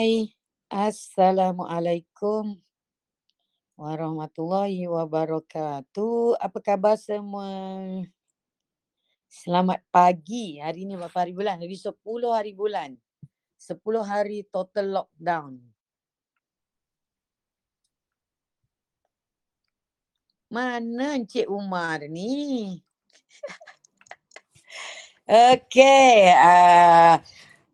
Hai, 0.00 0.32
Assalamualaikum 0.72 2.56
warahmatullahi 3.76 4.88
wabarakatuh. 4.88 6.40
Apa 6.40 6.56
khabar 6.64 6.96
semua? 6.96 7.44
Selamat 9.28 9.84
pagi. 9.92 10.56
Hari 10.56 10.88
ni 10.88 10.96
berapa 10.96 11.20
hari 11.20 11.36
bulan? 11.36 11.60
Hari 11.60 11.76
10 11.76 11.92
hari 12.32 12.56
bulan. 12.56 12.96
10 13.60 13.76
hari 14.00 14.48
total 14.48 15.04
lockdown. 15.04 15.60
Mana 20.48 21.20
Encik 21.20 21.44
Umar 21.44 22.08
ni? 22.08 22.72
Okey, 25.52 26.32
uh, 26.32 27.20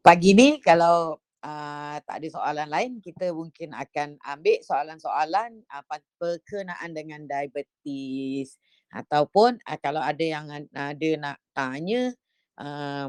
pagi 0.02 0.34
ni 0.34 0.58
kalau 0.58 1.22
uh, 1.46 1.96
tak 2.02 2.16
ada 2.18 2.28
soalan 2.34 2.68
lain, 2.68 2.92
kita 2.98 3.30
mungkin 3.30 3.70
akan 3.70 4.18
ambil 4.26 4.58
soalan-soalan 4.66 5.62
uh, 5.70 5.84
berkenaan 6.18 6.90
dengan 6.90 7.22
diabetes. 7.30 8.58
Ataupun 8.90 9.62
uh, 9.62 9.78
kalau 9.78 10.02
ada 10.02 10.24
yang 10.24 10.50
ada 10.74 11.10
nak 11.22 11.38
tanya 11.54 12.10
uh, 12.58 13.08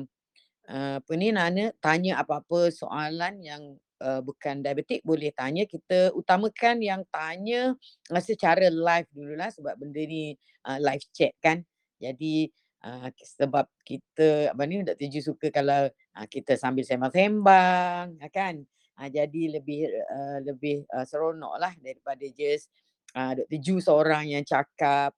uh, 0.69 0.95
apa 1.01 1.11
ni 1.17 1.33
nanya 1.33 1.73
tanya 1.81 2.21
apa-apa 2.21 2.69
soalan 2.69 3.41
yang 3.41 3.63
uh, 4.01 4.21
bukan 4.21 4.61
diabetik 4.61 5.01
boleh 5.01 5.33
tanya. 5.33 5.65
Kita 5.65 6.13
utamakan 6.13 6.81
yang 6.81 7.01
tanya 7.09 7.73
secara 8.21 8.69
live 8.69 9.09
dululah 9.13 9.49
sebab 9.49 9.73
benda 9.79 10.01
ni 10.05 10.37
uh, 10.69 10.77
live 10.77 11.05
chat 11.13 11.33
kan. 11.41 11.65
Jadi 11.97 12.53
uh, 12.83 13.07
sebab 13.15 13.65
kita 13.81 14.51
apa 14.51 14.61
ni 14.67 14.83
Dr. 14.83 15.07
Ju 15.09 15.21
suka 15.23 15.49
kalau 15.49 15.87
uh, 15.89 16.27
kita 16.29 16.59
sambil 16.59 16.83
sembang-sembang 16.83 18.19
uh, 18.19 18.31
kan 18.33 18.61
uh, 18.99 19.09
jadi 19.09 19.61
lebih 19.61 19.87
uh, 19.89 20.39
lebih 20.43 20.83
uh, 20.91 21.05
seronok 21.07 21.55
lah 21.57 21.73
daripada 21.79 22.25
just 22.33 22.69
uh, 23.17 23.33
Dr. 23.37 23.59
Ju 23.61 23.75
seorang 23.79 24.29
yang 24.29 24.43
cakap 24.45 25.15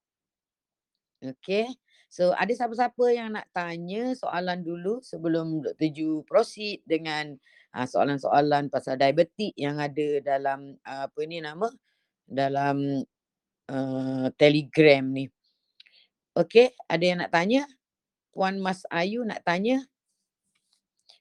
Okay. 1.20 1.68
So 2.09 2.34
ada 2.34 2.50
siapa-siapa 2.50 3.06
yang 3.14 3.38
nak 3.38 3.52
tanya 3.53 4.18
soalan 4.18 4.66
dulu 4.66 5.03
sebelum 5.03 5.62
Dr. 5.62 5.90
Ju 5.94 6.09
proceed 6.26 6.81
dengan 6.88 7.38
uh, 7.76 7.86
soalan-soalan 7.86 8.72
pasal 8.72 8.97
diabetik 8.97 9.53
yang 9.59 9.78
ada 9.78 10.24
dalam 10.24 10.80
uh, 10.88 11.06
apa 11.06 11.20
ni 11.28 11.44
nama 11.44 11.70
dalam 12.26 13.03
uh, 13.70 14.28
telegram 14.40 15.06
ni. 15.12 15.30
Okay, 16.40 16.72
ada 16.88 17.04
yang 17.04 17.20
nak 17.20 17.36
tanya? 17.36 17.68
Puan 18.32 18.64
Mas 18.64 18.88
Ayu 18.88 19.28
nak 19.28 19.44
tanya? 19.44 19.84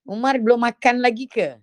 Umar 0.07 0.39
belum 0.39 0.63
makan 0.63 1.03
lagi 1.03 1.27
ke? 1.27 1.59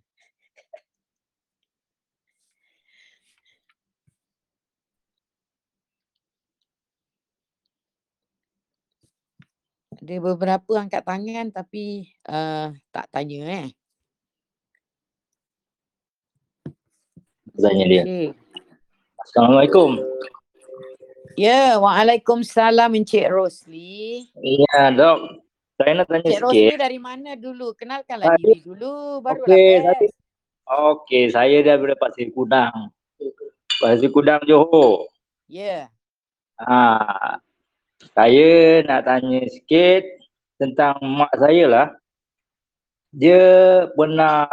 Ada 10.04 10.16
beberapa 10.20 10.76
angkat 10.76 11.08
tangan 11.08 11.48
tapi 11.56 12.12
uh, 12.28 12.76
tak 12.92 13.08
tanya 13.08 13.40
eh. 13.64 13.68
Tanya 17.56 17.86
dia. 17.88 18.04
Okay. 18.04 18.28
Assalamualaikum. 19.24 20.04
Ya, 21.36 21.76
Waalaikumsalam 21.84 22.96
Encik 22.96 23.28
Rosli. 23.28 24.32
Ya, 24.40 24.88
dok. 24.96 25.44
Saya 25.76 25.92
nak 26.00 26.08
tanya 26.08 26.24
Encik 26.24 26.40
sikit. 26.40 26.44
Rosli 26.48 26.76
dari 26.80 27.00
mana 27.00 27.36
dulu? 27.36 27.76
Kenalkanlah 27.76 28.40
diri 28.40 28.64
dulu 28.64 29.20
baru 29.20 29.44
okay, 29.44 29.84
lah. 29.84 30.00
Okey, 30.00 30.10
Okey, 30.66 31.24
saya 31.36 31.60
daripada 31.60 32.00
Pasir 32.00 32.32
Kudang. 32.32 32.88
Pasir 33.84 34.08
Kudang 34.16 34.40
Johor. 34.48 35.12
Ya. 35.52 35.92
Ha, 36.64 37.36
saya 38.16 38.80
nak 38.88 39.04
tanya 39.04 39.44
sikit 39.52 40.08
tentang 40.56 40.96
mak 41.04 41.36
saya 41.36 41.68
lah. 41.68 41.88
Dia 43.12 43.44
pernah 43.92 44.48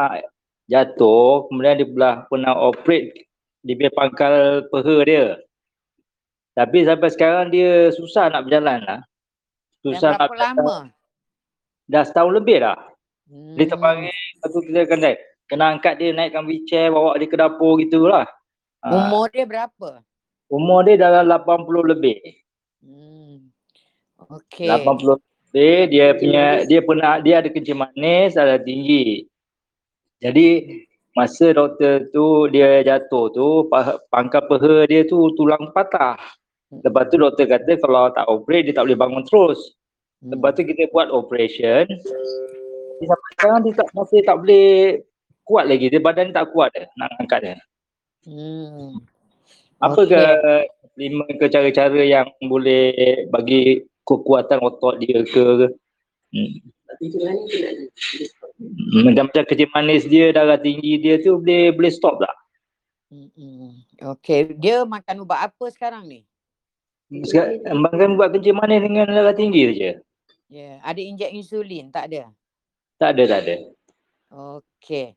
jatuh, 0.66 1.46
kemudian 1.46 1.78
dia 1.78 1.86
pernah, 1.86 2.14
pernah 2.26 2.54
operate 2.58 3.30
di 3.62 3.78
pangkal 3.94 4.66
peha 4.66 4.96
dia. 5.06 5.26
Tapi 6.52 6.84
sampai 6.84 7.08
sekarang 7.08 7.48
dia 7.48 7.88
susah 7.96 8.28
nak 8.28 8.44
berjalan 8.44 8.84
lah. 8.84 9.00
Susah 9.80 10.14
nak 10.20 10.30
lama? 10.36 10.92
Dah 11.88 12.04
setahun 12.04 12.36
lebih 12.36 12.60
dah. 12.60 12.78
Hmm. 13.26 13.56
Dia 13.56 13.66
terpanggil, 13.72 14.12
lepas 14.12 14.48
tu 14.52 14.60
kita 14.68 14.80
kena, 14.84 15.10
kena 15.48 15.64
angkat 15.72 15.94
dia 15.96 16.12
naikkan 16.12 16.44
wheelchair, 16.44 16.92
bawa 16.92 17.16
dia 17.16 17.26
ke 17.26 17.36
dapur 17.40 17.80
gitulah. 17.80 18.28
Ha. 18.84 18.88
Umur 18.92 19.32
dia 19.32 19.48
berapa? 19.48 20.04
Umur 20.52 20.84
dia 20.84 21.00
dalam 21.00 21.24
80 21.26 21.92
lebih. 21.96 22.18
Hmm. 22.84 23.48
Okay. 24.20 24.68
80 24.68 25.16
lebih, 25.16 25.78
dia 25.88 26.06
punya, 26.12 26.44
dia 26.68 26.80
pernah, 26.84 27.16
dia 27.24 27.40
ada 27.40 27.48
kencing 27.48 27.80
manis, 27.80 28.36
ada 28.36 28.60
tinggi. 28.60 29.24
Jadi 30.22 30.48
masa 31.12 31.52
doktor 31.52 32.08
tu 32.08 32.48
dia 32.48 32.80
jatuh 32.80 33.28
tu 33.34 33.48
pangkal 34.08 34.48
peha 34.48 34.86
dia 34.88 35.02
tu 35.04 35.18
tulang 35.34 35.72
patah. 35.74 36.16
Lepas 36.80 37.12
tu 37.12 37.20
doktor 37.20 37.44
kata 37.44 37.76
kalau 37.76 38.08
tak 38.16 38.24
operate 38.32 38.72
dia 38.72 38.74
tak 38.80 38.88
boleh 38.88 38.96
bangun 38.96 39.24
terus. 39.28 39.76
Hmm. 40.24 40.32
Lepas 40.32 40.56
tu 40.56 40.64
kita 40.64 40.88
buat 40.88 41.12
operation. 41.12 41.84
Tapi 41.84 43.04
sampai 43.04 43.30
sekarang 43.36 43.58
dia 43.60 43.72
tak, 43.76 43.88
masih 43.92 44.20
tak 44.24 44.36
boleh 44.40 44.70
kuat 45.44 45.68
lagi. 45.68 45.92
Dia 45.92 46.00
badan 46.00 46.32
tak 46.32 46.48
kuat 46.56 46.72
dia, 46.72 46.88
nak 46.96 47.12
angkat 47.20 47.40
dia. 47.44 47.56
Hmm. 48.24 48.96
Apa 49.82 50.00
okay. 50.06 50.14
ke 50.14 50.22
lima 50.96 51.24
ke 51.28 51.44
cara-cara 51.52 52.00
yang 52.06 52.28
boleh 52.40 53.26
bagi 53.28 53.84
kekuatan 54.08 54.64
otot 54.64 54.96
dia 54.96 55.20
ke? 55.28 55.68
Hmm. 56.32 56.52
Macam-macam 59.04 59.42
kerja 59.44 59.66
manis 59.76 60.08
dia, 60.08 60.32
darah 60.32 60.56
tinggi 60.56 60.96
dia 61.02 61.20
tu 61.20 61.36
boleh 61.36 61.74
boleh 61.74 61.92
stop 61.92 62.16
tak? 62.22 62.32
Hmm. 63.12 63.84
Okay, 64.16 64.56
dia 64.56 64.88
makan 64.88 65.28
ubat 65.28 65.52
apa 65.52 65.68
sekarang 65.68 66.08
ni? 66.08 66.24
Makan 67.76 68.16
buat 68.16 68.32
kencing 68.32 68.56
manis 68.56 68.80
dengan 68.80 69.12
darah 69.12 69.36
tinggi 69.36 69.68
saja. 69.68 69.80
Ya, 69.82 69.92
yeah. 70.48 70.76
ada 70.80 71.00
injek 71.00 71.32
insulin 71.32 71.92
tak 71.92 72.12
ada? 72.12 72.32
Tak 72.96 73.16
ada, 73.16 73.22
tak 73.28 73.40
ada. 73.44 73.54
Okey. 74.32 75.16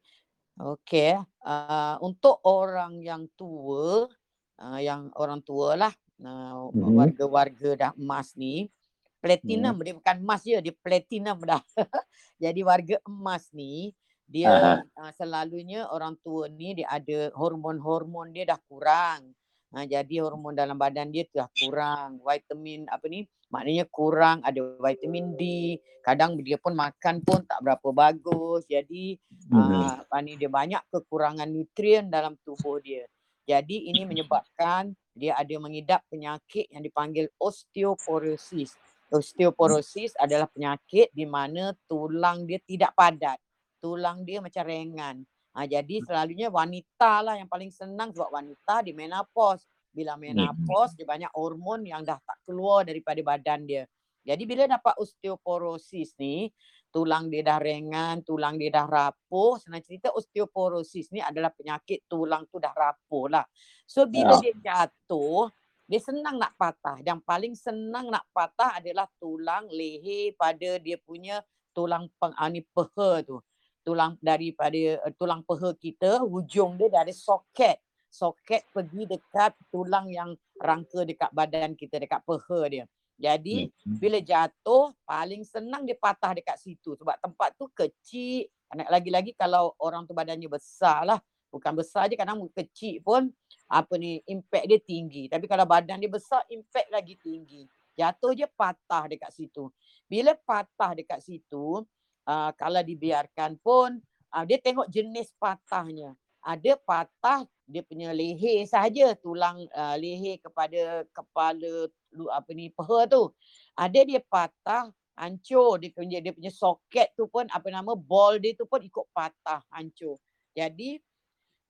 Okey, 0.56 1.20
uh, 1.44 1.96
untuk 2.00 2.40
orang 2.48 3.04
yang 3.04 3.28
tua, 3.36 4.08
uh, 4.56 4.80
yang 4.80 5.12
orang 5.20 5.44
tua 5.44 5.76
lah, 5.76 5.94
uh, 6.24 6.72
mm-hmm. 6.72 6.96
warga-warga 6.96 7.70
dah 7.76 7.92
emas 8.00 8.32
ni, 8.40 8.72
platinum 9.20 9.76
mm. 9.76 9.84
dia 9.84 9.94
bukan 10.00 10.18
emas 10.24 10.42
je, 10.48 10.56
dia 10.64 10.72
platinum 10.80 11.44
dah. 11.44 11.60
Jadi 12.44 12.64
warga 12.64 13.04
emas 13.04 13.52
ni, 13.52 13.92
dia 14.24 14.80
uh, 14.96 15.12
selalunya 15.20 15.92
orang 15.92 16.16
tua 16.24 16.48
ni 16.48 16.72
dia 16.72 16.88
ada 16.88 17.36
hormon-hormon 17.36 18.32
dia 18.32 18.56
dah 18.56 18.60
kurang. 18.72 19.36
Ha, 19.76 19.84
jadi 19.84 20.24
hormon 20.24 20.56
dalam 20.56 20.80
badan 20.80 21.12
dia 21.12 21.28
dah 21.28 21.52
kurang. 21.52 22.24
Vitamin 22.24 22.88
apa 22.88 23.12
ni? 23.12 23.28
Maknanya 23.52 23.84
kurang 23.92 24.40
ada 24.48 24.64
vitamin 24.80 25.36
D. 25.36 25.76
Kadang 26.00 26.40
dia 26.40 26.56
pun 26.56 26.80
makan 26.80 27.20
pun 27.20 27.44
tak 27.44 27.60
berapa 27.60 27.84
bagus. 27.92 28.64
Jadi 28.72 29.20
Hmm. 29.52 30.00
uh, 30.00 30.22
ni 30.24 30.40
dia 30.40 30.48
banyak 30.48 30.80
kekurangan 30.88 31.52
nutrien 31.52 32.08
dalam 32.08 32.40
tubuh 32.48 32.80
dia. 32.80 33.04
Jadi 33.44 33.92
ini 33.92 34.08
menyebabkan 34.08 34.96
dia 35.12 35.36
ada 35.36 35.56
mengidap 35.60 36.08
penyakit 36.08 36.72
yang 36.72 36.80
dipanggil 36.80 37.28
osteoporosis. 37.36 38.74
Osteoporosis 39.12 40.16
adalah 40.18 40.48
penyakit 40.50 41.12
di 41.12 41.28
mana 41.28 41.76
tulang 41.86 42.48
dia 42.48 42.64
tidak 42.64 42.96
padat. 42.96 43.38
Tulang 43.84 44.24
dia 44.24 44.40
macam 44.40 44.64
rengan. 44.66 45.16
Ha, 45.56 45.64
jadi 45.64 46.04
selalunya 46.04 46.52
wanita 46.52 47.24
lah 47.24 47.40
yang 47.40 47.48
paling 47.48 47.72
senang 47.72 48.12
sebab 48.12 48.28
wanita 48.28 48.84
di 48.84 48.92
menopause. 48.92 49.64
Bila 49.96 50.20
menopause 50.20 51.00
dia 51.00 51.08
banyak 51.08 51.32
hormon 51.32 51.88
yang 51.88 52.04
dah 52.04 52.20
tak 52.20 52.44
keluar 52.44 52.84
daripada 52.84 53.24
badan 53.24 53.64
dia. 53.64 53.88
Jadi 54.28 54.44
bila 54.44 54.68
dapat 54.68 55.00
osteoporosis 55.00 56.20
ni, 56.20 56.52
tulang 56.92 57.32
dia 57.32 57.40
dah 57.40 57.62
rengan, 57.62 58.20
tulang 58.28 58.60
dia 58.60 58.68
dah 58.68 58.84
rapuh. 58.84 59.56
Senang 59.64 59.80
cerita 59.80 60.12
osteoporosis 60.12 61.16
ni 61.16 61.24
adalah 61.24 61.56
penyakit 61.56 62.04
tulang 62.12 62.44
tu 62.52 62.60
dah 62.60 62.76
rapuh 62.76 63.32
lah. 63.32 63.48
So 63.88 64.04
bila 64.12 64.36
dia 64.44 64.52
jatuh, 64.60 65.48
dia 65.88 66.02
senang 66.04 66.36
nak 66.36 66.58
patah. 66.60 67.00
Yang 67.00 67.22
paling 67.24 67.54
senang 67.56 68.12
nak 68.12 68.28
patah 68.36 68.84
adalah 68.84 69.08
tulang 69.22 69.72
leher 69.72 70.36
pada 70.36 70.82
dia 70.84 71.00
punya 71.00 71.40
tulang 71.72 72.12
peng, 72.20 72.36
ah, 72.36 72.52
ni 72.52 72.60
peha 72.60 73.24
tu 73.24 73.40
tulang 73.86 74.18
daripada 74.18 75.06
uh, 75.06 75.14
tulang 75.14 75.46
peha 75.46 75.70
kita 75.78 76.26
hujung 76.26 76.82
dia 76.82 76.90
dari 76.90 77.14
soket. 77.14 77.78
Soket 78.10 78.66
pergi 78.74 79.06
dekat 79.06 79.54
tulang 79.70 80.10
yang 80.10 80.34
rangka 80.58 81.06
dekat 81.06 81.30
badan 81.30 81.78
kita 81.78 82.02
dekat 82.02 82.26
peha 82.26 82.60
dia. 82.66 82.86
Jadi 83.16 83.72
Hmm. 83.86 83.96
bila 84.02 84.20
jatuh 84.20 84.92
paling 85.08 85.46
senang 85.46 85.86
dia 85.86 85.96
patah 85.96 86.36
dekat 86.36 86.58
situ. 86.60 86.98
Sebab 86.98 87.16
tempat 87.22 87.54
tu 87.56 87.70
kecil. 87.72 88.50
Anak 88.74 88.90
lagi-lagi 88.90 89.32
kalau 89.38 89.78
orang 89.78 90.10
tu 90.10 90.12
badannya 90.18 90.50
besar 90.50 91.06
lah 91.06 91.22
bukan 91.56 91.72
besar 91.72 92.12
je 92.12 92.20
kadang 92.20 92.44
kecil 92.52 93.00
pun 93.00 93.32
apa 93.72 93.94
ni 93.96 94.20
impact 94.28 94.66
dia 94.68 94.80
tinggi. 94.84 95.32
Tapi 95.32 95.48
kalau 95.48 95.64
badan 95.64 96.04
dia 96.04 96.12
besar 96.12 96.44
impact 96.52 96.92
lagi 96.92 97.16
tinggi. 97.16 97.64
Jatuh 97.96 98.36
je 98.36 98.44
patah 98.60 99.08
dekat 99.08 99.32
situ. 99.32 99.72
Bila 100.12 100.36
patah 100.36 100.92
dekat 101.00 101.24
situ 101.24 101.88
uh, 102.26 102.52
kalau 102.58 102.82
dibiarkan 102.82 103.58
pun 103.62 104.02
uh, 104.34 104.44
dia 104.44 104.60
tengok 104.60 104.90
jenis 104.90 105.32
patahnya. 105.40 106.14
Ada 106.46 106.78
patah 106.78 107.46
dia 107.66 107.82
punya 107.82 108.14
leher 108.14 108.62
saja 108.70 109.18
tulang 109.18 109.66
uh, 109.74 109.98
leher 109.98 110.38
kepada 110.38 111.02
kepala 111.10 111.90
lu 112.14 112.30
apa 112.30 112.50
ni 112.54 112.70
peha 112.70 113.10
tu. 113.10 113.34
Ada 113.74 114.06
dia 114.06 114.22
patah 114.22 114.94
hancur 115.16 115.80
dia 115.80 115.90
punya 115.96 116.20
dia 116.20 116.36
punya 116.36 116.52
soket 116.52 117.16
tu 117.16 117.26
pun 117.32 117.48
apa 117.48 117.66
nama 117.72 117.96
ball 117.96 118.38
dia 118.38 118.54
tu 118.54 118.70
pun 118.70 118.84
ikut 118.84 119.10
patah 119.16 119.64
hancur. 119.74 120.22
Jadi 120.54 121.02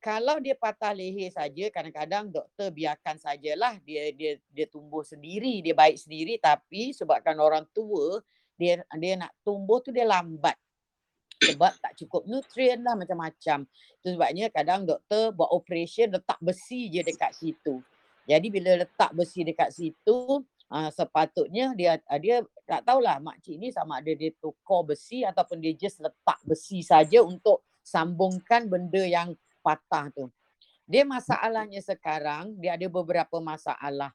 kalau 0.03 0.37
dia 0.37 0.53
patah 0.53 0.93
leher 0.93 1.33
saja 1.33 1.65
kadang-kadang 1.73 2.29
doktor 2.29 2.69
biarkan 2.69 3.17
sajalah 3.17 3.79
dia 3.81 4.13
dia 4.13 4.37
dia 4.53 4.65
tumbuh 4.69 5.01
sendiri 5.01 5.65
dia 5.65 5.73
baik 5.73 5.97
sendiri 5.97 6.37
tapi 6.37 6.93
sebabkan 6.93 7.39
orang 7.41 7.65
tua 7.73 8.21
dia 8.55 8.83
dia 8.95 9.13
nak 9.19 9.31
tumbuh 9.43 9.79
tu 9.83 9.91
dia 9.91 10.07
lambat 10.07 10.55
sebab 11.35 11.73
tak 11.83 11.93
cukup 11.99 12.23
nutrien 12.25 12.79
lah 12.81 12.95
macam-macam. 12.95 13.67
Itu 14.01 14.15
sebabnya 14.15 14.47
kadang 14.49 14.87
doktor 14.87 15.35
buat 15.35 15.51
operation 15.51 16.15
letak 16.15 16.39
besi 16.39 16.87
je 16.89 17.03
dekat 17.03 17.35
situ. 17.35 17.83
Jadi 18.25 18.47
bila 18.49 18.81
letak 18.81 19.13
besi 19.13 19.45
dekat 19.45 19.69
situ 19.69 20.41
uh, 20.71 20.89
sepatutnya 20.89 21.77
dia 21.77 22.01
uh, 22.09 22.17
dia 22.17 22.41
tak 22.65 22.81
tahulah 22.81 23.21
makcik 23.21 23.61
ni 23.61 23.69
sama 23.69 24.01
ada 24.01 24.09
dia 24.17 24.33
tukar 24.41 24.81
besi 24.81 25.21
ataupun 25.21 25.61
dia 25.61 25.77
just 25.77 26.01
letak 26.01 26.39
besi 26.41 26.81
saja 26.81 27.21
untuk 27.21 27.61
sambungkan 27.85 28.65
benda 28.65 29.05
yang 29.05 29.37
patah 29.61 30.09
tu. 30.09 30.25
Dia 30.89 31.05
masalahnya 31.05 31.81
sekarang 31.81 32.57
dia 32.57 32.77
ada 32.77 32.85
beberapa 32.89 33.37
masalah. 33.41 34.13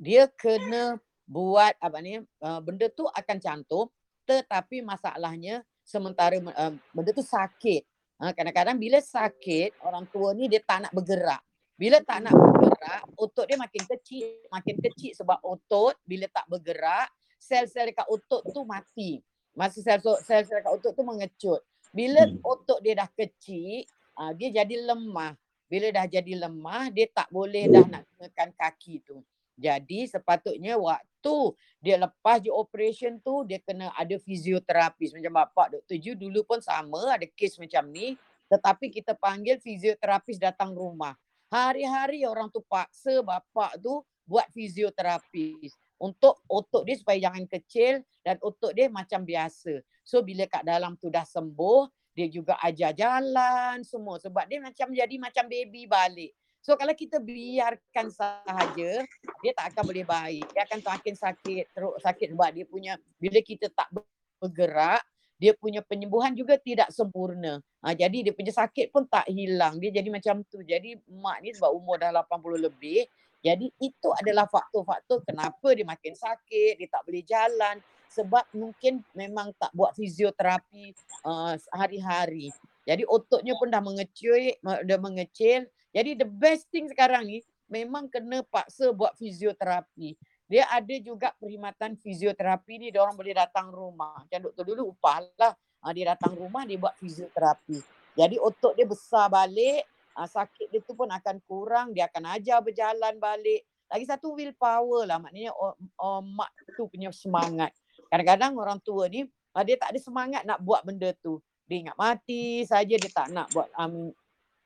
Dia 0.00 0.28
kena 0.28 0.96
buat 1.26 1.72
apa 1.78 1.98
ni 2.02 2.20
uh, 2.20 2.60
benda 2.60 2.90
tu 2.92 3.06
akan 3.08 3.36
cantum 3.38 3.86
tetapi 4.26 4.82
masalahnya 4.84 5.62
sementara 5.82 6.38
uh, 6.38 6.72
benda 6.94 7.10
tu 7.10 7.24
sakit. 7.24 7.82
Ha, 8.22 8.30
kadang-kadang 8.30 8.78
bila 8.78 9.02
sakit 9.02 9.82
orang 9.82 10.06
tua 10.06 10.30
ni 10.30 10.46
dia 10.46 10.62
tak 10.62 10.86
nak 10.86 10.92
bergerak. 10.94 11.42
Bila 11.74 11.98
tak 11.98 12.22
nak 12.22 12.38
bergerak, 12.38 13.02
otot 13.18 13.42
dia 13.50 13.58
makin 13.58 13.82
kecil, 13.82 14.46
makin 14.46 14.78
kecil 14.78 15.10
sebab 15.18 15.42
otot 15.42 15.98
bila 16.06 16.30
tak 16.30 16.46
bergerak, 16.46 17.10
sel-sel 17.42 17.90
dekat 17.90 18.06
otot 18.06 18.46
tu 18.54 18.62
mati. 18.62 19.18
Masa 19.58 19.82
sel-sel 19.82 20.62
dekat 20.62 20.70
otot 20.70 20.94
tu 20.94 21.02
mengecut. 21.02 21.58
Bila 21.90 22.22
Hmm. 22.22 22.38
otot 22.46 22.78
dia 22.78 22.94
dah 22.94 23.10
kecil, 23.10 23.82
uh, 24.14 24.30
dia 24.38 24.62
jadi 24.62 24.86
lemah. 24.86 25.34
Bila 25.66 25.90
dah 25.90 26.06
jadi 26.06 26.32
lemah, 26.38 26.94
dia 26.94 27.10
tak 27.10 27.26
boleh 27.32 27.66
dah 27.66 27.84
nak 27.90 28.06
gunakan 28.14 28.48
kaki 28.54 29.02
tu. 29.02 29.18
Jadi 29.62 30.10
sepatutnya 30.10 30.74
waktu 30.74 31.36
dia 31.78 31.96
lepas 32.02 32.42
je 32.42 32.50
operation 32.50 33.22
tu 33.22 33.46
dia 33.46 33.62
kena 33.62 33.94
ada 33.94 34.18
fizioterapis 34.18 35.14
macam 35.14 35.38
bapak 35.38 35.78
Dr. 35.78 35.96
Ju 36.02 36.12
dulu 36.18 36.42
pun 36.42 36.58
sama 36.58 37.14
ada 37.14 37.26
kes 37.30 37.62
macam 37.62 37.86
ni 37.94 38.18
tetapi 38.50 38.90
kita 38.90 39.14
panggil 39.14 39.62
fizioterapis 39.62 40.36
datang 40.36 40.74
rumah. 40.74 41.14
Hari-hari 41.48 42.26
orang 42.26 42.50
tu 42.50 42.60
paksa 42.66 43.22
bapak 43.22 43.78
tu 43.78 44.02
buat 44.26 44.44
fizioterapis 44.50 45.72
untuk 46.02 46.42
otot 46.50 46.82
dia 46.82 46.98
supaya 46.98 47.30
jangan 47.30 47.46
kecil 47.46 48.02
dan 48.26 48.36
otot 48.42 48.74
dia 48.74 48.90
macam 48.90 49.22
biasa. 49.22 49.78
So 50.02 50.20
bila 50.26 50.50
kat 50.50 50.66
dalam 50.66 50.98
tu 50.98 51.06
dah 51.08 51.22
sembuh 51.22 51.86
dia 52.12 52.28
juga 52.28 52.60
ajar 52.60 52.92
jalan 52.92 53.80
semua 53.86 54.20
sebab 54.20 54.44
dia 54.44 54.60
macam 54.60 54.92
jadi 54.92 55.16
macam 55.16 55.44
baby 55.48 55.88
balik. 55.88 56.34
So 56.62 56.78
kalau 56.78 56.94
kita 56.94 57.18
biarkan 57.18 58.06
sahaja, 58.14 59.02
dia 59.42 59.52
tak 59.52 59.74
akan 59.74 59.82
boleh 59.82 60.06
baik. 60.06 60.46
Dia 60.54 60.62
akan 60.62 60.78
semakin 60.78 61.14
sakit, 61.18 61.64
teruk 61.74 61.98
sakit 61.98 62.28
sebab 62.30 62.50
dia 62.54 62.64
punya 62.70 62.92
bila 63.18 63.42
kita 63.42 63.66
tak 63.74 63.90
bergerak, 64.38 65.02
dia 65.42 65.58
punya 65.58 65.82
penyembuhan 65.82 66.30
juga 66.38 66.54
tidak 66.54 66.94
sempurna. 66.94 67.58
Ha, 67.82 67.98
jadi 67.98 68.30
dia 68.30 68.32
punya 68.32 68.54
sakit 68.54 68.94
pun 68.94 69.10
tak 69.10 69.26
hilang. 69.26 69.82
Dia 69.82 69.90
jadi 69.90 70.06
macam 70.06 70.46
tu. 70.46 70.62
Jadi 70.62 70.94
mak 71.10 71.42
ni 71.42 71.50
sebab 71.50 71.74
umur 71.74 71.98
dah 71.98 72.14
80 72.14 72.70
lebih, 72.70 73.10
jadi 73.42 73.66
itu 73.82 74.08
adalah 74.14 74.46
faktor-faktor 74.46 75.26
kenapa 75.26 75.74
dia 75.74 75.82
makin 75.82 76.14
sakit, 76.14 76.78
dia 76.78 76.86
tak 76.86 77.02
boleh 77.02 77.26
jalan 77.26 77.82
sebab 78.06 78.46
mungkin 78.54 79.02
memang 79.18 79.50
tak 79.58 79.74
buat 79.74 79.98
fisioterapi 79.98 80.94
uh, 81.26 81.58
hari-hari. 81.74 82.54
Jadi 82.86 83.02
ototnya 83.02 83.58
pun 83.58 83.66
dah 83.66 83.82
mengecil, 83.82 84.54
dah 84.62 84.98
mengecil. 85.02 85.66
Jadi 85.92 86.16
the 86.16 86.28
best 86.28 86.66
thing 86.72 86.88
sekarang 86.88 87.28
ni 87.28 87.44
memang 87.68 88.08
kena 88.08 88.40
paksa 88.48 88.92
buat 88.92 89.12
fisioterapi. 89.16 90.16
Dia 90.48 90.68
ada 90.68 90.94
juga 91.00 91.32
perkhidmatan 91.40 91.96
fisioterapi 91.96 92.76
ni, 92.76 92.86
dia 92.92 93.00
orang 93.00 93.16
boleh 93.16 93.32
datang 93.32 93.72
rumah. 93.72 94.20
Macam 94.20 94.52
doktor 94.52 94.64
dulu 94.68 94.92
upah 94.92 95.24
lah. 95.40 95.56
Ha, 95.82 95.90
dia 95.96 96.12
datang 96.12 96.36
rumah, 96.36 96.68
dia 96.68 96.76
buat 96.76 96.92
fisioterapi. 97.00 97.80
Jadi 98.12 98.36
otot 98.36 98.76
dia 98.76 98.84
besar 98.84 99.32
balik, 99.32 99.88
ha, 100.12 100.28
sakit 100.28 100.68
dia 100.68 100.84
tu 100.84 100.92
pun 100.92 101.08
akan 101.08 101.40
kurang, 101.48 101.96
dia 101.96 102.06
akan 102.06 102.36
ajar 102.36 102.60
berjalan 102.60 103.16
balik. 103.16 103.64
Lagi 103.88 104.04
satu 104.04 104.36
willpower 104.36 105.08
lah, 105.08 105.18
maknanya 105.18 105.56
oh, 105.56 105.72
oh, 106.00 106.20
mak 106.20 106.52
tu 106.76 106.86
punya 106.88 107.08
semangat. 107.12 107.72
Kadang-kadang 108.12 108.52
orang 108.60 108.78
tua 108.84 109.08
ni, 109.08 109.24
ha, 109.56 109.64
dia 109.64 109.80
tak 109.80 109.96
ada 109.96 110.00
semangat 110.04 110.44
nak 110.44 110.60
buat 110.60 110.84
benda 110.84 111.10
tu. 111.18 111.40
Dia 111.64 111.88
ingat 111.88 111.96
mati 111.96 112.62
saja, 112.68 112.94
dia 112.94 113.10
tak 113.10 113.32
nak 113.32 113.48
buat. 113.56 113.72
Um, 113.74 114.12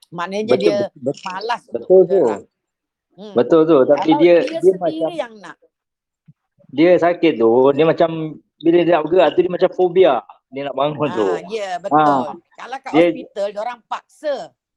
maknanya 0.08 0.54
Betul, 0.54 0.62
dia 0.62 0.76
betul, 0.94 1.24
malas 1.24 1.62
betul 1.68 2.00
tu. 2.04 2.22
Hmm. 3.16 3.32
Betul 3.32 3.60
tu. 3.64 3.78
Tapi 3.82 4.10
Kalau 4.12 4.20
dia 4.20 4.34
dia, 4.40 4.60
dia 4.60 4.74
macam 4.76 5.10
yang 5.10 5.34
nak. 5.40 5.56
dia 6.68 6.90
sakit 6.96 7.32
tu, 7.34 7.52
dia 7.72 7.84
macam 7.84 8.10
bila 8.56 8.78
dia 8.80 8.92
nak 8.92 9.02
bergerak 9.04 9.28
tu 9.32 9.40
dia 9.40 9.52
macam 9.52 9.70
fobia. 9.72 10.14
Dia 10.46 10.62
nak 10.62 10.76
bangun 10.76 11.08
tu. 11.10 11.26
Ah, 11.26 11.40
ya 11.48 11.70
betul. 11.76 12.22
Kalau 12.54 12.76
kat 12.78 12.92
Dia- 12.92 13.10
hospital 13.10 13.46
dia 13.50 13.60
orang 13.60 13.80
paksa. 13.84 14.34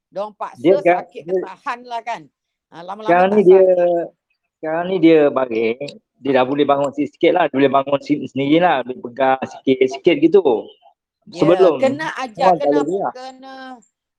Dia 0.10 0.20
orang 0.20 0.36
paksa 0.36 0.60
Dia 0.60 0.74
kan- 0.80 0.98
sakit 1.06 1.22
dia- 1.22 1.34
ketahan 1.36 1.80
lah 1.86 2.02
kan. 2.02 2.22
Ah, 2.70 2.82
lama-lama 2.82 3.08
Sekarang 3.08 3.30
ni 3.34 3.42
dia 3.44 3.62
sakit. 3.62 4.08
sekarang 4.56 4.86
ni 4.88 4.98
dia 5.00 5.20
baring, 5.30 5.78
dia 6.16 6.32
dah 6.32 6.44
boleh 6.44 6.66
bangun 6.66 6.92
sikit 6.92 7.32
lah, 7.32 7.44
dia 7.46 7.56
boleh 7.56 7.72
bangun 7.72 8.00
sendiri 8.02 8.58
lah, 8.60 8.76
boleh 8.82 9.00
pegang 9.00 9.40
sikit-sikit 9.44 10.16
gitu. 10.20 10.44
Ya, 11.30 11.38
Sebelum 11.38 11.78
kena 11.78 12.08
ajar, 12.18 12.58
kena 12.58 12.82
kena 13.14 13.54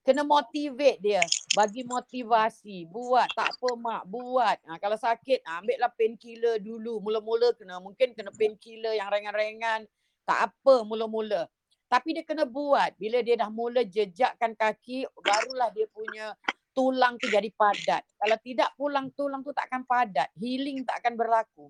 kena 0.01 0.25
motivate 0.25 0.97
dia, 0.97 1.21
bagi 1.53 1.85
motivasi, 1.85 2.89
buat 2.89 3.29
tak 3.37 3.53
apa 3.53 3.69
mak, 3.77 4.03
buat. 4.09 4.57
Ha, 4.65 4.81
kalau 4.81 4.97
sakit 4.97 5.45
ha, 5.45 5.61
ambil 5.61 5.77
lah 5.77 5.91
painkiller 5.93 6.57
dulu. 6.57 6.97
Mula-mula 7.01 7.53
kena 7.53 7.77
mungkin 7.77 8.17
kena 8.17 8.33
painkiller 8.33 8.97
yang 8.97 9.13
ringan-ringan, 9.13 9.85
tak 10.25 10.49
apa 10.49 10.81
mula-mula. 10.81 11.45
Tapi 11.91 12.15
dia 12.17 12.23
kena 12.25 12.47
buat. 12.47 12.95
Bila 12.95 13.19
dia 13.21 13.35
dah 13.35 13.51
mula 13.51 13.83
jejakkan 13.83 14.55
kaki, 14.55 15.05
barulah 15.21 15.69
dia 15.75 15.85
punya 15.91 16.33
tulang 16.71 17.19
tu 17.19 17.27
jadi 17.27 17.51
padat. 17.51 18.01
Kalau 18.15 18.37
tidak 18.39 18.69
pulang 18.79 19.11
tulang 19.13 19.43
tu 19.43 19.51
takkan 19.51 19.83
padat. 19.83 20.31
Healing 20.39 20.87
tak 20.87 21.03
akan 21.03 21.13
berlaku. 21.19 21.67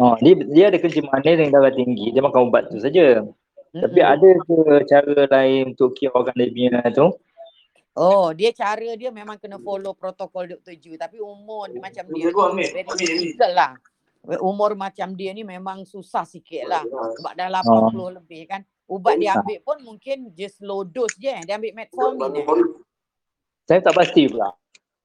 Oh, 0.00 0.16
dia 0.24 0.32
dia 0.48 0.64
ada 0.72 0.80
kerja 0.80 1.04
manis 1.04 1.36
dengan 1.36 1.60
darah 1.60 1.74
tinggi, 1.76 2.08
dia 2.14 2.24
makan 2.24 2.48
ubat 2.48 2.72
tu 2.72 2.80
saja. 2.80 3.20
Tapi 3.70 4.00
ada 4.02 4.28
ke 4.42 4.56
cara 4.90 5.14
lain 5.30 5.74
untuk 5.74 5.94
kirakan 5.94 6.34
dia 6.34 6.50
punya 6.50 6.82
tu? 6.90 7.06
Oh, 7.94 8.30
dia 8.34 8.50
cara 8.54 8.94
dia 8.98 9.10
memang 9.10 9.38
kena 9.38 9.58
follow 9.62 9.94
protokol 9.94 10.46
Dr. 10.46 10.74
Ju. 10.78 10.94
Tapi 10.98 11.22
umur 11.22 11.70
dia 11.70 11.82
macam 11.82 12.04
dia 12.10 12.30
very 12.30 12.82
difficult 12.86 13.52
lah. 13.54 13.74
Umur 14.42 14.74
macam 14.74 15.14
dia 15.14 15.30
ni 15.30 15.46
memang 15.46 15.86
susah 15.86 16.26
sikit 16.26 16.66
lah. 16.66 16.82
Sebab 16.86 17.32
dah 17.34 17.48
80 17.62 18.18
lebih 18.22 18.42
kan. 18.50 18.62
Ubat 18.90 19.22
dia 19.22 19.38
ambil 19.38 19.58
pun 19.62 19.78
mungkin 19.86 20.34
just 20.34 20.58
low 20.66 20.82
dose 20.82 21.14
je. 21.14 21.30
Dia 21.46 21.54
ambil 21.54 21.78
metformin 21.78 22.42
eh. 22.42 22.46
Saya 23.70 23.78
tak 23.86 23.94
pasti 23.94 24.26
pula. 24.26 24.50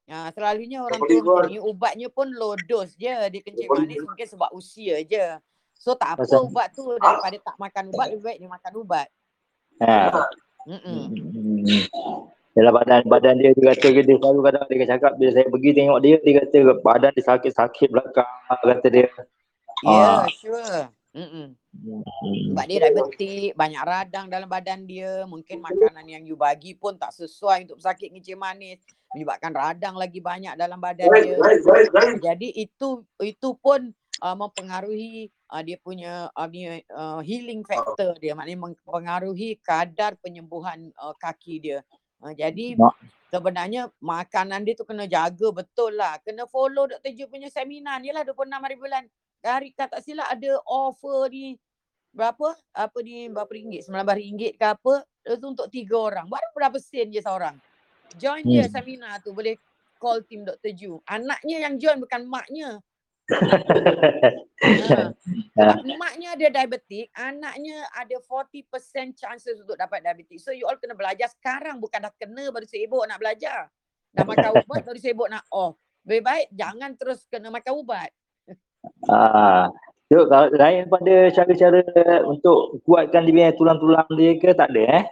Ha, 0.05 0.29
selalunya 0.33 0.85
orang 0.85 1.01
tua 1.01 1.49
ni 1.49 1.57
ubatnya 1.57 2.09
pun 2.13 2.29
low 2.33 2.57
dose 2.65 2.97
je. 2.97 3.13
Dia 3.13 3.41
kencing 3.45 3.69
manis 3.69 4.01
mungkin 4.01 4.25
sebab 4.25 4.49
usia 4.53 5.01
je. 5.05 5.37
So 5.75 5.93
tak 5.93 6.17
apa 6.17 6.23
Pasal- 6.25 6.47
ubat 6.47 6.71
tu 6.73 6.87
daripada 6.97 7.37
tak 7.37 7.55
makan 7.59 7.83
ubat 7.93 8.07
lebih 8.09 8.23
baik 8.25 8.37
dia 8.41 8.49
makan 8.49 8.73
ubat. 8.81 9.07
Ha. 9.83 9.95
Hmm. 10.65 11.05
Dalam 12.55 12.71
badan 12.71 13.03
badan 13.05 13.35
dia 13.37 13.51
dia 13.51 13.75
kata 13.75 13.87
dia 13.91 14.15
selalu 14.15 14.39
kadang 14.47 14.63
dia 14.71 14.87
cakap 14.87 15.11
bila 15.19 15.29
saya 15.35 15.45
pergi 15.51 15.71
tengok 15.75 15.99
dia 15.99 16.15
dia 16.23 16.33
kata 16.41 16.57
badan 16.79 17.11
dia 17.11 17.23
sakit-sakit 17.27 17.87
belakang 17.91 18.31
kata 18.47 18.87
dia. 18.87 19.11
Yeah, 19.83 20.23
Ah. 20.23 20.25
sure. 20.31 20.87
Mm-mm. 21.15 21.55
Hmm. 21.55 22.03
Sebab 22.51 22.65
dia 22.67 22.77
diabetik, 22.87 23.55
banyak 23.55 23.83
radang 23.87 24.27
dalam 24.27 24.51
badan 24.51 24.83
dia. 24.83 25.23
Mungkin 25.23 25.63
makanan 25.63 26.03
yang 26.11 26.23
you 26.27 26.35
bagi 26.35 26.75
pun 26.75 26.99
tak 26.99 27.15
sesuai 27.15 27.67
untuk 27.67 27.79
pesakit 27.79 28.11
kencing 28.11 28.35
manis. 28.35 28.83
Menyebabkan 29.15 29.55
radang 29.55 29.95
lagi 29.95 30.19
banyak 30.19 30.59
dalam 30.59 30.75
badan 30.75 31.07
dia. 31.15 31.39
Jadi 32.19 32.51
itu 32.51 32.99
itu 33.23 33.49
pun 33.55 33.95
uh, 34.19 34.35
mempengaruhi 34.35 35.31
uh, 35.51 35.61
dia 35.61 35.77
punya 35.81 36.29
uh, 36.33 36.47
dia, 36.49 36.81
uh, 36.93 37.21
healing 37.21 37.61
factor 37.65 38.15
dia. 38.17 38.33
Maknanya 38.33 38.73
mempengaruhi 38.73 39.59
kadar 39.61 40.17
penyembuhan 40.21 40.89
uh, 40.97 41.13
kaki 41.17 41.61
dia. 41.61 41.79
Uh, 42.23 42.31
jadi 42.33 42.79
sebenarnya 43.29 43.91
makanan 43.99 44.63
dia 44.63 44.73
tu 44.73 44.87
kena 44.87 45.05
jaga 45.05 45.51
betul 45.51 45.93
lah. 45.93 46.17
Kena 46.23 46.47
follow 46.49 46.89
Dr. 46.89 47.11
Ju 47.13 47.25
punya 47.27 47.51
seminar 47.51 47.99
ni 48.01 48.09
lah 48.09 48.23
26 48.23 48.49
hari 48.55 48.75
bulan. 48.79 49.03
Hari 49.45 49.69
tak 49.77 49.93
silap 50.01 50.31
ada 50.33 50.57
offer 50.65 51.29
ni 51.29 51.53
berapa? 52.09 52.57
Apa 52.73 52.97
ni 53.05 53.29
berapa 53.29 53.51
ringgit? 53.51 53.85
RM19 53.85 54.57
ke 54.57 54.65
apa? 54.65 55.05
Itu 55.21 55.53
untuk 55.53 55.69
tiga 55.69 55.97
orang. 56.01 56.25
Baru 56.31 56.49
berapa 56.57 56.77
sen 56.81 57.13
je 57.13 57.21
seorang. 57.21 57.57
Join 58.17 58.45
je 58.47 58.63
Hmm. 58.63 58.71
seminar 58.71 59.21
tu 59.21 59.35
boleh 59.35 59.57
call 60.01 60.25
team 60.25 60.45
Dr. 60.47 60.71
Ju. 60.73 60.97
Anaknya 61.05 61.65
yang 61.65 61.77
join 61.77 62.01
bukan 62.01 62.25
maknya. 62.25 62.81
Ha. 65.55 65.77
Sebab 65.77 65.97
maknya 65.99 66.33
ada 66.33 66.47
diabetik, 66.47 67.11
anaknya 67.13 67.85
ada 67.93 68.17
40% 68.17 69.13
chances 69.13 69.61
untuk 69.61 69.77
dapat 69.77 70.01
diabetik. 70.01 70.41
So 70.41 70.55
you 70.55 70.65
all 70.65 70.79
kena 70.79 70.97
belajar 70.97 71.29
sekarang 71.37 71.77
bukan 71.77 72.07
dah 72.07 72.13
kena 72.17 72.49
baru 72.49 72.65
sibuk 72.65 73.03
nak 73.05 73.21
belajar. 73.21 73.69
Dah 74.15 74.25
makan 74.25 74.63
ubat 74.63 74.81
baru 74.87 74.99
sibuk 74.99 75.27
nak 75.29 75.45
off. 75.53 75.77
Lebih 76.07 76.23
baik 76.23 76.47
jangan 76.55 76.91
terus 76.97 77.27
kena 77.29 77.53
makan 77.53 77.73
ubat. 77.77 78.09
Ah. 79.11 79.69
So, 80.05 80.29
kalau 80.29 80.53
lain 80.53 80.85
pada 80.85 81.33
cara-cara 81.33 81.81
untuk 82.29 82.77
kuatkan 82.85 83.25
dia 83.25 83.49
tulang-tulang 83.57 84.05
dia 84.13 84.37
ke 84.37 84.53
tak 84.53 84.69
ada 84.69 85.01
eh? 85.01 85.05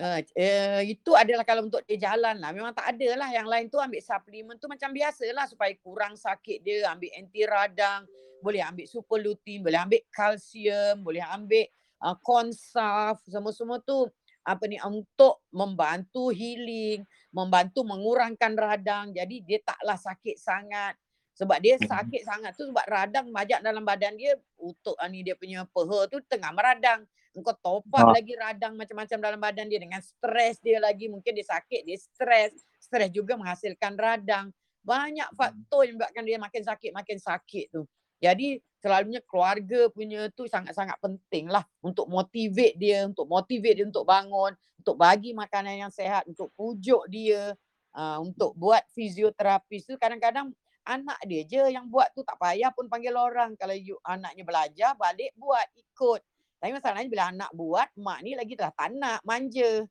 Uh, 0.00 0.24
uh, 0.24 0.80
itu 0.80 1.12
adalah 1.12 1.44
kalau 1.44 1.68
untuk 1.68 1.84
dia 1.84 2.08
jalan 2.08 2.40
lah. 2.40 2.56
Memang 2.56 2.72
tak 2.72 2.96
ada 2.96 3.20
lah. 3.20 3.28
Yang 3.28 3.46
lain 3.52 3.64
tu 3.68 3.76
ambil 3.76 4.00
suplemen 4.00 4.56
tu 4.56 4.64
macam 4.64 4.88
biasa 4.96 5.28
lah 5.36 5.44
supaya 5.44 5.76
kurang 5.84 6.16
sakit 6.16 6.64
dia. 6.64 6.88
Ambil 6.88 7.12
anti 7.12 7.44
radang. 7.44 8.08
Boleh 8.40 8.64
ambil 8.64 8.88
super 8.88 9.20
lutein. 9.20 9.60
Boleh 9.60 9.76
ambil 9.76 10.00
kalsium. 10.08 11.04
Boleh 11.04 11.20
ambil 11.28 11.68
uh, 12.00 12.16
consaf. 12.24 13.20
Semua-semua 13.28 13.84
tu 13.84 14.08
apa 14.40 14.64
ni 14.64 14.80
untuk 14.80 15.44
membantu 15.52 16.32
healing. 16.32 17.04
Membantu 17.28 17.84
mengurangkan 17.84 18.56
radang. 18.56 19.12
Jadi 19.12 19.44
dia 19.44 19.60
taklah 19.60 20.00
sakit 20.00 20.40
sangat. 20.40 20.96
Sebab 21.36 21.60
dia 21.60 21.76
sakit 21.76 22.24
sangat 22.24 22.56
tu 22.56 22.64
sebab 22.72 22.88
radang 22.88 23.28
banyak 23.28 23.60
dalam 23.60 23.84
badan 23.84 24.16
dia. 24.16 24.32
Untuk 24.56 24.96
uh, 24.96 25.08
ni 25.12 25.20
dia 25.20 25.36
punya 25.36 25.68
peha 25.68 26.08
tu 26.08 26.24
tengah 26.24 26.56
meradang. 26.56 27.04
Engkau 27.30 27.54
top 27.62 27.84
up 27.94 28.10
Ah. 28.10 28.14
lagi 28.16 28.34
radang 28.34 28.74
macam-macam 28.74 29.18
dalam 29.22 29.40
badan 29.40 29.66
dia 29.70 29.78
dengan 29.78 30.02
stres 30.02 30.58
dia 30.58 30.82
lagi. 30.82 31.06
Mungkin 31.06 31.30
dia 31.30 31.46
sakit, 31.46 31.86
dia 31.86 31.98
stres. 31.98 32.58
Stres 32.82 33.10
juga 33.14 33.38
menghasilkan 33.38 33.94
radang. 33.94 34.50
Banyak 34.82 35.36
faktor 35.36 35.86
yang 35.86 36.00
menyebabkan 36.00 36.22
dia 36.26 36.38
makin 36.40 36.62
sakit, 36.66 36.90
makin 36.90 37.18
sakit 37.20 37.66
tu. 37.70 37.82
Jadi 38.20 38.60
selalunya 38.80 39.20
keluarga 39.24 39.88
punya 39.92 40.28
tu 40.32 40.44
sangat-sangat 40.44 40.96
penting 41.00 41.48
lah 41.48 41.64
untuk 41.80 42.08
motivate 42.08 42.76
dia, 42.76 43.08
untuk 43.08 43.24
motivate 43.28 43.80
dia 43.80 43.86
untuk 43.88 44.04
bangun, 44.04 44.52
untuk 44.80 44.96
bagi 44.96 45.32
makanan 45.32 45.88
yang 45.88 45.92
sehat, 45.92 46.28
untuk 46.28 46.52
pujuk 46.56 47.08
dia, 47.08 47.56
uh, 47.96 48.18
untuk 48.20 48.52
buat 48.56 48.84
fizioterapis 48.92 49.88
tu 49.88 49.96
kadang-kadang 49.96 50.52
anak 50.84 51.20
dia 51.28 51.44
je 51.44 51.62
yang 51.76 51.86
buat 51.88 52.08
tu 52.16 52.24
tak 52.24 52.36
payah 52.40 52.72
pun 52.72 52.88
panggil 52.88 53.12
orang. 53.16 53.56
Kalau 53.56 53.76
you, 53.76 53.96
anaknya 54.04 54.44
belajar 54.44 54.90
balik 54.96 55.32
buat 55.36 55.64
ikut. 55.76 56.20
Tapi 56.60 56.76
masalahnya 56.76 57.08
bila 57.08 57.24
anak 57.32 57.50
buat, 57.56 57.88
mak 57.96 58.20
ni 58.20 58.36
lagi 58.36 58.52
dah 58.52 58.68
tak 58.76 58.92
nak, 58.92 59.24
manja. 59.24 59.88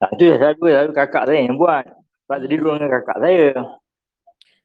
Ah, 0.00 0.08
tu 0.16 0.24
yang 0.24 0.40
selalu, 0.40 0.72
selalu 0.72 0.92
kakak 0.96 1.24
saya 1.28 1.38
yang 1.44 1.56
buat. 1.60 1.84
Sebab 2.24 2.36
tadi 2.40 2.54
dulu 2.56 2.68
dengan 2.80 2.90
kakak 2.96 3.18
saya. 3.20 3.48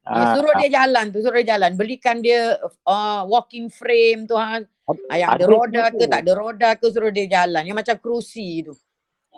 Ya, 0.06 0.22
Ah, 0.22 0.38
suruh 0.38 0.54
dia 0.62 0.70
jalan 0.70 1.06
tu, 1.12 1.20
suruh 1.20 1.42
dia 1.44 1.58
jalan. 1.58 1.72
Belikan 1.76 2.22
dia 2.24 2.62
uh, 2.88 3.22
walking 3.28 3.68
frame 3.68 4.24
tu. 4.24 4.40
Ha. 4.40 4.64
Ah, 5.12 5.18
yang 5.18 5.36
ada 5.36 5.44
ada 5.44 5.52
roda 5.52 5.84
ke 5.92 6.06
tak 6.08 6.22
ada 6.24 6.34
roda 6.38 6.70
ke 6.80 6.86
suruh 6.88 7.12
dia 7.12 7.26
jalan. 7.28 7.66
Yang 7.68 7.78
macam 7.84 7.96
kerusi 8.00 8.64
tu. 8.64 8.74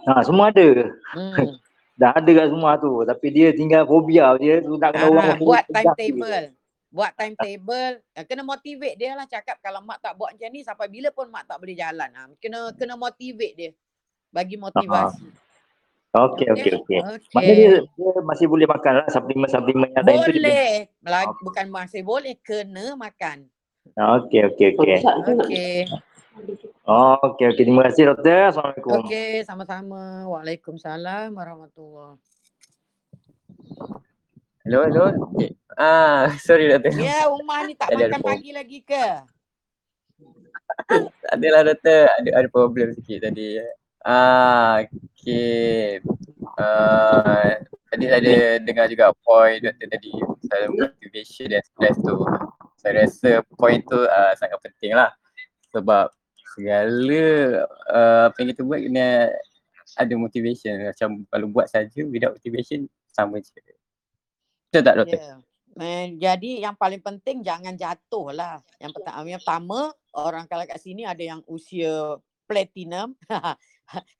Ha, 0.05 0.21
semua 0.21 0.53
ada. 0.53 0.93
Hmm. 1.17 1.57
Dah 1.97 2.13
ada 2.13 2.29
kat 2.29 2.47
semua 2.53 2.77
tu. 2.77 3.01
Tapi 3.01 3.27
dia 3.33 3.49
tinggal 3.57 3.89
fobia 3.89 4.37
dia 4.37 4.61
tu 4.61 4.77
tak 4.77 4.93
kena 4.93 5.09
orang 5.09 5.25
Ah, 5.33 5.37
buat 5.41 5.63
timetable. 5.65 6.53
Buat 6.97 7.13
timetable. 7.13 8.01
Ah, 8.17 8.25
Kena 8.25 8.41
motivate 8.41 8.97
dia 8.97 9.13
lah 9.13 9.29
cakap 9.29 9.61
kalau 9.61 9.85
mak 9.85 10.01
tak 10.01 10.17
buat 10.17 10.33
macam 10.33 10.49
ni 10.49 10.65
sampai 10.65 10.89
bila 10.89 11.13
pun 11.13 11.29
mak 11.29 11.45
tak 11.45 11.61
boleh 11.61 11.77
jalan. 11.77 12.09
Ha. 12.09 12.21
Kena 12.41 12.73
kena 12.73 12.97
motivate 12.97 13.53
dia. 13.53 13.71
Bagi 14.33 14.57
motivasi. 14.57 15.29
Okey, 16.17 16.47
okey, 16.57 16.71
okey. 16.81 16.99
Okey. 17.05 17.33
Maknanya 17.37 17.67
dia, 17.69 17.81
dia 17.85 18.11
masih 18.25 18.49
boleh 18.49 18.65
makan 18.65 18.93
lah 19.05 19.07
suplemen-suplemen 19.13 19.93
yang 19.93 20.05
lain 20.09 20.17
tu. 20.25 20.31
dia 20.33 20.41
Boleh. 20.41 20.69
Melagi, 21.05 21.41
bukan 21.45 21.65
masih 21.69 22.01
boleh, 22.01 22.33
kena 22.41 22.97
makan. 22.97 23.45
Okey, 23.93 24.41
okey, 24.49 24.67
okey. 24.73 24.97
Okey. 25.05 25.77
Oh, 26.89 27.21
okey, 27.21 27.45
okey. 27.53 27.63
Terima 27.69 27.85
kasih 27.85 28.09
doktor. 28.09 28.49
Assalamualaikum. 28.49 29.05
Okey, 29.05 29.45
sama-sama. 29.45 30.25
Waalaikumsalam 30.25 31.29
warahmatullahi 31.37 32.17
Hello, 34.67 34.83
hello. 34.83 35.07
Okay. 35.31 35.55
Ah, 35.79 36.27
sorry 36.43 36.67
doktor. 36.67 36.91
Ya, 36.99 37.31
Umar 37.31 37.63
ni 37.63 37.71
tak 37.71 37.87
makan 37.87 38.19
pagi 38.19 38.51
lagi 38.51 38.83
ke? 38.83 39.23
Adalah 41.31 41.71
doktor, 41.71 42.11
ada 42.11 42.29
ada 42.35 42.47
problem 42.51 42.91
sikit 42.91 43.31
tadi. 43.31 43.63
Ah, 44.03 44.83
okay. 44.83 46.03
Ah, 46.59 47.63
tadi 47.87 48.11
saya 48.11 48.19
ada 48.19 48.35
dengar 48.59 48.91
juga 48.91 49.15
point 49.23 49.63
doktor 49.63 49.87
tadi 49.87 50.11
pasal 50.19 50.67
motivation 50.75 51.47
dan 51.47 51.63
stress 51.63 51.95
tu. 52.03 52.27
Saya 52.75 53.07
rasa 53.07 53.47
point 53.55 53.79
tu 53.87 54.03
ah, 54.03 54.35
sangat 54.35 54.59
penting 54.67 54.99
lah. 54.99 55.15
Sebab 55.71 56.11
segala 56.59 57.23
ah, 57.87 58.27
apa 58.27 58.35
yang 58.43 58.51
kita 58.51 58.67
buat 58.67 58.83
kena 58.83 59.31
ada 59.95 60.13
motivation. 60.19 60.91
Macam 60.91 61.23
kalau 61.31 61.47
buat 61.55 61.71
saja 61.71 62.03
without 62.03 62.35
motivation 62.35 62.83
sama 63.15 63.39
je. 63.39 63.77
Betul 64.77 64.85
tak 64.85 64.95
doktor? 65.01 65.19
Eh, 65.77 66.05
jadi 66.21 66.51
yang 66.69 66.77
paling 66.77 67.01
penting 67.01 67.41
jangan 67.41 67.73
jatuh 67.73 68.29
lah. 68.29 68.61
Yang 68.77 69.01
pertama, 69.01 69.25
yang 69.25 69.41
pertama 69.41 69.79
orang 70.13 70.45
kalau 70.45 70.63
kat 70.69 70.77
sini 70.77 71.01
ada 71.01 71.21
yang 71.21 71.41
usia 71.49 72.21
platinum. 72.45 73.17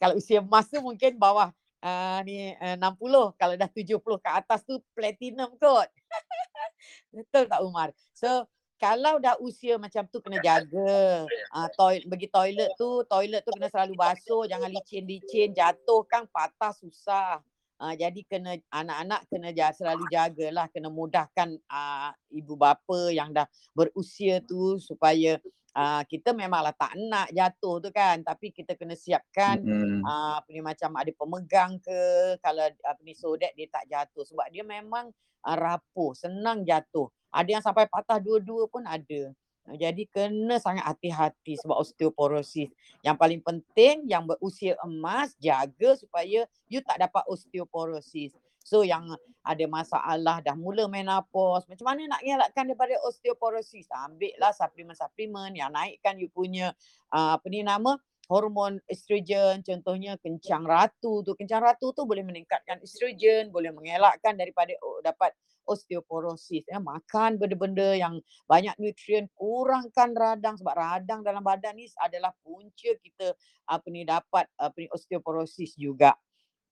kalau 0.02 0.18
usia 0.18 0.42
emas 0.42 0.66
tu 0.66 0.82
mungkin 0.82 1.14
bawah 1.18 1.54
uh, 1.86 2.20
ni 2.26 2.58
uh, 2.58 2.78
60. 2.78 3.38
Kalau 3.38 3.54
dah 3.54 3.70
70 3.70 4.02
ke 4.02 4.30
atas 4.34 4.66
tu 4.66 4.82
platinum 4.98 5.54
kot. 5.62 5.90
Betul 7.14 7.46
tak 7.46 7.62
Umar? 7.62 7.94
So 8.18 8.50
kalau 8.82 9.18
dah 9.18 9.38
usia 9.42 9.78
macam 9.78 10.06
tu 10.10 10.18
kena 10.22 10.42
jaga. 10.42 11.26
Uh, 11.54 11.70
toilet, 11.78 12.06
pergi 12.10 12.28
toilet 12.34 12.70
tu, 12.78 13.02
toilet 13.06 13.42
tu 13.46 13.54
kena 13.54 13.70
selalu 13.70 13.94
basuh, 13.94 14.46
jangan 14.50 14.70
licin-licin, 14.74 15.54
jatuh 15.54 16.02
kan 16.06 16.26
patah 16.30 16.74
susah. 16.74 17.42
Uh, 17.78 17.94
jadi 17.94 18.26
kena 18.26 18.58
anak-anak 18.74 19.30
kena 19.30 19.50
ja, 19.54 19.70
selalu 19.70 20.10
jagalah, 20.10 20.66
kena 20.74 20.90
mudahkan 20.90 21.62
uh, 21.70 22.10
ibu 22.34 22.58
bapa 22.58 23.14
yang 23.14 23.30
dah 23.30 23.46
berusia 23.78 24.42
tu 24.42 24.82
supaya 24.82 25.38
uh, 25.78 26.02
kita 26.10 26.34
memanglah 26.34 26.74
tak 26.74 26.98
nak 26.98 27.30
jatuh 27.30 27.78
tu 27.78 27.90
kan. 27.94 28.26
Tapi 28.26 28.50
kita 28.50 28.74
kena 28.74 28.98
siapkan 28.98 29.62
Mm-mm. 29.62 30.02
uh, 30.02 30.42
apa 30.42 30.50
ni 30.50 30.62
macam 30.66 30.90
ada 30.98 31.12
pemegang 31.14 31.78
ke 31.78 32.00
kalau 32.42 32.66
apa 32.66 33.02
ni 33.06 33.14
so 33.14 33.38
that 33.38 33.54
dia 33.54 33.70
tak 33.70 33.86
jatuh. 33.86 34.26
Sebab 34.26 34.50
dia 34.50 34.66
memang 34.66 35.14
uh, 35.46 35.58
rapuh 35.58 36.18
senang 36.18 36.66
jatuh. 36.66 37.06
Ada 37.30 37.62
yang 37.62 37.64
sampai 37.64 37.86
patah 37.86 38.18
dua-dua 38.18 38.66
pun 38.66 38.90
ada 38.90 39.30
jadi 39.76 40.08
kena 40.08 40.64
sangat 40.64 40.88
hati-hati 40.88 41.60
sebab 41.60 41.76
osteoporosis. 41.84 42.72
Yang 43.04 43.16
paling 43.20 43.42
penting 43.44 44.08
yang 44.08 44.24
berusia 44.24 44.80
emas 44.80 45.36
jaga 45.44 46.00
supaya 46.00 46.48
you 46.72 46.80
tak 46.80 47.04
dapat 47.04 47.28
osteoporosis. 47.28 48.32
So 48.64 48.84
yang 48.84 49.12
ada 49.44 49.66
masalah 49.68 50.44
dah 50.44 50.56
mula 50.56 50.92
menopause 50.92 51.68
macam 51.72 51.88
mana 51.88 52.16
nak 52.16 52.22
elakkan 52.24 52.68
daripada 52.68 52.96
osteoporosis? 53.04 53.88
Ambil 53.92 54.36
lah 54.40 54.56
suplemen-suplemen 54.56 55.56
yang 55.56 55.72
naikkan 55.72 56.16
you 56.20 56.32
punya 56.32 56.72
uh, 57.12 57.36
apa 57.36 57.48
ni 57.52 57.64
nama 57.64 57.96
hormon 58.28 58.80
estrogen. 58.88 59.64
Contohnya 59.64 60.20
kencang 60.20 60.68
ratu 60.68 61.24
tu. 61.24 61.32
Kencang 61.36 61.64
ratu 61.64 61.96
tu 61.96 62.04
boleh 62.04 62.24
meningkatkan 62.24 62.80
estrogen 62.84 63.52
boleh 63.52 63.72
mengelakkan 63.72 64.36
daripada 64.36 64.76
oh, 64.84 65.00
dapat 65.00 65.32
osteoporosis 65.68 66.64
ya 66.66 66.80
makan 66.80 67.36
benda-benda 67.36 67.94
yang 67.94 68.24
banyak 68.48 68.74
nutrien 68.80 69.28
kurangkan 69.36 70.16
radang 70.16 70.56
sebab 70.56 70.74
radang 70.74 71.22
dalam 71.22 71.44
badan 71.44 71.76
ni 71.76 71.92
adalah 72.00 72.32
punca 72.42 72.92
kita 73.04 73.36
apa 73.68 73.88
ni 73.92 74.08
dapat 74.08 74.48
apa 74.56 74.76
ni 74.80 74.88
osteoporosis 74.90 75.76
juga 75.76 76.16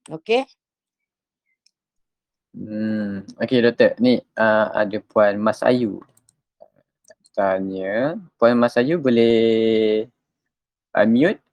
okey 0.10 0.48
Hmm. 2.56 3.28
Okey 3.36 3.60
doktor, 3.60 4.00
ni 4.00 4.24
uh, 4.40 4.72
ada 4.72 4.96
Puan 5.04 5.36
Mas 5.36 5.60
Ayu. 5.60 6.00
Tanya, 7.36 8.16
Puan 8.40 8.56
Mas 8.56 8.80
Ayu 8.80 8.96
boleh 8.96 10.08
unmute? 10.96 11.44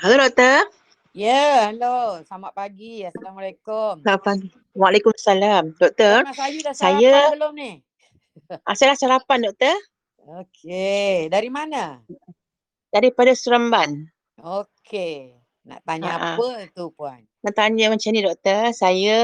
Halo 0.00 0.16
doktor. 0.24 0.83
Ya, 1.14 1.70
hello. 1.70 2.18
Selamat 2.26 2.58
pagi. 2.58 3.06
Assalamualaikum. 3.06 4.02
Selamat 4.02 4.22
pagi. 4.26 4.50
Waalaikumsalam. 4.74 5.64
Doktor, 5.78 6.26
Mas 6.26 6.42
Ayu 6.42 6.58
dah 6.58 6.74
saya- 6.74 6.98
sarapan 7.22 7.38
belum 7.38 7.52
ni? 7.54 7.72
ah, 8.66 8.74
saya 8.74 8.88
dah 8.92 8.98
sarapan 8.98 9.38
doktor 9.46 9.76
Okey. 10.42 11.30
Dari 11.30 11.50
mana? 11.54 12.02
daripada 12.90 13.30
Seremban. 13.30 14.10
Okey. 14.42 15.38
Nak 15.64 15.86
tanya 15.86 16.10
Ha, 16.10 16.18
ha. 16.18 16.30
apa 16.34 16.66
tu 16.74 16.90
puan? 16.98 17.22
Nak 17.46 17.54
tanya 17.54 17.94
macam 17.94 18.10
ni 18.10 18.20
doktor, 18.20 18.74
saya 18.74 19.18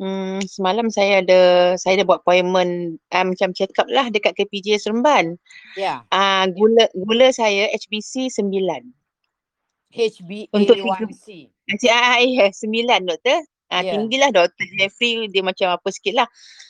hmm, 0.00 0.40
semalam 0.48 0.88
saya 0.88 1.20
ada 1.20 1.40
saya 1.76 2.00
ada 2.00 2.04
buat 2.08 2.24
appointment 2.24 2.96
uh, 3.12 3.24
macam 3.28 3.52
check 3.52 3.76
up 3.76 3.86
lah 3.92 4.08
dekat 4.08 4.32
KPJ 4.34 4.80
Seremban. 4.80 5.36
Ya. 5.76 6.00
Ah 6.08 6.48
gula 6.48 6.88
gula 6.96 7.28
saya 7.28 7.68
HBC 7.76 8.32
9. 8.32 8.88
Untuk 10.52 10.76
HbA1c. 10.76 11.26
NCI 11.66 12.52
9 12.52 13.08
doktor. 13.08 13.40
Ah 13.66 13.82
Ya. 13.82 13.98
tinggilah 13.98 14.30
doktor 14.30 14.66
Jeffrey 14.78 15.26
dia 15.26 15.42
macam 15.42 15.74
apa 15.74 15.88
sikit 15.90 16.14
lah. 16.14 16.28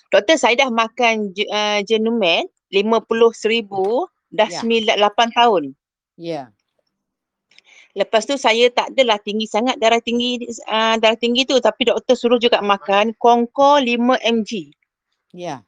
Doktor 0.09 0.41
saya 0.41 0.57
dah 0.57 0.71
makan 0.73 1.35
uh, 1.35 1.85
Genumet 1.85 2.49
50,000 2.73 3.69
dah 4.33 4.49
Ya. 4.49 4.61
9 4.65 4.97
8 4.97 5.37
tahun. 5.37 5.77
Ya. 6.17 6.43
Lepas 7.97 8.29
tu 8.29 8.37
saya 8.41 8.69
tak 8.73 8.93
adalah 8.93 9.21
tinggi 9.21 9.49
sangat 9.49 9.77
darah 9.81 10.01
tinggi 10.01 10.41
uh, 10.69 10.97
darah 11.01 11.17
tinggi 11.17 11.49
tu 11.49 11.57
tapi 11.61 11.89
doktor 11.89 12.17
suruh 12.17 12.41
juga 12.41 12.65
makan 12.65 13.13
Kongko 13.21 13.81
5 13.81 14.21
mg. 14.21 14.51
Ya. 15.37 15.65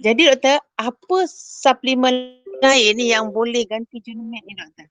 Jadi 0.00 0.26
doktor, 0.26 0.58
apa 0.74 1.18
suplemen 1.30 2.42
lain 2.58 2.96
yang 2.98 3.30
boleh 3.30 3.62
ganti 3.68 4.02
Genumet 4.02 4.42
ni 4.42 4.52
doktor? 4.58 4.90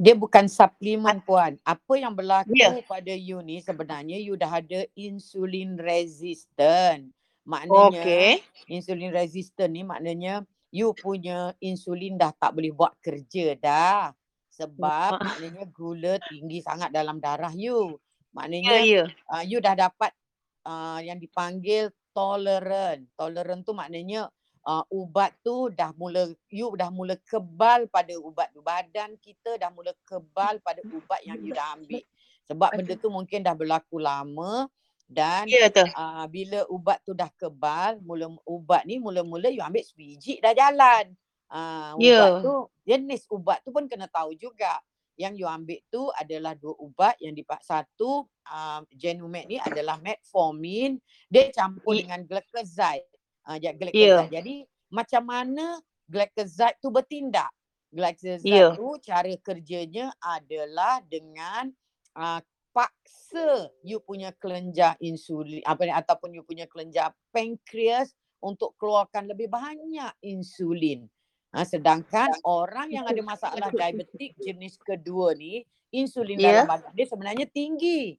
Dia 0.00 0.16
bukan 0.16 0.48
suplemen 0.48 1.20
puan. 1.20 1.60
Apa 1.60 2.00
yang 2.00 2.16
berlaku 2.16 2.56
Ya. 2.56 2.72
pada 2.88 3.12
you 3.12 3.44
ni 3.44 3.60
sebenarnya 3.60 4.16
you 4.16 4.32
dah 4.32 4.48
ada 4.48 4.88
insulin 4.96 5.76
resistant. 5.76 7.12
Maknanya 7.44 8.00
Okey. 8.00 8.40
insulin 8.64 9.12
resistant 9.12 9.76
ni 9.76 9.84
maknanya 9.84 10.40
you 10.72 10.96
punya 10.96 11.52
insulin 11.60 12.16
dah 12.16 12.32
tak 12.32 12.56
boleh 12.56 12.72
buat 12.72 12.96
kerja 13.04 13.60
dah. 13.60 14.16
Sebab 14.48 15.20
Wah. 15.20 15.20
maknanya 15.20 15.68
gula 15.68 16.16
tinggi 16.32 16.64
sangat 16.64 16.96
dalam 16.96 17.20
darah 17.20 17.52
you. 17.52 18.00
Ya 18.32 18.32
Maknanya 18.32 18.80
ya. 18.80 19.04
uh, 19.28 19.44
you 19.44 19.60
dah 19.60 19.76
dapat 19.76 20.16
uh, 20.64 20.96
yang 21.04 21.20
dipanggil 21.20 21.92
tolerant. 22.16 23.04
Tolerant 23.20 23.60
tu 23.68 23.76
maknanya 23.76 24.32
uh, 24.66 24.84
ubat 24.90 25.32
tu 25.40 25.68
dah 25.72 25.92
mula 25.96 26.28
you 26.50 26.72
dah 26.76 26.90
mula 26.92 27.16
kebal 27.24 27.86
pada 27.88 28.12
ubat 28.18 28.52
tu. 28.52 28.60
Badan 28.60 29.16
kita 29.20 29.56
dah 29.56 29.70
mula 29.72 29.92
kebal 30.04 30.60
pada 30.60 30.80
ubat 30.84 31.20
yang 31.24 31.40
you 31.40 31.52
dah 31.52 31.76
ambil. 31.76 32.02
Sebab 32.50 32.70
benda 32.74 32.94
tu 32.98 33.08
mungkin 33.08 33.46
dah 33.46 33.54
berlaku 33.54 34.02
lama 34.02 34.66
dan 35.06 35.46
Ya 35.46 35.70
tu. 35.70 35.82
uh, 35.86 36.26
bila 36.26 36.66
ubat 36.66 36.98
tu 37.02 37.14
dah 37.14 37.30
kebal, 37.34 37.98
mula 38.02 38.30
ubat 38.42 38.82
ni 38.86 38.98
mula-mula 38.98 39.50
you 39.50 39.62
ambil 39.62 39.82
sebiji 39.82 40.42
dah 40.42 40.54
jalan. 40.54 41.14
Uh, 41.50 41.98
ubat 41.98 42.30
Ya. 42.30 42.42
tu 42.42 42.54
jenis 42.86 43.26
ubat 43.26 43.58
tu 43.66 43.74
pun 43.74 43.86
kena 43.90 44.06
tahu 44.06 44.34
juga. 44.38 44.78
Yang 45.18 45.34
you 45.42 45.48
ambil 45.50 45.80
tu 45.92 46.08
adalah 46.16 46.56
dua 46.56 46.72
ubat 46.80 47.12
yang 47.20 47.36
dipak 47.36 47.60
satu 47.60 48.24
uh, 48.48 48.80
Genumet 48.88 49.44
ni 49.50 49.60
adalah 49.60 50.00
metformin, 50.00 50.96
dia 51.28 51.50
campur 51.52 51.92
Ye- 51.92 52.06
dengan 52.06 52.24
glycoside. 52.24 53.09
Uh, 53.50 53.58
glycoside. 53.58 54.30
Jadi 54.30 54.54
macam 54.94 55.22
mana 55.26 55.82
glycoside 56.06 56.78
tu 56.78 56.94
bertindak? 56.94 57.50
Glycoside 57.90 58.46
Ya. 58.46 58.70
tu 58.78 58.94
cara 59.02 59.34
kerjanya 59.42 60.14
adalah 60.22 61.02
dengan 61.02 61.74
uh, 62.14 62.38
paksa 62.70 63.66
you 63.82 63.98
punya 63.98 64.30
kelenjar 64.38 64.94
insulin 65.02 65.58
apa 65.66 65.82
ni 65.82 65.90
ataupun 65.90 66.30
you 66.30 66.46
punya 66.46 66.70
kelenjar 66.70 67.10
pankreas 67.34 68.14
untuk 68.38 68.78
keluarkan 68.78 69.26
lebih 69.26 69.50
banyak 69.50 70.14
insulin. 70.22 71.10
Ha, 71.50 71.66
sedangkan 71.66 72.30
orang 72.46 72.94
yang 72.94 73.10
ada 73.10 73.18
masalah 73.26 73.74
diabetik 73.74 74.38
jenis 74.38 74.78
kedua 74.78 75.34
ni 75.34 75.66
insulin 75.90 76.38
Ya. 76.38 76.62
dalam 76.62 76.78
badan 76.78 76.92
dia 76.94 77.06
sebenarnya 77.10 77.46
tinggi. 77.50 78.14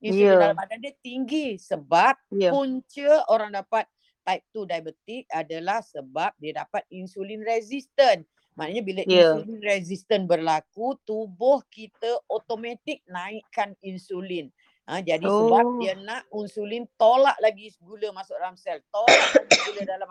Insulin 0.00 0.34
Ya. 0.34 0.40
dalam 0.40 0.56
badan 0.56 0.80
dia 0.80 0.96
tinggi 1.04 1.60
sebab 1.60 2.16
Ya. 2.32 2.48
punca 2.48 3.28
orang 3.28 3.52
dapat 3.52 3.84
type 4.22 4.44
2 4.54 4.70
diabetik 4.70 5.24
adalah 5.30 5.82
sebab 5.82 6.32
dia 6.38 6.62
dapat 6.62 6.82
insulin 6.90 7.42
resistant. 7.42 8.22
Maknanya 8.52 8.82
bila 8.84 9.00
Ya. 9.08 9.32
insulin 9.32 9.60
resistant 9.64 10.24
berlaku, 10.28 10.94
tubuh 11.08 11.64
kita 11.72 12.20
automatik 12.28 13.00
naikkan 13.08 13.72
insulin. 13.80 14.52
Ha, 14.90 14.98
jadi 14.98 15.24
oh. 15.24 15.46
sebab 15.46 15.64
dia 15.78 15.94
nak 15.94 16.26
insulin 16.34 16.84
tolak 16.98 17.38
lagi 17.38 17.70
gula 17.78 18.10
masuk 18.10 18.34
dalam 18.34 18.58
sel, 18.58 18.82
tolak 18.90 19.30
lagi 19.30 19.54
gula 19.70 19.82
dalam 19.86 20.08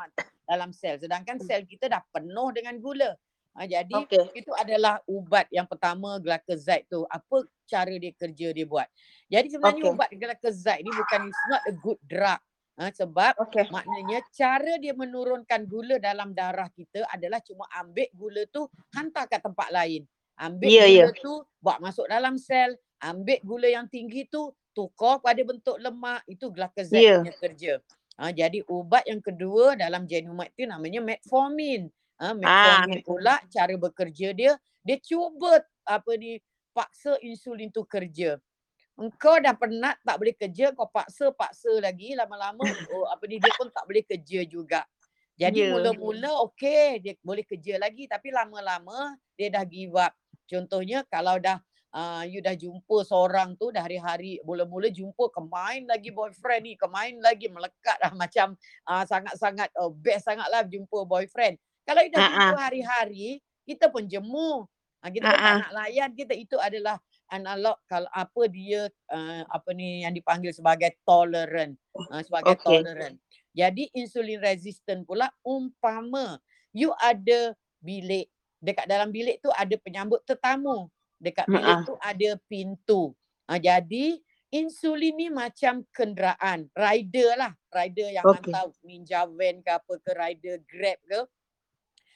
dalam 0.47 0.69
sel. 0.71 0.95
Sedangkan 0.95 1.38
sel 1.43 1.67
kita 1.67 1.91
dah 1.91 2.02
penuh 2.10 2.50
dengan 2.56 2.80
gula. 2.80 3.12
Ha, 3.52 3.67
jadi 3.67 4.08
Okey. 4.08 4.32
itu 4.32 4.52
adalah 4.56 5.04
ubat 5.12 5.52
yang 5.52 5.67
pertama 5.67 6.15
glycoside 6.24 6.88
tu. 6.88 7.04
Apa 7.12 7.43
cara 7.67 7.91
dia 8.00 8.15
kerja 8.15 8.47
dia 8.56 8.63
buat. 8.63 8.88
Jadi 9.28 9.47
sebenarnya 9.52 9.84
Okey. 9.84 9.91
ubat 9.91 10.10
glycoside 10.15 10.82
ni 10.88 10.91
bukan 10.95 11.28
it's 11.28 11.45
not 11.52 11.62
a 11.67 11.74
good 11.76 12.00
drug. 12.08 12.39
Ha, 12.79 12.91
sebab 12.95 13.36
Okey. 13.38 13.71
maknanya 13.71 14.19
cara 14.31 14.75
dia 14.79 14.91
menurunkan 14.95 15.63
gula 15.67 15.95
dalam 15.99 16.31
darah 16.36 16.67
kita 16.71 17.07
adalah 17.12 17.39
cuma 17.43 17.67
ambil 17.79 18.07
gula 18.15 18.43
tu 18.51 18.67
hantar 18.95 19.27
ke 19.31 19.39
tempat 19.39 19.69
lain. 19.71 20.03
Ambil 20.39 20.71
Ya, 20.71 20.86
gula 20.88 21.07
ya. 21.07 21.12
tu 21.19 21.43
bawa 21.63 21.79
masuk 21.91 22.07
dalam 22.12 22.36
sel, 22.39 22.75
ambil 23.03 23.39
gula 23.43 23.67
yang 23.71 23.88
tinggi 23.91 24.27
tu 24.27 24.51
tukar 24.75 25.19
pada 25.23 25.39
bentuk 25.43 25.75
lemak, 25.79 26.23
itu 26.27 26.47
glycoside 26.51 27.07
Ya. 27.07 27.15
punya 27.15 27.31
kerja. 27.36 27.79
Ha, 28.19 28.31
jadi 28.36 28.63
ubat 28.67 29.03
yang 29.07 29.19
kedua 29.23 29.75
dalam 29.79 30.03
Genumet 30.07 30.51
tu 30.55 30.63
namanya 30.67 30.99
metformin. 31.03 31.88
Ha, 32.21 32.31
metformin 32.38 33.01
metformin. 33.01 33.03
pula 33.03 33.39
cara 33.51 33.73
bekerja 33.75 34.31
dia, 34.36 34.53
dia 34.86 34.97
cuba 35.01 35.63
apa 35.88 36.12
ni 36.19 36.38
paksa 36.75 37.17
insulin 37.23 37.67
tu 37.73 37.84
kerja. 37.88 38.38
Engkau 38.99 39.39
dah 39.39 39.56
penat 39.56 39.97
tak 40.04 40.19
boleh 40.19 40.36
kerja, 40.36 40.75
kau 40.75 40.88
paksa-paksa 40.91 41.80
lagi 41.80 42.13
lama-lama 42.13 42.63
oh, 42.91 43.08
apa 43.08 43.23
ni 43.25 43.39
dia 43.39 43.51
pun 43.56 43.71
tak 43.71 43.88
boleh 43.88 44.04
kerja 44.04 44.43
juga. 44.45 44.84
Jadi 45.39 45.63
Ya. 45.63 45.73
mula-mula 45.73 46.43
okey 46.51 47.01
dia 47.01 47.13
boleh 47.23 47.41
kerja 47.47 47.80
lagi 47.82 48.06
tapi 48.06 48.30
lama-lama 48.30 49.15
dia 49.34 49.49
dah 49.49 49.65
give 49.65 49.95
up. 49.97 50.13
Contohnya 50.45 51.01
kalau 51.08 51.39
dah 51.41 51.58
uh, 51.95 52.23
you 52.27 52.43
dah 52.43 52.54
jumpa 52.54 53.01
seorang 53.08 53.56
tu 53.58 53.71
dah 53.71 53.84
hari-hari 53.84 54.38
mula-mula 54.43 54.91
jumpa 54.91 55.32
kemain 55.32 55.82
lagi 55.88 56.12
boyfriend 56.12 56.63
ni, 56.67 56.73
kemain 56.77 57.15
lagi 57.23 57.47
melekat 57.49 57.97
dah 57.99 58.13
macam 58.21 58.54
uh, 58.86 59.04
sangat-sangat 59.08 59.71
uh, 59.80 59.89
best 59.89 60.27
sangatlah 60.27 60.62
jumpa 60.67 61.08
boyfriend. 61.08 61.58
Kalau 61.88 62.06
you 62.06 62.12
dah 62.13 62.21
Ha, 62.21 62.30
jumpa 62.30 62.58
hari-hari, 62.62 63.41
kita 63.65 63.89
pun 63.89 64.06
jemu. 64.06 64.67
Ha, 65.01 65.10
kita 65.10 65.25
pun 65.25 65.39
tak 65.41 65.54
ha. 65.58 65.62
nak 65.65 65.71
layan 65.73 66.10
kita 66.13 66.34
itu 66.38 66.62
adalah 66.62 67.01
analog 67.32 67.80
kalau 67.88 68.12
apa 68.12 68.41
dia 68.52 68.91
uh, 69.10 69.44
apa 69.48 69.72
ni 69.72 70.04
yang 70.04 70.13
dipanggil 70.13 70.52
sebagai 70.52 70.94
tolerant 71.08 71.74
uh, 72.12 72.22
sebagai 72.22 72.60
Okey. 72.60 72.65
tolerant. 72.84 73.17
Jadi 73.52 73.91
insulin 73.96 74.39
resistant 74.39 75.04
pula 75.08 75.32
umpama 75.44 76.39
you 76.76 76.91
ada 77.00 77.56
bilik 77.84 78.32
dekat 78.62 78.86
dalam 78.86 79.10
bilik 79.10 79.41
tu 79.41 79.50
ada 79.52 79.76
penyambut 79.82 80.22
tetamu. 80.28 80.88
Dekat 81.17 81.50
bilik 81.50 81.82
Ha-ha. 81.82 81.88
tu 81.88 81.96
ada 82.02 82.30
pintu. 82.50 83.13
Ha, 83.50 83.58
jadi 83.58 84.17
insulin 84.52 85.13
ni 85.17 85.28
macam 85.30 85.86
kenderaan, 85.94 86.67
rider 86.74 87.38
lah, 87.38 87.54
rider 87.74 88.10
yang 88.10 88.26
Okey. 88.26 88.52
hantar 88.52 88.70
ninja 88.86 89.26
van 89.30 89.62
ke 89.62 89.72
apa 89.72 89.94
ke 90.02 90.12
rider 90.17 90.56
grab 90.65 91.00
ke. 91.06 91.22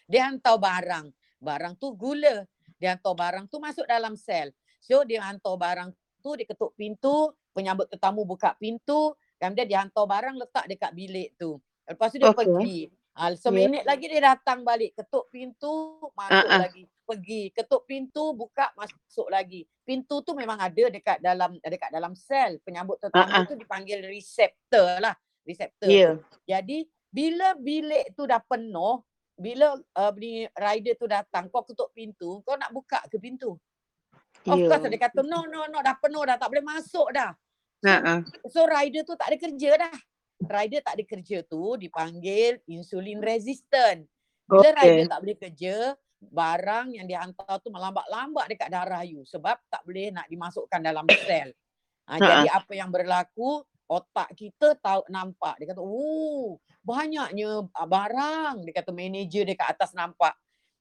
Dia 0.09 0.29
hantar 0.29 0.57
barang. 0.57 1.07
Barang 1.41 1.73
tu 1.77 1.93
gula. 1.93 2.45
Dia 2.77 2.97
hantar 2.97 3.13
barang 3.13 3.45
tu 3.49 3.57
masuk 3.57 3.85
dalam 3.89 4.13
sel. 4.17 4.53
So 4.85 5.01
dia 5.01 5.25
hantar 5.25 5.57
barang 5.57 5.89
tu 6.21 6.37
dia 6.37 6.45
ketuk 6.45 6.77
pintu, 6.77 7.33
penyambut 7.57 7.89
tetamu 7.89 8.21
buka 8.21 8.53
pintu, 8.61 9.17
kemudian 9.41 9.65
dia 9.65 9.81
hantar 9.81 10.05
barang 10.05 10.37
letak 10.37 10.69
dekat 10.69 10.93
bilik 10.93 11.33
tu. 11.41 11.57
Lepas 11.89 12.13
tu 12.13 12.21
dia 12.21 12.29
Okey. 12.29 12.37
pergi. 12.37 12.79
Ha, 13.15 13.31
seminit 13.33 13.87
lagi 13.87 14.11
dia 14.11 14.35
datang 14.35 14.61
balik, 14.67 14.91
ketuk 14.91 15.31
pintu, 15.31 16.03
masuk 16.13 16.49
ah. 16.51 16.67
lagi, 16.67 16.83
pergi. 17.07 17.47
Ketuk 17.55 17.87
pintu, 17.87 18.35
buka, 18.35 18.75
masuk 18.75 19.31
lagi. 19.31 19.63
Pintu 19.87 20.19
tu 20.19 20.35
memang 20.35 20.59
ada 20.59 20.91
dekat 20.91 21.23
dalam 21.23 21.55
dekat 21.63 21.89
dalam 21.95 22.11
sel. 22.11 22.59
Penyambut 22.61 22.99
tetamu 22.99 23.31
ah. 23.31 23.47
tu 23.47 23.55
dipanggil 23.55 24.03
receptor 24.03 24.99
lah. 24.99 25.15
Receptor. 25.47 25.87
Ya. 25.87 26.19
tu. 26.19 26.43
Jadi 26.43 26.83
bila 27.07 27.55
bilik 27.55 28.11
tu 28.19 28.27
dah 28.27 28.43
penuh, 28.43 28.99
bila 29.39 29.79
uh, 29.79 30.11
ni 30.19 30.43
rider 30.51 30.99
tu 30.99 31.07
datang, 31.07 31.47
kau 31.47 31.63
ketuk 31.63 31.95
pintu, 31.95 32.43
kau 32.43 32.59
nak 32.59 32.75
buka 32.75 32.99
ke 33.07 33.15
pintu? 33.15 33.55
Of 34.45 34.57
Ya. 34.61 34.67
course 34.69 34.85
dia 34.85 35.01
kata 35.01 35.25
no 35.25 35.49
no 35.49 35.65
no 35.65 35.79
dah 35.81 35.97
penuh 35.97 36.21
dah 36.25 36.37
tak 36.37 36.53
boleh 36.53 36.65
masuk 36.65 37.09
dah. 37.13 37.33
Ha-ha. 37.83 38.25
So 38.49 38.65
rider 38.69 39.01
tu 39.05 39.17
tak 39.17 39.33
ada 39.33 39.37
kerja 39.41 39.71
dah. 39.77 39.95
Rider 40.45 40.81
tak 40.85 40.99
ada 40.99 41.03
kerja 41.07 41.37
tu 41.47 41.79
dipanggil 41.81 42.61
insulin 42.69 43.21
resistant. 43.23 44.05
Bila 44.45 44.69
Okey. 44.69 44.77
rider 44.77 45.05
tak 45.09 45.19
boleh 45.25 45.37
kerja, 45.37 45.75
barang 46.21 46.93
yang 46.93 47.05
dihantar 47.09 47.57
tu 47.65 47.69
melambat-lambat 47.73 48.45
dekat 48.53 48.69
darah 48.69 49.01
you 49.01 49.25
sebab 49.25 49.57
tak 49.69 49.81
boleh 49.85 50.13
nak 50.13 50.29
dimasukkan 50.29 50.81
dalam 50.81 51.05
sel. 51.25 51.53
Ha, 52.09 52.21
Ha, 52.21 52.25
jadi 52.25 52.49
apa 52.53 52.73
yang 52.77 52.89
berlaku, 52.93 53.65
otak 53.89 54.33
kita 54.37 54.77
tahu 54.81 55.05
nampak. 55.09 55.57
Dia 55.61 55.73
kata, 55.73 55.81
"Oh, 55.81 56.57
banyaknya 56.85 57.65
ah, 57.73 57.87
barang." 57.89 58.65
Dia 58.65 58.73
kata 58.81 58.91
manager 58.93 59.43
dia 59.49 59.55
kat 59.57 59.69
atas 59.77 59.93
nampak. 59.97 60.33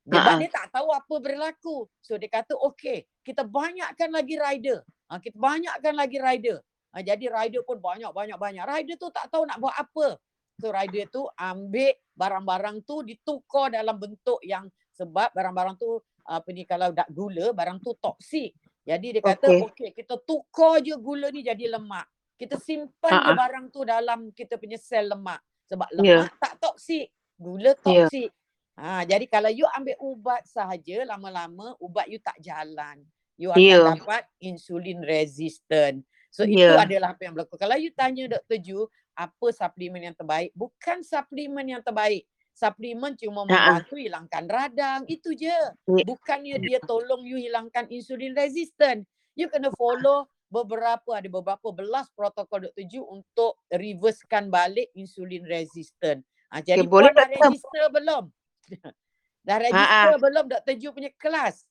Dia, 0.05 0.21
Ha, 0.21 0.21
ha. 0.21 0.37
dia 0.37 0.53
tak 0.53 0.69
tahu 0.69 0.93
apa 0.93 1.14
berlaku. 1.17 1.88
So 2.05 2.21
dia 2.21 2.29
kata, 2.29 2.53
"Okey, 2.61 3.09
kita 3.25 3.40
banyakkan 3.49 4.12
lagi 4.12 4.37
rider. 4.37 4.85
Ha, 5.09 5.17
kita 5.17 5.37
banyakkan 5.40 5.95
lagi 5.97 6.19
rider." 6.21 6.61
Ha, 6.93 7.01
jadi 7.01 7.25
rider 7.33 7.64
pun 7.64 7.81
banyak-banyak-banyak. 7.81 8.64
Rider 8.69 8.97
tu 9.01 9.09
tak 9.11 9.33
tahu 9.33 9.49
nak 9.49 9.59
buat 9.59 9.73
apa. 9.75 10.21
So 10.61 10.71
rider 10.71 11.09
tu 11.11 11.25
ambil 11.40 11.97
barang-barang 12.14 12.85
tu 12.87 13.03
ditukar 13.03 13.73
dalam 13.75 13.97
bentuk 13.99 14.38
yang 14.47 14.69
sebab 14.95 15.35
barang-barang 15.35 15.75
tu 15.81 15.99
apa 16.31 16.47
ni 16.55 16.62
kalau 16.69 16.95
dak 16.95 17.11
gula 17.11 17.51
barang 17.51 17.83
tu 17.83 17.97
toksik. 17.99 18.55
Jadi 18.87 19.17
dia 19.19 19.23
kata 19.25 19.51
Okey. 19.51 19.67
okey 19.67 19.90
kita 19.97 20.21
tukar 20.23 20.79
je 20.85 20.95
gula 21.01 21.33
ni 21.35 21.43
jadi 21.43 21.75
lemak. 21.75 22.07
Kita 22.38 22.55
simpan 22.61 23.19
je 23.25 23.33
Ha-ha. 23.33 23.35
barang 23.35 23.73
tu 23.75 23.83
dalam 23.83 24.31
kita 24.31 24.61
punya 24.61 24.79
sel 24.79 25.11
lemak. 25.11 25.43
Sebab 25.67 25.90
Ya. 25.99 26.29
lemak 26.31 26.38
tak 26.38 26.61
toksik, 26.62 27.11
gula 27.40 27.75
Ya. 27.85 28.11
toksik. 28.12 28.31
Ha 28.74 29.06
jadi 29.06 29.24
kalau 29.30 29.50
you 29.54 29.66
ambil 29.70 29.94
ubat 30.02 30.42
sahaja 30.50 31.06
lama-lama 31.06 31.78
ubat 31.78 32.10
you 32.10 32.18
tak 32.18 32.34
jalan. 32.42 33.06
You 33.38 33.50
akan 33.50 33.62
Ya. 33.62 33.82
dapat 33.98 34.26
insulin 34.42 35.02
resistant. 35.02 36.02
So 36.30 36.42
itu 36.46 36.58
Ya. 36.58 36.82
adalah 36.82 37.14
apa 37.14 37.26
yang 37.26 37.34
berlaku. 37.38 37.54
Kalau 37.58 37.78
you 37.78 37.90
tanya 37.94 38.26
Dr. 38.30 38.58
Ju, 38.58 38.87
apa 39.14 39.46
suplemen 39.54 40.10
yang 40.10 40.16
terbaik? 40.18 40.50
Bukan 40.54 41.02
suplemen 41.06 41.66
yang 41.70 41.82
terbaik. 41.82 42.26
Suplemen 42.54 43.14
cuma 43.18 43.42
Ha-ha. 43.46 43.82
membantu 43.82 43.94
hilangkan 43.98 44.46
radang. 44.46 45.02
Itu 45.10 45.34
je. 45.34 45.50
Ya. 45.50 46.02
Bukannya 46.06 46.58
dia 46.62 46.78
tolong 46.82 47.26
you 47.26 47.38
hilangkan 47.38 47.87
insulin 47.90 48.34
resistant. 48.34 49.06
You 49.34 49.50
kena 49.50 49.74
follow 49.74 50.30
beberapa, 50.46 51.18
ada 51.18 51.26
beberapa 51.26 51.74
belas 51.74 52.06
protokol 52.14 52.70
Dr. 52.70 52.87
Ju 52.87 53.02
untuk 53.02 53.58
reversekan 53.70 54.46
balik 54.50 54.90
insulin 54.94 55.42
resistant. 55.46 56.22
Ha, 56.54 56.62
jadi 56.62 56.87
Okay, 56.87 56.90
boleh 56.90 57.10
Dr. 57.10 57.30
register 57.50 57.84
belum? 57.90 58.30
dah 59.46 59.57
register 59.61 60.14
belum 60.20 60.44
Dr. 60.48 60.74
Ju 60.81 60.88
punya 60.94 61.11
kelas? 61.20 61.64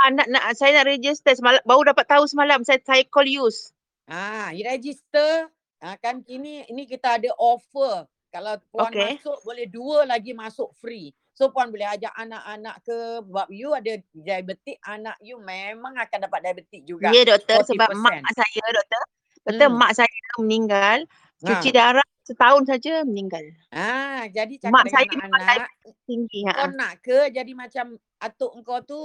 Ah, 0.00 0.08
nak, 0.08 0.26
nak, 0.32 0.56
saya 0.56 0.80
nak 0.80 0.88
register 0.88 1.36
semalam, 1.36 1.60
baru 1.68 1.92
dapat 1.92 2.08
tahu 2.08 2.24
semalam 2.24 2.64
saya 2.64 2.80
saya 2.80 3.04
call 3.04 3.28
use. 3.28 3.76
Ah, 4.08 4.48
you 4.50 4.64
register. 4.64 5.52
Ah, 5.80 5.96
kan 6.00 6.24
kini 6.24 6.64
ini 6.68 6.88
kita 6.88 7.20
ada 7.20 7.30
offer. 7.36 8.08
Kalau 8.30 8.56
puan 8.70 8.94
Okey. 8.94 9.18
masuk 9.18 9.38
boleh 9.42 9.66
dua 9.68 10.06
lagi 10.06 10.32
masuk 10.32 10.70
free. 10.78 11.10
So 11.34 11.50
puan 11.50 11.72
boleh 11.72 11.88
ajak 11.88 12.12
anak-anak 12.14 12.76
ke 12.84 12.96
sebab 13.24 13.48
you 13.48 13.72
ada 13.72 13.96
diabetik, 14.12 14.76
anak 14.84 15.16
you 15.24 15.40
memang 15.40 15.96
akan 15.96 16.28
dapat 16.28 16.38
diabetik 16.44 16.82
juga. 16.84 17.10
Ya 17.10 17.24
doktor 17.24 17.64
sebab 17.64 17.90
40%. 17.90 17.96
mak 17.96 18.32
saya 18.36 18.64
doktor. 18.76 19.02
Doktor 19.48 19.68
Hmm. 19.72 19.78
mak 19.80 19.92
saya 19.96 20.20
meninggal, 20.36 20.98
cuci 21.46 21.68
Ha. 21.68 21.74
darah 21.74 22.04
setahun 22.26 22.64
saja 22.68 23.02
meninggal. 23.06 23.42
Ah, 23.70 24.26
jadi 24.30 24.58
cakap 24.58 24.82
Mak 24.82 24.90
saya 24.90 25.06
anak-anak, 25.06 25.68
Tinggi. 26.08 26.44
kau 26.50 26.66
Ha. 26.66 26.74
nak 26.74 26.98
ke 27.04 27.30
jadi 27.30 27.52
macam 27.54 27.94
atuk 28.18 28.52
engkau 28.58 28.78
tu 28.82 29.00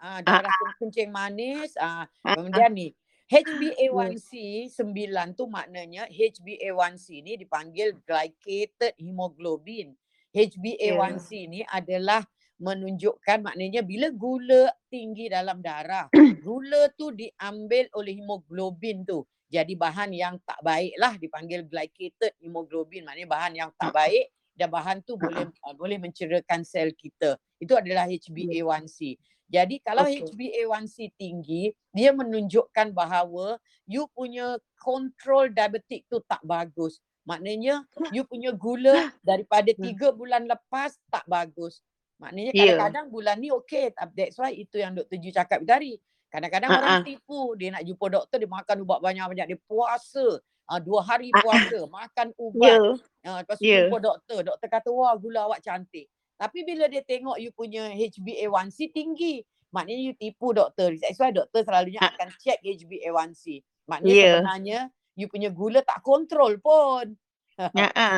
ah, 0.00 0.20
darah 0.24 0.52
uh, 0.52 0.74
kencing 0.80 1.08
manis, 1.12 1.72
ah, 1.80 2.04
Ah, 2.24 2.36
kemudian 2.36 2.72
ni 2.76 2.92
HbA1c 3.30 4.30
9 4.68 5.38
tu 5.38 5.46
maknanya 5.48 6.04
HbA1c 6.10 7.06
ni 7.24 7.32
dipanggil 7.40 7.96
glycated 8.04 8.92
hemoglobin. 9.00 9.94
HbA1c 10.34 11.28
ni 11.48 11.60
adalah 11.66 12.22
menunjukkan 12.60 13.40
maknanya 13.40 13.80
bila 13.86 14.12
gula 14.12 14.68
tinggi 14.92 15.30
dalam 15.32 15.62
darah, 15.64 16.10
gula 16.44 16.90
tu 16.98 17.10
diambil 17.14 17.88
oleh 17.96 18.18
hemoglobin 18.20 19.06
tu. 19.08 19.24
Jadi 19.50 19.74
bahan 19.74 20.14
yang 20.14 20.38
tak 20.46 20.62
baik 20.62 20.94
lah 20.94 21.18
dipanggil 21.18 21.66
glycated 21.66 22.38
hemoglobin. 22.38 23.02
Maknanya 23.02 23.28
bahan 23.28 23.52
yang 23.58 23.70
tak 23.74 23.90
baik 23.90 24.30
dan 24.54 24.70
bahan 24.70 25.02
tu 25.02 25.18
boleh 25.18 25.50
uh, 25.66 25.74
boleh 25.74 25.98
mencederakan 25.98 26.62
sel 26.62 26.94
kita. 26.94 27.34
Itu 27.58 27.74
adalah 27.74 28.06
HbA1c. 28.06 29.18
Jadi 29.50 29.82
kalau 29.82 30.06
Okey. 30.06 30.22
HbA1c 30.30 31.10
tinggi, 31.18 31.74
dia 31.90 32.14
menunjukkan 32.14 32.94
bahawa 32.94 33.58
you 33.90 34.06
punya 34.14 34.54
kontrol 34.78 35.50
diabetik 35.50 36.06
tu 36.06 36.22
tak 36.22 36.38
bagus. 36.46 37.02
Maknanya 37.26 37.82
you 38.14 38.22
punya 38.22 38.54
gula 38.54 39.10
daripada 39.26 39.74
Hmm. 39.74 39.82
tiga 39.82 40.14
bulan 40.14 40.46
lepas 40.46 40.94
tak 41.10 41.26
bagus. 41.26 41.82
Maknanya 42.22 42.54
Ya. 42.54 42.78
kadang-kadang 42.78 43.06
bulan 43.10 43.36
ni 43.42 43.50
okey. 43.50 43.90
tapi 43.90 44.12
That's 44.14 44.38
why 44.38 44.54
itu 44.54 44.78
yang 44.78 44.94
Dr. 44.94 45.18
Ju 45.18 45.34
cakap 45.34 45.66
tadi. 45.66 45.98
Kadang-kadang 46.30 46.70
Ha, 46.70 46.78
orang 46.78 46.94
ha. 46.96 47.06
tipu. 47.06 47.40
Dia 47.54 47.74
nak 47.74 47.82
jumpa 47.82 48.06
doktor, 48.08 48.36
dia 48.38 48.46
makan 48.46 48.76
ubat 48.82 48.98
banyak-banyak. 49.02 49.46
Dia 49.50 49.58
puasa. 49.60 50.38
Uh, 50.70 50.78
dua 50.78 51.02
hari 51.02 51.34
puasa. 51.34 51.82
Makan 51.90 52.30
ubat. 52.38 52.62
Ya. 52.70 52.78
Uh, 53.26 53.36
lepas 53.42 53.58
tu 53.58 53.66
Ya. 53.66 53.84
jumpa 53.84 53.98
doktor. 53.98 54.38
Doktor 54.46 54.68
kata, 54.70 54.88
wah 54.88 55.12
gula 55.14 55.44
awak 55.44 55.60
cantik. 55.60 56.06
Tapi 56.38 56.62
bila 56.62 56.86
dia 56.86 57.02
tengok 57.02 57.36
you 57.36 57.50
punya 57.50 57.90
HbA1c 57.90 58.94
tinggi. 58.94 59.42
Maknanya 59.70 60.02
you 60.02 60.14
tipu 60.14 60.50
doktor. 60.50 60.94
That's 60.96 61.18
why 61.18 61.30
doktor 61.30 61.62
selalunya 61.62 61.98
Ah. 61.98 62.14
akan 62.14 62.30
check 62.38 62.58
HbA1c. 62.62 63.60
Maknanya 63.86 64.14
Ya. 64.14 64.32
sebenarnya 64.38 64.78
you 65.14 65.26
punya 65.26 65.50
gula 65.50 65.82
tak 65.82 66.00
kontrol 66.00 66.56
pun. 66.56 67.18
Ha. 67.76 67.90
ha. 67.92 68.10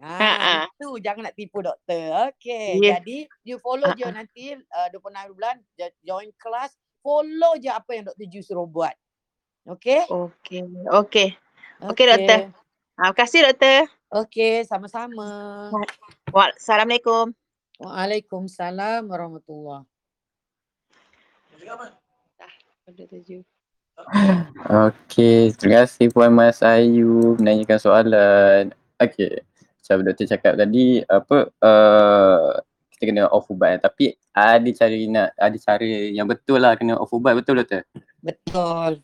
Ah, 0.00 0.64
itu 0.66 0.96
jangan 0.98 1.28
nak 1.28 1.36
tipu 1.36 1.60
doktor. 1.60 2.32
Okey. 2.32 2.80
Ya. 2.80 2.96
Jadi 2.96 3.28
you 3.44 3.60
follow 3.60 3.92
je 3.92 4.02
Ha-ha. 4.02 4.16
nanti 4.16 4.56
uh, 4.56 4.88
26 4.90 5.36
bulan 5.36 5.56
jo- 5.76 5.98
join 6.02 6.32
kelas, 6.34 6.72
follow 7.00 7.56
je 7.60 7.68
apa 7.72 7.90
yang 7.96 8.04
Dr. 8.08 8.26
Ju 8.28 8.40
suruh 8.44 8.68
buat. 8.68 8.94
Okey? 9.68 10.04
Okey. 10.08 10.62
Okey. 10.88 11.28
Okey, 11.84 12.04
doktor. 12.08 12.40
Ah, 13.00 13.12
Terima 13.12 13.14
kasih 13.16 13.40
doktor. 13.48 13.78
Okey, 14.10 14.54
sama-sama. 14.68 15.28
Wa- 16.32 16.54
Assalamualaikum. 16.56 17.32
Waalaikumsalam 17.80 19.08
warahmatullahi. 19.08 19.88
Okey, 24.70 25.52
terima 25.56 25.84
kasih 25.84 26.12
Puan 26.12 26.32
Mas 26.32 26.60
Ayu 26.60 27.36
menanyakan 27.40 27.78
soalan. 27.80 28.62
Okey, 29.00 29.40
macam 29.40 29.96
doktor 30.04 30.26
cakap 30.28 30.52
tadi, 30.60 31.00
apa, 31.08 31.48
uh, 31.64 32.60
kita 33.00 33.16
kena 33.16 33.32
off 33.32 33.48
ubat 33.48 33.80
tapi 33.80 34.12
ada 34.36 34.68
cara 34.76 34.92
nak, 35.08 35.32
ada 35.40 35.56
cara 35.56 35.88
yang 35.88 36.28
betul 36.28 36.60
lah 36.60 36.76
kena 36.76 37.00
off 37.00 37.08
ubat, 37.16 37.32
betul 37.32 37.56
doktor? 37.56 37.88
Betul. 38.20 39.00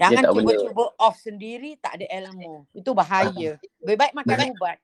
Jangan 0.00 0.32
cuba-cuba 0.32 0.96
off 0.96 1.20
sendiri 1.20 1.76
tak 1.76 2.00
ada 2.00 2.08
ilmu. 2.24 2.64
Itu 2.72 2.96
bahaya. 2.96 3.60
Lebih 3.84 3.96
baik 4.00 4.16
makan 4.16 4.56
ubat. 4.56 4.76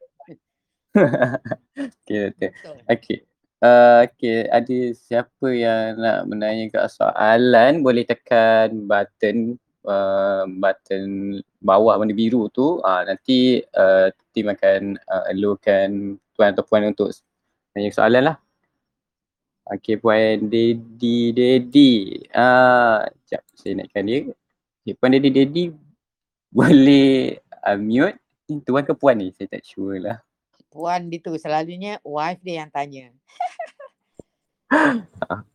Okey 2.05 2.17
doktor. 2.29 2.51
Betul. 2.53 2.77
Okey. 2.93 3.19
Uh, 3.63 4.05
okay, 4.11 4.51
ada 4.53 4.79
siapa 4.93 5.49
yang 5.55 5.95
nak 5.97 6.27
menanyakan 6.27 6.91
soalan 6.93 7.81
boleh 7.81 8.05
tekan 8.05 8.85
button 8.91 9.55
uh, 9.87 10.45
button 10.59 11.39
bawah 11.63 11.95
warna 11.95 12.11
biru 12.11 12.51
tu 12.51 12.83
uh, 12.83 13.03
nanti 13.07 13.63
uh, 13.79 14.11
tim 14.35 14.51
akan 14.51 14.99
uh, 15.07 15.31
alurkan 15.31 16.19
tuan 16.35 16.59
atau 16.59 16.67
puan 16.67 16.91
untuk 16.91 17.15
tanya 17.73 17.91
soalan 17.93 18.23
lah. 18.33 18.37
Okay 19.63 19.97
puan 19.97 20.53
Dedi 20.53 21.33
Dedi. 21.33 22.21
Ah, 22.35 23.07
uh, 23.07 23.13
sekejap 23.25 23.43
saya 23.57 23.73
naikkan 23.79 24.05
dia. 24.05 24.19
Okay, 24.83 24.95
puan 24.99 25.15
Dedi 25.15 25.31
Dedi 25.31 25.65
boleh 26.57 27.39
uh, 27.65 27.79
mute. 27.79 28.19
Tuan 28.69 28.85
ke 28.85 28.93
puan 28.93 29.17
ni? 29.17 29.33
Saya 29.33 29.49
tak 29.49 29.65
sure 29.65 29.97
lah. 29.97 30.21
Puan 30.69 31.09
dia 31.09 31.23
tu 31.25 31.33
selalunya 31.41 31.97
wife 32.05 32.43
dia 32.45 32.67
yang 32.67 32.71
tanya. 32.75 33.09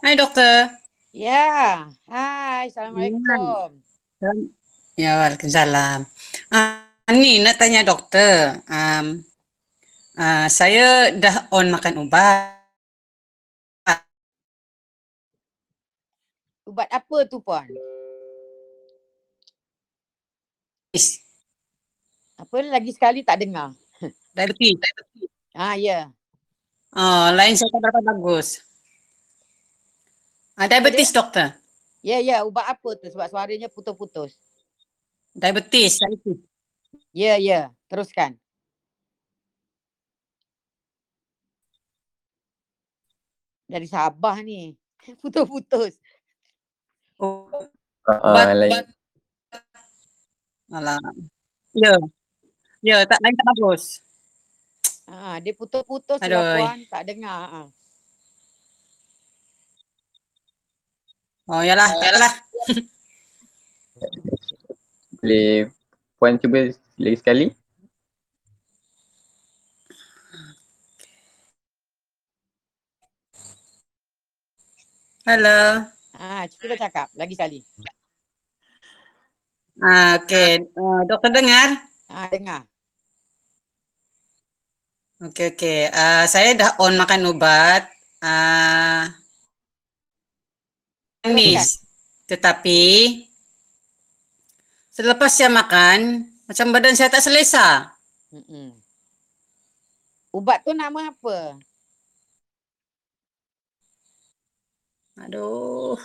Hai 0.00 0.16
doktor. 0.16 0.72
Ya. 1.12 1.84
Hai, 2.08 2.70
Assalamualaikum. 2.70 3.76
Ya, 4.94 5.16
Waalaikumsalam. 5.20 6.06
Ah, 6.54 6.86
ni 7.12 7.42
nak 7.42 7.58
tanya 7.58 7.84
doktor. 7.84 8.62
Um, 8.70 9.24
ah, 10.20 10.46
saya 10.52 11.16
dah 11.16 11.48
on 11.48 11.72
makan 11.72 12.04
ubat. 12.04 12.60
Ubat 16.68 16.86
apa 16.92 17.16
tu 17.26 17.42
puan? 17.42 17.66
Is, 20.94 21.18
Apa 22.38 22.62
lagi 22.62 22.94
sekali 22.94 23.26
tak 23.26 23.42
dengar? 23.42 23.74
Diabetes. 24.36 24.78
Ah 25.50 25.74
ya. 25.74 26.14
Oh, 26.94 27.26
lain 27.34 27.58
saya 27.58 27.70
tak 27.74 27.80
berapa 27.82 28.00
bagus. 28.02 28.62
Ah, 30.58 30.66
diabetes 30.66 31.10
doktor. 31.14 31.54
Ya 32.04 32.20
ya, 32.20 32.44
ubat 32.44 32.66
apa 32.68 32.96
tu 32.98 33.06
sebab 33.08 33.28
suaranya 33.30 33.70
putus-putus. 33.70 34.36
Diabetes. 35.32 35.96
diabetes. 35.96 36.38
Ya 37.14 37.34
ya, 37.38 37.70
teruskan. 37.86 38.38
Dari 43.70 43.86
Sabah 43.86 44.42
ni. 44.42 44.74
Putus-putus. 45.22 45.94
Oh, 47.22 47.46
Uh, 48.10 48.56
lain. 48.56 48.90
Alah. 50.72 50.98
Ya. 51.70 51.94
Ya, 52.82 53.06
tak 53.06 53.22
lain 53.22 53.36
tak 53.38 53.46
bagus. 53.54 54.02
Ah, 55.06 55.38
dia 55.38 55.54
putus-putus 55.54 56.18
lah 56.18 56.58
puan, 56.58 56.78
tak 56.90 57.02
dengar. 57.06 57.38
Ah. 57.46 57.68
Oh, 61.50 61.62
yalah, 61.62 61.86
yalah. 62.02 62.34
Boleh 65.20 65.70
puan 66.18 66.34
cuba 66.40 66.72
lagi 66.98 67.16
sekali. 67.20 67.46
Hello. 75.20 75.84
Ah, 76.16 76.48
cuba 76.48 76.80
cakap 76.80 77.12
lagi 77.12 77.36
sekali. 77.36 77.60
Ah, 79.76 80.16
okey. 80.16 80.64
Uh, 80.72 81.04
doktor 81.04 81.28
dengar? 81.28 81.76
Ah, 82.08 82.24
dengar. 82.32 82.64
Okey, 85.20 85.52
okey. 85.52 85.92
Uh, 85.92 86.24
saya 86.24 86.56
dah 86.56 86.72
on 86.80 86.96
makan 86.96 87.36
ubat. 87.36 87.84
Uh, 88.24 89.12
manis. 91.28 91.84
Tetapi 92.24 92.80
selepas 94.88 95.36
saya 95.36 95.52
makan, 95.52 96.24
macam 96.48 96.66
badan 96.72 96.96
saya 96.96 97.12
tak 97.12 97.20
selesa. 97.20 97.92
Mm-mm. 98.32 98.72
Ubat 100.32 100.64
tu 100.64 100.72
nama 100.72 101.12
apa? 101.12 101.60
Aduh. 105.20 105.96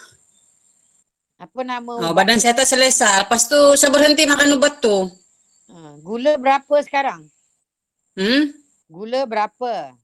Apa 1.37 1.59
nama 1.61 1.91
Oh, 1.93 2.11
ubat? 2.11 2.25
badan 2.25 2.39
saya 2.39 2.51
tak 2.53 2.65
selesa. 2.65 3.07
Lepas 3.21 3.45
tu 3.45 3.57
saya 3.73 3.89
berhenti 3.89 4.23
makan 4.23 4.55
ubat 4.55 4.79
tu. 4.79 5.11
Ah, 5.67 5.95
gula 5.99 6.35
berapa 6.35 6.75
sekarang? 6.81 7.27
Hmm? 8.13 8.55
Gula 8.87 9.23
berapa? 9.23 9.95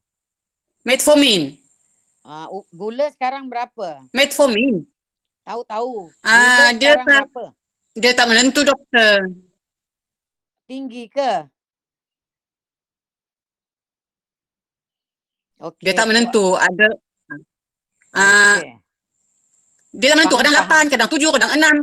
Metformin. 0.82 1.56
Ah, 2.20 2.46
u- 2.48 2.68
gula 2.70 3.08
sekarang 3.10 3.46
berapa? 3.46 4.04
Metformin. 4.10 4.84
Tahu-tahu. 5.42 6.12
Ah, 6.20 6.70
Gula 6.70 6.78
dia 6.78 6.92
tak- 6.94 7.04
berapa? 7.04 7.42
Dia 7.92 8.12
tak 8.12 8.26
menentu 8.26 8.60
doktor. 8.62 9.16
Tinggi 10.64 11.04
ke? 11.06 11.44
Okey. 15.60 15.84
Dia 15.84 15.94
tak 15.94 16.08
menentu. 16.08 16.56
Ada 16.56 16.88
ah 18.12 18.58
Okey. 18.58 18.81
Dia 19.92 20.16
tak 20.16 20.24
menentu. 20.24 20.36
Kadang. 20.40 20.54
8, 20.56 20.88
kadang 20.88 21.10
7, 21.12 21.36
kadang 21.36 21.52
6. 21.52 21.76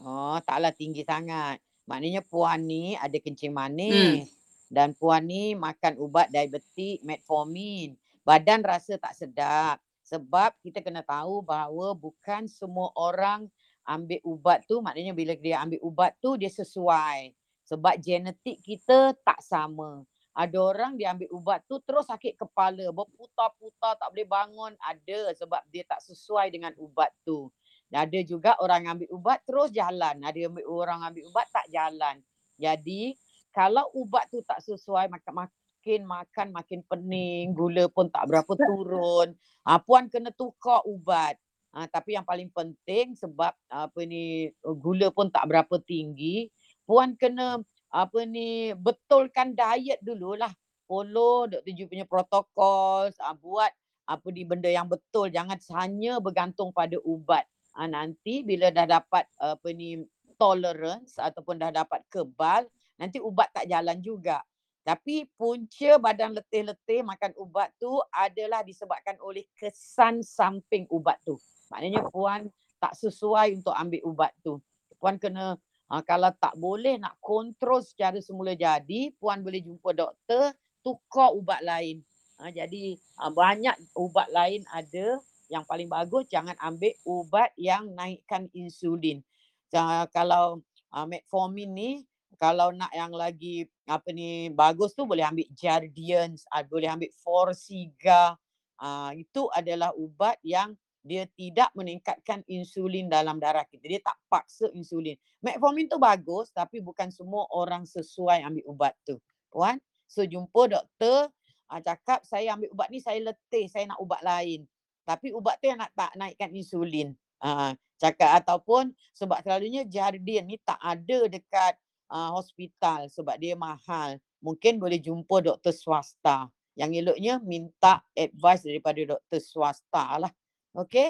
Oh, 0.00 0.36
taklah 0.44 0.72
tinggi 0.72 1.04
sangat. 1.04 1.60
Maknanya 1.86 2.24
puan 2.24 2.64
ni 2.64 2.96
ada 2.96 3.14
kencing 3.20 3.52
Hmm. 3.52 3.60
manis. 3.70 4.32
Dan 4.66 4.98
puan 4.98 5.22
ni 5.22 5.54
makan 5.54 5.94
ubat 6.02 6.26
diabetik, 6.32 7.04
metformin. 7.06 7.94
Badan 8.26 8.66
rasa 8.66 8.98
tak 8.98 9.14
sedap. 9.14 9.78
Sebab 10.02 10.54
kita 10.62 10.82
kena 10.82 11.06
tahu 11.06 11.42
bahawa 11.42 11.94
bukan 11.94 12.50
semua 12.50 12.90
orang 12.98 13.46
ambil 13.86 14.18
ubat 14.26 14.66
tu, 14.66 14.82
maknanya 14.82 15.14
bila 15.14 15.38
dia 15.38 15.62
ambil 15.62 15.78
ubat 15.82 16.14
tu 16.18 16.34
dia 16.34 16.50
sesuai. 16.50 17.30
Sebab 17.66 17.98
genetik 17.98 18.58
kita 18.62 19.14
tak 19.22 19.38
sama. 19.42 20.02
Ada 20.36 20.60
orang 20.60 21.00
dia 21.00 21.16
ambil 21.16 21.32
ubat 21.32 21.64
tu 21.64 21.80
terus 21.80 22.12
sakit 22.12 22.36
kepala, 22.36 22.92
berputar-putar 22.92 23.96
tak 23.96 24.12
boleh 24.12 24.28
bangun. 24.28 24.76
Ada 24.84 25.32
sebab 25.32 25.64
dia 25.72 25.80
tak 25.88 26.04
sesuai 26.04 26.52
dengan 26.52 26.76
ubat 26.76 27.08
tu. 27.24 27.48
Dan 27.88 28.04
ada 28.04 28.20
juga 28.20 28.52
orang 28.60 28.84
ambil 28.84 29.08
ubat 29.16 29.40
terus 29.48 29.72
jalan. 29.72 30.20
Ada 30.20 30.52
ambil 30.52 30.68
orang 30.68 31.00
ambil 31.08 31.24
ubat 31.32 31.48
tak 31.48 31.64
jalan. 31.72 32.20
Jadi 32.60 33.16
kalau 33.48 33.88
ubat 33.96 34.28
tu 34.28 34.44
tak 34.44 34.60
sesuai 34.60 35.08
makan 35.08 35.48
makin 35.48 36.00
makan 36.04 36.48
makin 36.52 36.80
pening, 36.84 37.56
gula 37.56 37.88
pun 37.88 38.12
tak 38.12 38.28
berapa 38.28 38.52
turun. 38.52 39.32
Ha, 39.64 39.80
puan 39.80 40.12
kena 40.12 40.36
tukar 40.36 40.84
ubat. 40.84 41.40
Ha, 41.72 41.88
tapi 41.88 42.12
yang 42.12 42.28
paling 42.28 42.52
penting 42.52 43.16
sebab 43.16 43.56
apa 43.72 44.00
ni 44.04 44.52
gula 44.60 45.08
pun 45.08 45.32
tak 45.32 45.48
berapa 45.48 45.80
tinggi, 45.80 46.52
puan 46.84 47.16
kena 47.16 47.64
apa 47.90 48.26
ni 48.26 48.72
betulkan 48.76 49.54
diet 49.54 50.02
dululah. 50.02 50.50
Follow 50.86 51.50
Dr. 51.50 51.72
Ju 51.74 51.90
punya 51.90 52.06
protokol, 52.06 53.10
ha, 53.10 53.34
buat 53.34 53.74
apa 54.06 54.28
di 54.30 54.46
benda 54.46 54.70
yang 54.70 54.86
betul, 54.86 55.26
jangan 55.34 55.58
hanya 55.82 56.22
bergantung 56.22 56.70
pada 56.70 56.94
ubat. 57.02 57.42
Ha, 57.74 57.90
nanti 57.90 58.46
bila 58.46 58.70
dah 58.70 58.86
dapat 58.86 59.26
apa 59.42 59.68
ni 59.74 60.06
tolerance 60.38 61.18
ataupun 61.18 61.58
dah 61.58 61.74
dapat 61.74 62.06
kebal, 62.06 62.70
nanti 63.02 63.18
ubat 63.18 63.50
tak 63.50 63.66
jalan 63.66 63.98
juga. 63.98 64.46
Tapi 64.86 65.26
punca 65.34 65.98
badan 65.98 66.38
letih-letih 66.38 67.02
makan 67.02 67.34
ubat 67.34 67.74
tu 67.74 67.90
adalah 68.14 68.62
disebabkan 68.62 69.18
oleh 69.18 69.42
kesan 69.58 70.22
samping 70.22 70.86
ubat 70.86 71.18
tu. 71.26 71.34
Maknanya 71.74 72.06
puan 72.06 72.46
tak 72.78 72.94
sesuai 72.94 73.58
untuk 73.58 73.74
ambil 73.74 74.06
ubat 74.06 74.30
tu. 74.46 74.62
Puan 75.02 75.18
kena 75.18 75.58
ha, 75.90 76.02
kalau 76.02 76.30
tak 76.36 76.54
boleh 76.58 76.98
nak 76.98 77.18
kontrol 77.22 77.82
secara 77.82 78.18
semula 78.18 78.54
jadi, 78.54 79.14
puan 79.16 79.42
boleh 79.42 79.62
jumpa 79.62 79.92
doktor, 79.94 80.54
tukar 80.82 81.34
ubat 81.34 81.62
lain. 81.62 82.02
Ha, 82.38 82.50
jadi 82.50 82.98
ha, 83.18 83.30
banyak 83.32 83.74
ubat 83.96 84.28
lain 84.30 84.62
ada 84.70 85.18
yang 85.46 85.62
paling 85.62 85.86
bagus 85.86 86.26
jangan 86.26 86.58
ambil 86.58 86.92
ubat 87.06 87.50
yang 87.54 87.86
naikkan 87.94 88.50
insulin. 88.50 89.22
Ja, 89.70 90.06
kalau 90.10 90.62
uh, 90.94 91.06
metformin 91.06 91.70
ni 91.74 91.90
kalau 92.36 92.74
nak 92.74 92.92
yang 92.92 93.14
lagi 93.14 93.64
apa 93.88 94.12
ni 94.12 94.52
bagus 94.52 94.92
tu 94.92 95.08
boleh 95.08 95.24
ambil 95.24 95.48
Jardiance, 95.56 96.44
uh, 96.52 96.62
boleh 96.66 96.90
ambil 96.90 97.10
Forxiga. 97.22 98.36
Uh, 98.76 99.16
itu 99.16 99.48
adalah 99.56 99.96
ubat 99.96 100.36
yang 100.44 100.76
dia 101.06 101.24
tidak 101.38 101.70
meningkatkan 101.78 102.42
insulin 102.50 103.06
dalam 103.06 103.38
darah 103.38 103.62
kita. 103.62 103.86
Dia 103.86 104.02
tak 104.02 104.18
paksa 104.26 104.66
insulin. 104.74 105.14
Metformin 105.38 105.86
tu 105.86 106.02
bagus 106.02 106.50
tapi 106.50 106.82
bukan 106.82 107.14
semua 107.14 107.46
orang 107.54 107.86
sesuai 107.86 108.42
ambil 108.42 108.64
ubat 108.66 108.94
tu. 109.06 109.14
Puan, 109.48 109.78
so 110.10 110.26
jumpa 110.26 110.66
doktor, 110.66 111.30
uh, 111.70 111.80
cakap 111.80 112.26
saya 112.26 112.58
ambil 112.58 112.74
ubat 112.74 112.90
ni 112.90 112.98
saya 112.98 113.22
letih, 113.22 113.70
saya 113.70 113.86
nak 113.86 114.02
ubat 114.02 114.20
lain. 114.26 114.66
Tapi 115.06 115.30
ubat 115.30 115.62
tu 115.62 115.70
yang 115.70 115.78
nak 115.78 115.94
tak 115.94 116.10
naikkan 116.18 116.50
insulin. 116.50 117.14
Uh, 117.38 117.70
cakap 118.02 118.42
ataupun 118.42 118.90
sebab 119.14 119.38
selalunya 119.46 119.86
Jardin 119.86 120.44
ni 120.50 120.58
tak 120.60 120.82
ada 120.82 121.30
dekat 121.30 121.78
uh, 122.10 122.34
hospital 122.34 123.06
sebab 123.06 123.38
dia 123.38 123.54
mahal. 123.54 124.18
Mungkin 124.42 124.82
boleh 124.82 124.98
jumpa 124.98 125.42
doktor 125.42 125.70
swasta. 125.70 126.50
Yang 126.76 126.90
eloknya 127.00 127.40
minta 127.40 128.04
advice 128.12 128.68
daripada 128.68 129.16
doktor 129.16 129.40
swasta 129.40 130.26
lah. 130.26 130.32
Okey? 130.76 131.08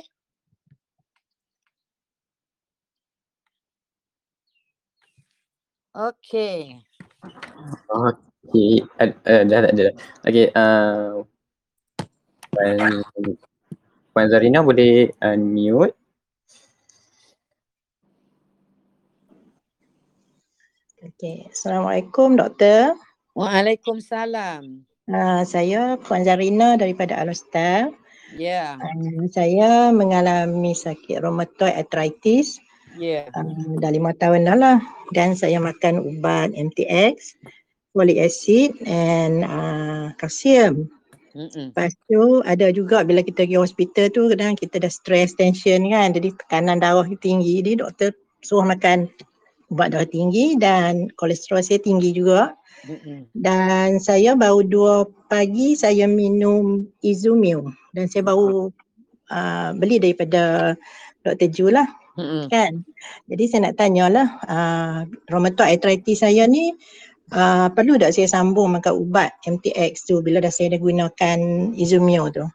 Okay. 5.91 6.79
Okay, 8.47 8.73
uh, 9.03 9.11
uh, 9.27 9.43
dah 9.43 9.59
tak 9.67 9.73
ada 9.75 9.83
dah. 9.91 9.95
Okay, 10.23 10.47
uh, 10.55 11.27
Puan, 12.55 12.79
Puan 14.15 14.27
Zarina 14.31 14.63
boleh 14.63 15.11
unmute. 15.19 15.99
Okey, 21.03 21.51
Assalamualaikum 21.51 22.39
doktor. 22.39 22.95
Waalaikumsalam. 23.35 24.87
Uh, 25.11 25.43
saya 25.43 25.99
Puan 26.07 26.23
Zarina 26.23 26.79
daripada 26.79 27.19
Al-Ustaz. 27.19 27.91
Ya, 28.35 28.75
Uh, 28.83 29.31
saya 29.31 29.95
mengalami 29.95 30.75
sakit 30.75 31.23
rheumatoid 31.23 31.79
arthritis 31.79 32.59
ya. 32.99 33.31
uh, 33.31 33.79
dah 33.79 33.91
lima 33.95 34.11
tahun 34.19 34.51
dah 34.51 34.57
lah 34.59 34.79
dan 35.15 35.39
saya 35.39 35.63
makan 35.63 36.03
ubat 36.03 36.51
MTX, 36.51 37.39
folic 37.95 38.19
acid 38.19 38.75
and 38.83 39.47
uh, 39.47 40.11
kalsium. 40.19 40.91
Mm-mm. 41.37 41.71
Lepas 41.71 41.93
tu 42.09 42.41
ada 42.49 42.73
juga 42.73 43.05
bila 43.05 43.21
kita 43.21 43.45
pergi 43.45 43.61
hospital 43.61 44.09
tu 44.09 44.33
kadang 44.33 44.57
kita 44.57 44.81
dah 44.81 44.89
stress, 44.89 45.37
tension 45.37 45.85
kan 45.93 46.17
jadi 46.17 46.33
tekanan 46.33 46.81
darah 46.81 47.05
tinggi 47.21 47.61
jadi 47.61 47.85
doktor 47.85 48.11
suruh 48.41 48.65
makan 48.65 49.13
ubat 49.71 49.95
darah 49.95 50.09
tinggi 50.09 50.55
dan 50.59 51.11
kolesterol 51.19 51.63
saya 51.63 51.83
tinggi 51.83 52.15
juga. 52.15 52.55
Dan 53.35 53.99
saya 53.99 54.39
baru 54.39 54.63
dua 54.63 54.95
pagi 55.27 55.75
saya 55.75 56.07
minum 56.07 56.87
Izumil 57.03 57.67
dan 57.99 58.07
saya 58.07 58.23
baru 58.31 58.71
uh, 59.33 59.71
beli 59.75 59.99
daripada 59.99 60.75
Dr. 61.27 61.51
Ju 61.51 61.67
lah 61.75 61.89
Mm-mm. 62.15 62.47
kan. 62.47 62.87
Jadi 63.27 63.45
saya 63.51 63.61
nak 63.71 63.77
tanyalah 63.81 64.29
uh, 64.47 64.99
rheumatoid 65.27 65.83
arthritis 65.83 66.23
saya 66.23 66.47
ni 66.47 66.79
uh, 67.35 67.67
perlu 67.75 67.99
tak 67.99 68.15
saya 68.15 68.31
sambung 68.31 68.79
makan 68.79 69.03
ubat 69.03 69.35
MTX 69.43 70.07
tu 70.07 70.23
bila 70.23 70.39
dah 70.39 70.53
saya 70.53 70.79
dah 70.79 70.81
gunakan 70.81 71.39
Izumil 71.75 72.31
tu. 72.31 72.47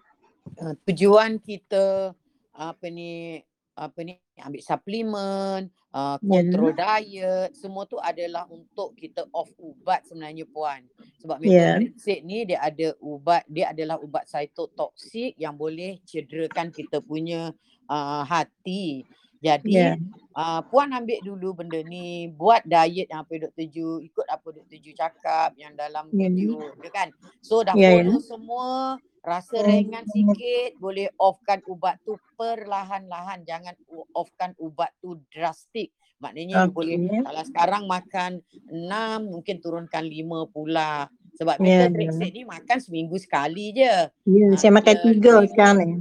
Uh, 0.64 0.74
tujuan 0.88 1.44
kita 1.44 2.16
apa 2.56 2.86
ni 2.88 3.42
apa 3.76 4.00
ni 4.04 4.20
ambil 4.38 4.62
suplemen, 4.62 5.62
uh, 5.94 6.18
Ya. 6.20 6.44
kontrol 6.44 6.72
diet, 6.74 7.50
semua 7.56 7.88
tu 7.88 7.96
adalah 7.98 8.46
untuk 8.48 8.94
kita 8.96 9.26
off 9.32 9.50
ubat 9.58 10.04
sebenarnya 10.06 10.44
puan. 10.50 10.84
Sebab 11.24 11.40
Ya. 11.42 11.78
methotrexate 11.80 12.24
ni 12.26 12.44
dia 12.44 12.60
ada 12.60 12.94
ubat, 13.00 13.44
dia 13.48 13.72
adalah 13.72 13.98
ubat 13.98 14.28
cytotoxic 14.28 15.38
yang 15.38 15.56
boleh 15.56 16.02
cederakan 16.04 16.70
kita 16.70 17.00
punya 17.00 17.54
uh, 17.88 18.24
hati. 18.24 19.04
Jadi 19.42 19.74
Ya. 19.74 19.98
uh, 20.38 20.62
puan 20.70 20.94
ambil 20.94 21.18
dulu 21.26 21.58
benda 21.66 21.82
ni, 21.82 22.30
buat 22.30 22.62
diet 22.62 23.10
yang 23.10 23.26
apa 23.26 23.42
Dr. 23.42 23.66
Ju, 23.68 23.98
ikut 24.00 24.26
apa 24.30 24.48
Dr. 24.54 24.78
Ju 24.78 24.94
cakap 24.94 25.58
yang 25.58 25.74
dalam 25.74 26.08
Ya. 26.14 26.30
video 26.30 26.62
dia 26.78 26.92
kan. 26.94 27.10
So 27.42 27.66
dah 27.66 27.74
ya. 27.74 27.90
follow 28.00 28.22
semua, 28.22 29.02
rasa 29.22 29.62
Hmm. 29.62 29.70
ringan 29.70 30.06
sikit, 30.10 30.76
boleh 30.82 31.08
offkan 31.16 31.62
ubat 31.70 32.02
tu 32.02 32.18
perlahan-lahan, 32.34 33.46
jangan 33.46 33.78
offkan 34.12 34.58
ubat 34.58 34.90
tu 34.98 35.22
drastik. 35.30 35.94
Maknanya 36.18 36.70
you 36.70 36.74
boleh 36.74 36.98
kalau 37.26 37.44
sekarang 37.46 37.84
makan 37.86 38.32
6 38.70 39.20
mungkin 39.26 39.58
turunkan 39.58 40.06
5 40.06 40.46
pula. 40.50 41.10
Sebab 41.34 41.58
Ya, 41.58 41.66
ya. 41.66 41.90
methotrexate 41.90 42.34
ni 42.36 42.44
makan 42.46 42.78
seminggu 42.78 43.18
sekali 43.18 43.74
je. 43.74 43.94
Ya, 44.30 44.48
Ah, 44.54 44.58
saya 44.60 44.70
makan 44.70 44.94
bila 44.94 45.06
tiga 45.10 45.34
lima, 45.34 45.50
sekarang 45.50 45.78
ni. 45.80 45.98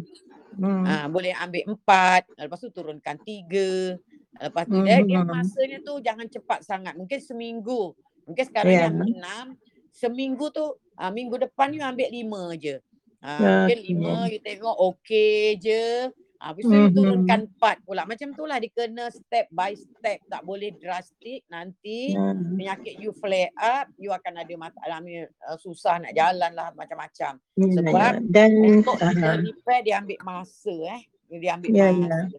Hmm. 0.61 0.85
Ah, 0.85 1.07
boleh 1.09 1.33
ambil 1.33 1.63
empat, 1.73 2.23
lepas 2.37 2.59
tu 2.61 2.69
turunkan 2.69 3.17
tiga. 3.25 3.97
Lepas 4.37 4.65
tu 4.69 4.77
dia, 4.81 5.01
dia 5.05 5.21
Mhm. 5.25 5.29
masanya 5.29 5.79
tu 5.81 5.93
jangan 6.01 6.29
cepat 6.29 6.61
sangat. 6.65 6.93
Mungkin 6.97 7.21
seminggu. 7.21 7.97
Mungkin 8.29 8.45
sekarang 8.45 8.73
yeah. 8.73 8.89
ambil 8.93 9.09
enam. 9.17 9.47
Seminggu 9.91 10.53
tu, 10.53 10.65
ah, 10.97 11.09
minggu 11.09 11.41
depan 11.41 11.73
you 11.73 11.81
ambil 11.81 12.09
lima 12.13 12.43
je. 12.57 12.77
Ah, 13.21 13.37
Ya, 13.37 13.49
mungkin 13.69 13.79
lima 13.85 14.13
you 14.27 14.41
tengok 14.41 14.77
okey 14.77 15.61
je. 15.61 16.09
Ah, 16.41 16.57
Habis 16.57 16.65
tu 16.65 16.73
Mhm. 16.73 16.97
turunkan 16.97 17.41
empat 17.53 17.77
pula. 17.85 18.09
Macam 18.09 18.33
tu 18.33 18.49
lah 18.49 18.57
dia 18.57 18.73
kena 18.73 19.13
step 19.13 19.53
by 19.53 19.77
step. 19.77 20.25
Tak 20.25 20.41
boleh 20.41 20.73
drastik 20.73 21.45
nanti 21.47 22.17
Hmm. 22.17 22.57
penyakit 22.57 22.97
you 22.97 23.13
flare 23.13 23.53
up, 23.55 23.93
you 23.95 24.09
akan 24.09 24.41
ada 24.41 24.55
masalah, 24.57 25.05
uh, 25.45 25.59
susah 25.61 26.01
nak 26.01 26.17
jalan 26.17 26.53
lah 26.57 26.73
macam-macam. 26.73 27.37
Ya, 27.37 27.69
Sebab 27.77 27.93
ya. 27.93 28.25
dan 28.25 28.51
Untuk 28.57 28.97
kita 28.97 29.13
uh, 29.13 29.37
repair 29.39 29.81
dia 29.85 29.95
ambil 30.01 30.19
masa 30.21 30.75
eh. 30.97 31.01
Dia 31.31 31.61
ambil 31.61 31.71
Ya, 31.71 31.93
masa. 31.93 32.09
ya. 32.09 32.39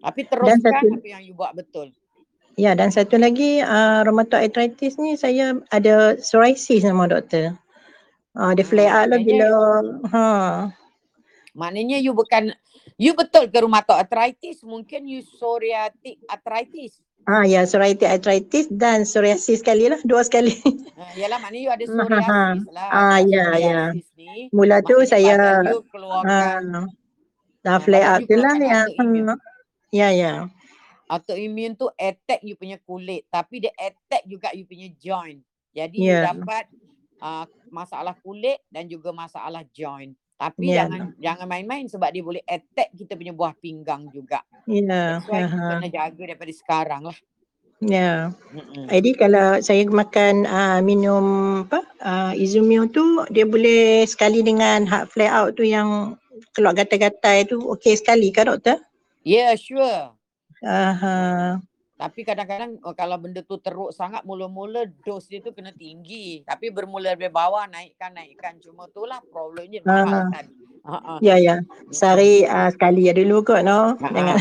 Tapi 0.00 0.20
teruskan 0.24 0.58
satu- 0.62 0.94
apa 0.94 1.06
yang 1.10 1.22
you 1.26 1.34
buat 1.34 1.52
betul. 1.52 1.90
Ya 2.54 2.72
dan 2.72 2.90
satu 2.90 3.18
lagi 3.18 3.58
uh, 3.58 4.06
rheumatoid 4.06 4.52
arthritis 4.52 4.94
ni 4.94 5.14
saya 5.14 5.58
ada 5.70 6.14
psoriasis 6.14 6.86
nama 6.86 7.10
doktor. 7.10 7.56
Uh, 8.30 8.54
dia 8.54 8.62
flare 8.62 8.92
up 8.94 9.10
lah 9.10 9.18
bila 9.18 9.46
ha 10.06 10.28
Maknanya 11.50 11.98
you 11.98 12.14
bukan 12.14 12.54
you 12.94 13.10
betul 13.10 13.50
ke 13.50 13.58
rheumatoid 13.58 14.06
arthritis 14.06 14.62
mungkin 14.62 15.02
you 15.04 15.18
psoriatic 15.26 16.22
arthritis. 16.30 17.02
ah 17.26 17.42
ya 17.42 17.66
psoriatic 17.66 18.06
arthritis 18.06 18.70
dan 18.70 19.02
psoriasis 19.02 19.60
sekali 19.60 19.90
lah 19.90 19.98
dua 20.06 20.22
sekali. 20.22 20.54
Uh, 20.94 21.10
yalah 21.18 21.42
maknanya 21.42 21.62
you 21.66 21.72
ada 21.74 21.84
Ha, 21.84 21.90
ha, 22.06 22.18
ha. 22.22 22.42
psoriasis 22.54 22.70
lah. 22.70 22.88
Ah, 22.88 23.18
ya, 23.18 23.44
ya. 23.58 23.80
psoriasis 23.90 24.08
ni 24.14 24.46
Mula 24.54 24.78
tu 24.86 24.96
saya 25.02 25.34
keluarkan 25.90 26.62
ah 26.70 26.86
Ah, 26.86 26.86
dah 27.60 27.76
flare 27.82 28.06
up 28.08 28.20
tu 28.24 28.38
lah 28.38 28.54
yang 28.56 28.86
hmm, 28.96 29.34
ya 29.90 30.08
ya. 30.14 30.32
autoimmune 31.10 31.74
tu 31.74 31.90
attack 31.98 32.40
you 32.46 32.54
punya 32.54 32.78
kulit 32.80 33.26
tapi 33.26 33.58
dia 33.58 33.74
attack 33.74 34.22
juga 34.24 34.54
you 34.54 34.62
punya 34.64 34.86
joint. 34.96 35.42
Jadi 35.70 35.98
you 35.98 36.14
Ya. 36.14 36.30
dapat 36.30 36.70
uh, 37.20 37.44
masalah 37.70 38.16
kulit 38.18 38.58
dan 38.72 38.88
juga 38.90 39.14
masalah 39.14 39.62
joint. 39.70 40.16
Tapi 40.40 40.72
Ya. 40.72 40.84
jangan 40.88 41.12
jangan 41.20 41.46
main-main 41.46 41.84
sebab 41.84 42.08
dia 42.08 42.24
boleh 42.24 42.40
attack 42.48 42.96
kita 42.96 43.12
punya 43.12 43.36
buah 43.36 43.52
pinggang 43.60 44.08
juga. 44.08 44.40
Ya. 44.64 45.20
That's 45.20 45.28
why 45.28 45.44
you 45.44 45.52
ha, 45.52 45.76
kena 45.76 45.88
jaga 45.92 46.22
daripada 46.32 46.52
sekarang 46.56 47.02
lah. 47.12 47.18
Ya. 47.80 48.32
Mm-mm. 48.52 48.88
Jadi 48.88 49.10
kalau 49.16 49.60
saya 49.60 49.84
makan 49.88 50.44
uh, 50.44 50.80
minum 50.84 51.24
apa 51.68 51.80
uh, 52.04 52.32
Izumil 52.36 52.88
tu 52.92 53.24
dia 53.32 53.44
boleh 53.44 54.04
sekali 54.04 54.40
dengan 54.44 54.84
hard 54.84 55.08
flare 55.12 55.32
out 55.32 55.56
tu 55.56 55.64
yang 55.64 56.16
keluar 56.56 56.72
gatal-gatal 56.72 57.44
tu 57.48 57.56
okey 57.76 57.96
sekali 57.96 58.32
kan 58.32 58.48
doktor? 58.48 58.80
Yeah, 59.24 59.52
sure. 59.60 60.16
Aha. 60.64 61.60
Tapi 62.00 62.24
kadang-kadang 62.24 62.80
oh, 62.80 62.96
kalau 62.96 63.20
benda 63.20 63.44
tu 63.44 63.60
teruk 63.60 63.92
sangat 63.92 64.24
mula-mula 64.24 64.88
dos 65.04 65.28
dia 65.28 65.44
tu 65.44 65.52
kena 65.52 65.68
tinggi. 65.76 66.40
Tapi 66.48 66.72
bermula 66.72 67.12
dari 67.12 67.28
bawah 67.28 67.68
naikkan 67.68 68.16
naikkan 68.16 68.56
cuma 68.64 68.88
tu 68.88 69.04
lah 69.04 69.20
problemnya 69.28 69.84
mahal 69.84 70.32
kan. 70.32 70.46
Ha 70.88 70.96
ah. 70.96 71.18
Ya 71.20 71.36
ya. 71.36 71.60
Sehari 71.92 72.48
uh, 72.48 72.72
sekali 72.72 73.04
ya 73.04 73.12
dulu 73.12 73.44
kot 73.44 73.68
no. 73.68 74.00
Ha, 74.00 74.06
Jangan. 74.16 74.38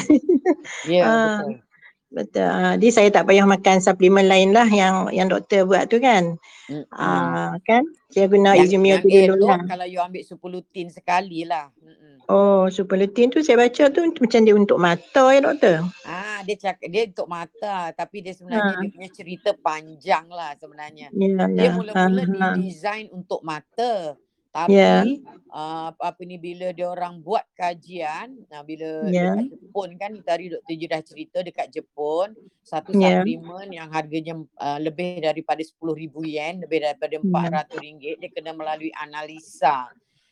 Ya 0.87 1.03
Ah. 1.11 1.43
betul. 1.43 1.68
Betul. 2.09 2.41
Uh, 2.41 2.73
jadi 2.81 2.89
saya 2.89 3.09
tak 3.13 3.29
payah 3.29 3.45
makan 3.45 3.77
suplemen 3.85 4.25
lain 4.25 4.49
lah 4.49 4.65
yang 4.65 5.13
yang 5.13 5.29
doktor 5.29 5.69
buat 5.69 5.85
tu 5.93 6.01
kan. 6.01 6.41
Ah 6.89 7.53
uh, 7.53 7.61
kan? 7.61 7.85
Saya 8.09 8.25
guna 8.25 8.57
yang, 8.57 8.81
yang 8.81 9.01
tu 9.05 9.09
dulu 9.09 9.45
lah. 9.45 9.61
kalau 9.69 9.85
you 9.85 10.01
ambil 10.01 10.25
10 10.25 10.73
tin 10.73 10.89
sekali 10.89 11.45
lah. 11.45 11.69
Mm-mm. 11.77 12.09
Oh, 12.29 12.69
supletin 12.69 13.33
tu 13.33 13.41
saya 13.41 13.57
baca 13.57 13.89
tu 13.89 14.05
macam 14.05 14.41
dia 14.45 14.53
untuk 14.53 14.77
mata 14.77 15.33
ya 15.33 15.41
doktor. 15.41 15.85
Ah, 16.05 16.45
dia 16.45 16.57
cakap 16.61 16.89
dia 16.89 17.09
untuk 17.09 17.25
mata 17.25 17.89
tapi 17.93 18.21
dia 18.21 18.37
sebenarnya 18.37 18.69
Ha. 18.69 18.81
dia 18.85 18.89
punya 18.93 19.09
cerita 19.09 19.49
panjang 19.57 20.25
lah 20.29 20.53
sebenarnya. 20.57 21.09
Ya 21.09 21.45
Dia 21.49 21.69
ya. 21.69 21.71
mula-mula 21.73 22.21
Ha, 22.25 22.37
ha. 22.37 22.49
didesign 22.57 23.09
untuk 23.13 23.41
mata. 23.41 24.13
Tapi 24.49 24.73
Ya. 24.73 25.05
uh, 25.53 25.89
apa 25.93 26.21
ni 26.25 26.41
bila 26.41 26.73
dia 26.73 26.89
orang 26.89 27.21
buat 27.21 27.45
kajian, 27.53 28.33
nah 28.49 28.65
bila 28.65 29.13
Ya. 29.13 29.37
dekat 29.37 29.45
Jepun 29.53 29.89
kan 30.01 30.11
tadi 30.25 30.49
Dr. 30.49 30.73
Ju 30.73 30.85
dah 30.89 31.01
cerita 31.05 31.37
dekat 31.45 31.67
Jepun 31.69 32.33
satu 32.65 32.93
Ya. 32.97 33.21
suplemen 33.21 33.69
yang 33.73 33.89
harganya 33.93 34.41
uh, 34.57 34.79
lebih 34.81 35.21
daripada 35.21 35.61
10,000 35.61 36.25
yen, 36.25 36.65
lebih 36.65 36.81
daripada 36.81 37.13
Ya. 37.17 37.21
RM400 37.21 38.17
dia 38.17 38.29
kena 38.33 38.51
melalui 38.57 38.89
analisa. 38.97 39.89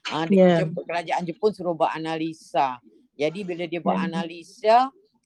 Uh, 0.09 0.25
Ya. 0.33 0.65
kerajaan 0.65 1.23
Jepun 1.27 1.51
suruh 1.53 1.77
buat 1.77 1.93
analisa. 1.93 2.81
Jadi 3.17 3.45
bila 3.45 3.65
dia 3.69 3.81
buat 3.81 3.97
Ya. 4.01 4.05
analisa 4.09 4.77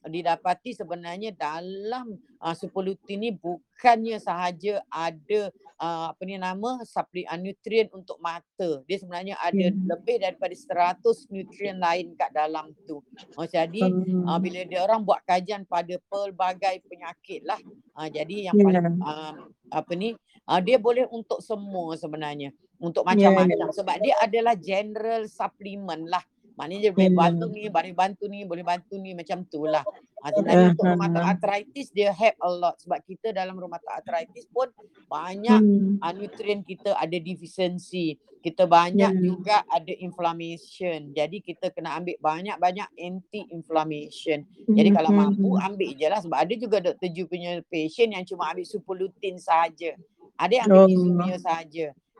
didapati 0.04 0.74
sebenarnya 0.74 1.30
dalam 1.30 2.18
uh, 2.42 2.54
10 2.54 2.70
tin 3.06 3.22
ni 3.22 3.30
bukannya 3.30 4.18
sahaja 4.18 4.82
ada 4.90 5.50
uh, 5.78 6.10
apa 6.10 6.22
ni 6.26 6.34
nama 6.34 6.82
supli 6.82 7.22
uh, 7.22 7.38
nutrien 7.38 7.86
untuk 7.94 8.18
mata. 8.18 8.82
Dia 8.86 8.98
sebenarnya 8.98 9.38
ada 9.38 9.54
Ya. 9.54 9.70
lebih 9.70 10.18
daripada 10.18 10.54
100 10.98 11.30
nutrien 11.30 11.78
lain 11.78 12.18
kat 12.18 12.34
dalam 12.34 12.74
tu. 12.84 12.98
Oh, 13.38 13.46
jadi 13.46 13.82
uh, 14.26 14.34
Hmm. 14.34 14.42
bila 14.42 14.66
dia 14.66 14.80
orang 14.82 15.06
buat 15.06 15.22
kajian 15.22 15.62
pada 15.66 15.94
pelbagai 16.10 16.82
penyakit 16.88 17.46
lah. 17.46 17.58
Uh, 17.94 18.08
jadi 18.10 18.50
yang 18.50 18.56
Ya. 18.58 18.64
paling 18.66 18.98
uh, 19.02 19.32
apa 19.70 19.92
ni 19.94 20.18
uh, 20.50 20.58
dia 20.58 20.82
boleh 20.82 21.06
untuk 21.10 21.38
semua 21.38 21.94
sebenarnya. 21.94 22.50
Untuk 22.82 23.06
Ya, 23.06 23.14
ya. 23.14 23.30
macam-macam 23.30 23.68
sebab 23.70 23.96
dia 24.02 24.14
adalah 24.18 24.58
general 24.58 25.30
supplement 25.30 26.02
lah. 26.10 26.24
Maknanya 26.54 26.80
dia 26.80 26.92
boleh 26.92 27.10
Hmm. 27.10 27.18
bantu 27.18 27.46
ni, 27.48 27.62
boleh 27.66 27.92
bantu 27.92 28.24
ni, 28.26 28.38
boleh 28.44 28.64
bantu 28.64 28.94
ni 28.96 29.10
macam 29.12 29.38
tu 29.46 29.64
lah. 29.64 29.82
Ha, 30.22 30.30
sebenarnya 30.30 30.70
untuk 30.70 30.86
Ah, 30.86 30.90
rheumatoid 30.94 31.18
ah. 31.18 31.30
arthritis 31.34 31.86
dia 31.90 32.14
help 32.14 32.36
a 32.38 32.48
lot 32.48 32.78
sebab 32.78 33.02
kita 33.02 33.34
dalam 33.34 33.58
rheumatoid 33.58 33.90
arthritis 33.90 34.46
pun 34.46 34.70
banyak 35.08 35.58
Hmm. 35.58 35.98
uh, 35.98 36.12
nutrien 36.14 36.62
kita 36.62 36.94
ada 36.94 37.16
deficiency. 37.18 38.14
Kita 38.38 38.64
banyak 38.64 39.10
Hmm. 39.10 39.18
juga 39.20 39.66
ada 39.66 39.90
inflammation. 39.90 41.10
Jadi 41.10 41.42
kita 41.42 41.70
kena 41.70 41.98
ambil 41.98 42.14
banyak-banyak 42.18 42.88
anti 42.96 43.50
inflammation. 43.50 44.46
Jadi 44.68 44.88
kalau 44.90 45.10
Hmm, 45.10 45.18
mampu 45.26 45.50
hmm. 45.52 45.66
ambil 45.66 45.90
je 45.90 46.06
lah 46.06 46.20
sebab 46.20 46.38
ada 46.38 46.54
juga 46.54 46.78
Dr. 46.78 47.08
Ju 47.08 47.26
punya 47.26 47.58
patient 47.66 48.14
yang 48.14 48.22
cuma 48.22 48.50
ambil 48.50 48.62
supulutin 48.62 49.36
saja. 49.36 49.98
Ada 50.34 50.52
yang 50.54 50.64
ambil 50.66 50.80
Oh. 50.80 50.90
izumia 50.92 51.36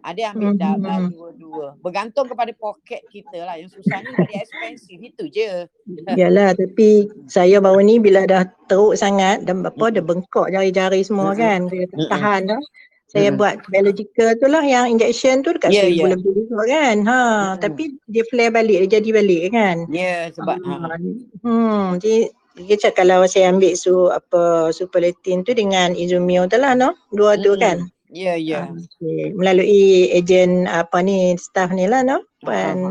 Ada 0.03 0.34
ambil 0.34 0.50
Hmm, 0.50 0.59
da- 0.59 0.74
hmm, 0.74 0.82
uh, 0.82 0.98
hmm. 0.98 1.11
dua-dua. 1.14 1.66
Bergantung 1.78 2.26
kepada 2.26 2.50
poket 2.53 3.07
kita 3.07 3.38
lah. 3.46 3.55
Yang 3.55 3.78
susah 3.78 4.03
ni 4.03 4.11
very 4.11 4.34
expensive. 4.34 4.98
Itu 4.98 5.24
je. 5.30 5.70
Yalah 6.20 6.59
tapi 6.59 7.07
saya 7.30 7.62
baru 7.62 7.80
ni 7.86 8.03
bila 8.03 8.26
dah 8.26 8.42
teruk 8.66 8.98
sangat 8.98 9.46
dan 9.46 9.62
apa 9.62 9.94
dah 9.94 10.03
bengkok 10.03 10.50
jari-jari 10.50 11.07
semua 11.07 11.32
Mm-mm. 11.32 11.38
kan 11.38 11.61
dia 11.70 11.86
tak 11.86 12.07
tahan 12.11 12.42
dah. 12.50 12.61
Saya 13.07 13.28
Mm-mm. 13.30 13.38
buat 13.38 13.55
biological 13.68 14.28
tu 14.40 14.46
lah 14.48 14.64
yang 14.64 14.90
injection 14.90 15.44
tu 15.44 15.55
dekat 15.55 15.70
Ya, 15.70 15.86
seribu 15.86 16.07
ya. 16.07 16.11
lebih 16.18 16.30
juga 16.34 16.62
kan. 16.66 16.96
Ha 17.07 17.20
Mm-mm. 17.22 17.61
tapi 17.62 17.82
dia 18.11 18.24
flare 18.26 18.50
balik 18.50 18.78
dia 18.82 18.98
jadi 18.98 19.09
balik 19.14 19.42
kan. 19.55 19.76
Ya 19.86 20.26
sebab 20.34 20.57
ha. 20.59 20.74
Ah, 20.82 20.98
hmm 21.46 22.03
jadi 22.03 22.18
dia 22.53 22.76
cakap 22.76 23.09
kalau 23.09 23.24
saya 23.24 23.48
ambil 23.48 23.72
su 23.72 24.11
apa 24.11 24.68
superlatin 24.70 25.40
tu 25.40 25.55
dengan 25.55 25.94
izumio 25.94 26.44
tu 26.50 26.59
lah 26.59 26.74
no. 26.74 26.90
Dua 27.11 27.38
tu 27.38 27.55
Mm-mm. 27.55 27.62
kan. 27.62 27.78
Ya 28.13 28.37
ya. 28.37 28.69
Ah, 28.69 28.77
okay. 28.77 29.33
Melalui 29.33 30.13
ejen 30.13 30.69
apa 30.69 31.01
ni 31.01 31.33
staff 31.41 31.73
ni 31.73 31.89
lah 31.89 32.05
no. 32.05 32.21
Ha, 32.21 32.21
ha, 32.21 32.45
Puan 32.45 32.77
ha. 32.85 32.91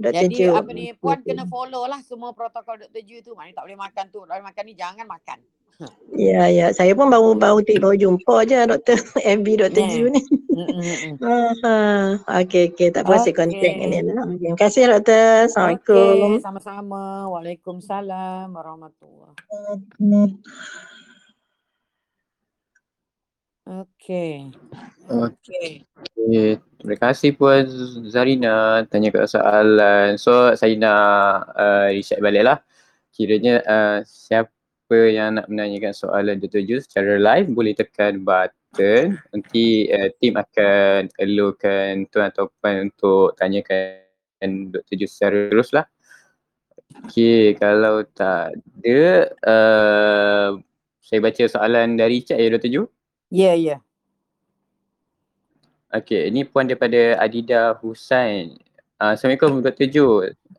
Dr. 0.00 0.26
Jadi 0.26 0.48
Ju. 0.48 0.56
apa 0.56 0.72
ni 0.72 0.96
puan 0.96 1.20
kena 1.20 1.44
follow 1.44 1.84
lah 1.84 2.00
semua 2.02 2.32
protokol 2.32 2.82
Dr. 2.82 3.02
Ju 3.04 3.22
tu. 3.22 3.36
Maknanya 3.36 3.62
tak 3.62 3.64
boleh 3.68 3.78
makan 3.78 4.04
tu, 4.08 4.20
tak 4.24 4.34
boleh 4.40 4.46
makan 4.48 4.62
ni, 4.66 4.74
jangan 4.74 5.06
makan. 5.06 5.38
Ya 6.12 6.52
ya 6.52 6.76
saya 6.76 6.92
pun 6.92 7.08
baru 7.08 7.32
baru 7.32 7.64
baru 7.64 7.96
jumpa 7.96 8.44
je 8.44 8.58
Dr. 8.68 9.00
FB 9.16 9.46
Dr. 9.64 9.80
Nah. 9.80 9.92
Ju 9.94 10.06
ni. 10.10 10.20
Ha, 11.64 12.20
okey 12.44 12.74
okey 12.74 12.92
tak 12.92 13.08
apa 13.08 13.16
saya 13.24 13.32
contact 13.32 13.64
Okey. 13.80 13.88
ni 13.88 14.04
lah. 14.04 14.28
Terima 14.28 14.58
kasih 14.60 14.92
doktor. 14.92 15.48
Assalamualaikum. 15.48 16.36
Okey, 16.36 16.44
sama-sama. 16.44 17.32
Waalaikumsalam 17.32 18.52
warahmatullahi. 18.52 19.40
Okey. 23.68 24.50
Okey. 25.10 25.84
Okey. 25.84 26.48
Terima 26.80 26.96
kasih 26.96 27.36
Puan 27.36 27.68
Zarina 28.08 28.80
tanya 28.88 29.12
kat 29.12 29.28
soalan. 29.28 30.16
So 30.16 30.56
saya 30.56 30.72
nak 30.80 31.52
uh, 31.52 31.88
reset 31.92 32.24
balik 32.24 32.48
lah. 32.48 32.58
Kiranya 33.12 33.60
uh, 33.68 33.98
siapa 34.08 34.96
yang 35.12 35.36
nak 35.36 35.46
menanyakan 35.52 35.92
soalan 35.92 36.40
Dr. 36.40 36.64
Ju 36.64 36.80
secara 36.80 37.20
live 37.20 37.52
boleh 37.52 37.76
tekan 37.76 38.24
button. 38.24 39.20
Nanti 39.28 39.92
uh, 39.92 40.08
tim 40.16 40.40
akan 40.40 41.12
allowkan 41.20 42.08
tuan 42.08 42.32
atau 42.32 42.48
puan 42.64 42.88
untuk 42.88 43.36
tanyakan 43.36 44.72
Dr. 44.72 44.94
Ju 44.96 45.06
secara 45.06 45.52
terus 45.52 45.70
lah. 45.76 45.84
Okay, 47.06 47.54
kalau 47.54 48.02
tak 48.02 48.56
ada, 48.82 49.30
uh, 49.46 50.48
saya 50.98 51.18
baca 51.22 51.42
soalan 51.46 51.94
dari 51.94 52.24
chat 52.24 52.40
ya 52.40 52.50
Dr. 52.50 52.70
Ju. 52.72 52.82
Ya 53.30 53.54
ya. 53.54 53.78
Okey, 55.90 56.30
ini 56.30 56.42
puan 56.46 56.66
daripada 56.66 57.18
Adida 57.18 57.74
Husain. 57.78 58.58
Uh, 58.98 59.14
Assalamualaikum 59.14 59.62
Dr. 59.62 59.86
Jo. 59.86 60.06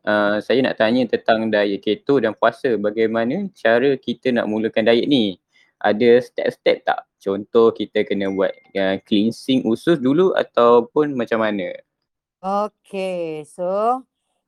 Uh, 0.02 0.36
saya 0.40 0.64
nak 0.64 0.80
tanya 0.80 1.04
tentang 1.04 1.52
diet 1.52 1.84
keto 1.84 2.16
dan 2.20 2.32
puasa. 2.32 2.76
Bagaimana 2.80 3.48
cara 3.52 3.96
kita 3.96 4.32
nak 4.32 4.48
mulakan 4.48 4.88
diet 4.88 5.04
ni? 5.04 5.36
Ada 5.80 6.20
step-step 6.24 6.84
tak? 6.84 7.00
Contoh 7.20 7.76
kita 7.76 8.08
kena 8.08 8.32
buat 8.32 8.56
uh, 8.72 8.96
cleansing 9.04 9.68
usus 9.68 10.00
dulu 10.00 10.32
ataupun 10.32 11.12
macam 11.12 11.44
mana? 11.44 11.76
Okey, 12.40 13.44
so 13.44 14.00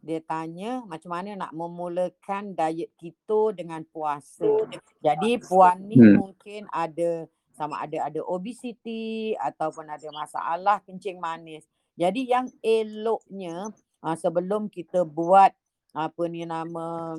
dia 0.05 0.20
tanya 0.20 0.85
macam 0.85 1.16
mana 1.16 1.33
nak 1.33 1.53
memulakan 1.57 2.53
diet 2.53 2.93
keto 2.97 3.53
dengan 3.53 3.85
puasa. 3.89 4.68
Jadi 5.01 5.41
puan 5.45 5.81
ni 5.89 5.97
Hmm. 5.97 6.25
mungkin 6.25 6.68
ada 6.68 7.25
sama 7.55 7.87
ada 7.87 8.11
ada 8.11 8.21
obesity 8.27 9.33
ataupun 9.39 9.87
ada 9.87 10.09
masalah 10.11 10.83
kencing 10.83 11.23
manis. 11.23 11.65
Jadi 11.95 12.27
yang 12.27 12.51
eloknya 12.59 13.71
uh, 14.03 14.17
sebelum 14.19 14.67
kita 14.67 15.07
buat 15.07 15.55
apa 15.95 16.23
ni 16.27 16.43
nama 16.43 17.15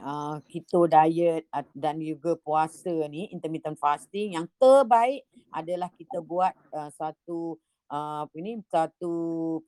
uh, 0.00 0.36
keto 0.48 0.88
diet 0.88 1.44
uh, 1.52 1.64
dan 1.76 2.00
juga 2.00 2.32
puasa 2.40 2.90
ni 3.12 3.28
intermittent 3.28 3.76
fasting 3.76 4.40
yang 4.40 4.48
terbaik 4.56 5.28
adalah 5.52 5.92
kita 5.92 6.24
buat 6.24 6.56
uh, 6.72 6.90
satu 6.90 7.60
apa 7.92 8.32
ni 8.40 8.56
satu 8.72 9.12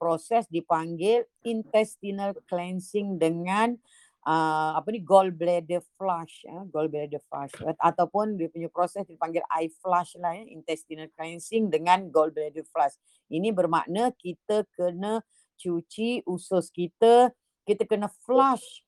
proses 0.00 0.48
dipanggil 0.48 1.28
intestinal 1.44 2.32
cleansing 2.48 3.20
dengan 3.20 3.76
apa 4.24 4.88
ni 4.88 5.04
gallbladder 5.04 5.84
flush 6.00 6.48
eh, 6.48 6.64
gallbladder 6.72 7.20
flush 7.28 7.52
ataupun 7.76 8.40
dia 8.40 8.48
punya 8.48 8.72
proses 8.72 9.04
dipanggil 9.04 9.44
eye 9.52 9.68
flush 9.84 10.16
lah 10.16 10.32
eh, 10.32 10.48
intestinal 10.48 11.12
cleansing 11.12 11.68
dengan 11.68 12.08
gallbladder 12.08 12.64
flush. 12.72 12.96
Ini 13.28 13.52
bermakna 13.52 14.16
kita 14.16 14.64
kena 14.72 15.20
cuci 15.60 16.24
usus 16.24 16.72
kita, 16.72 17.28
kita 17.68 17.84
kena 17.84 18.08
flush 18.24 18.84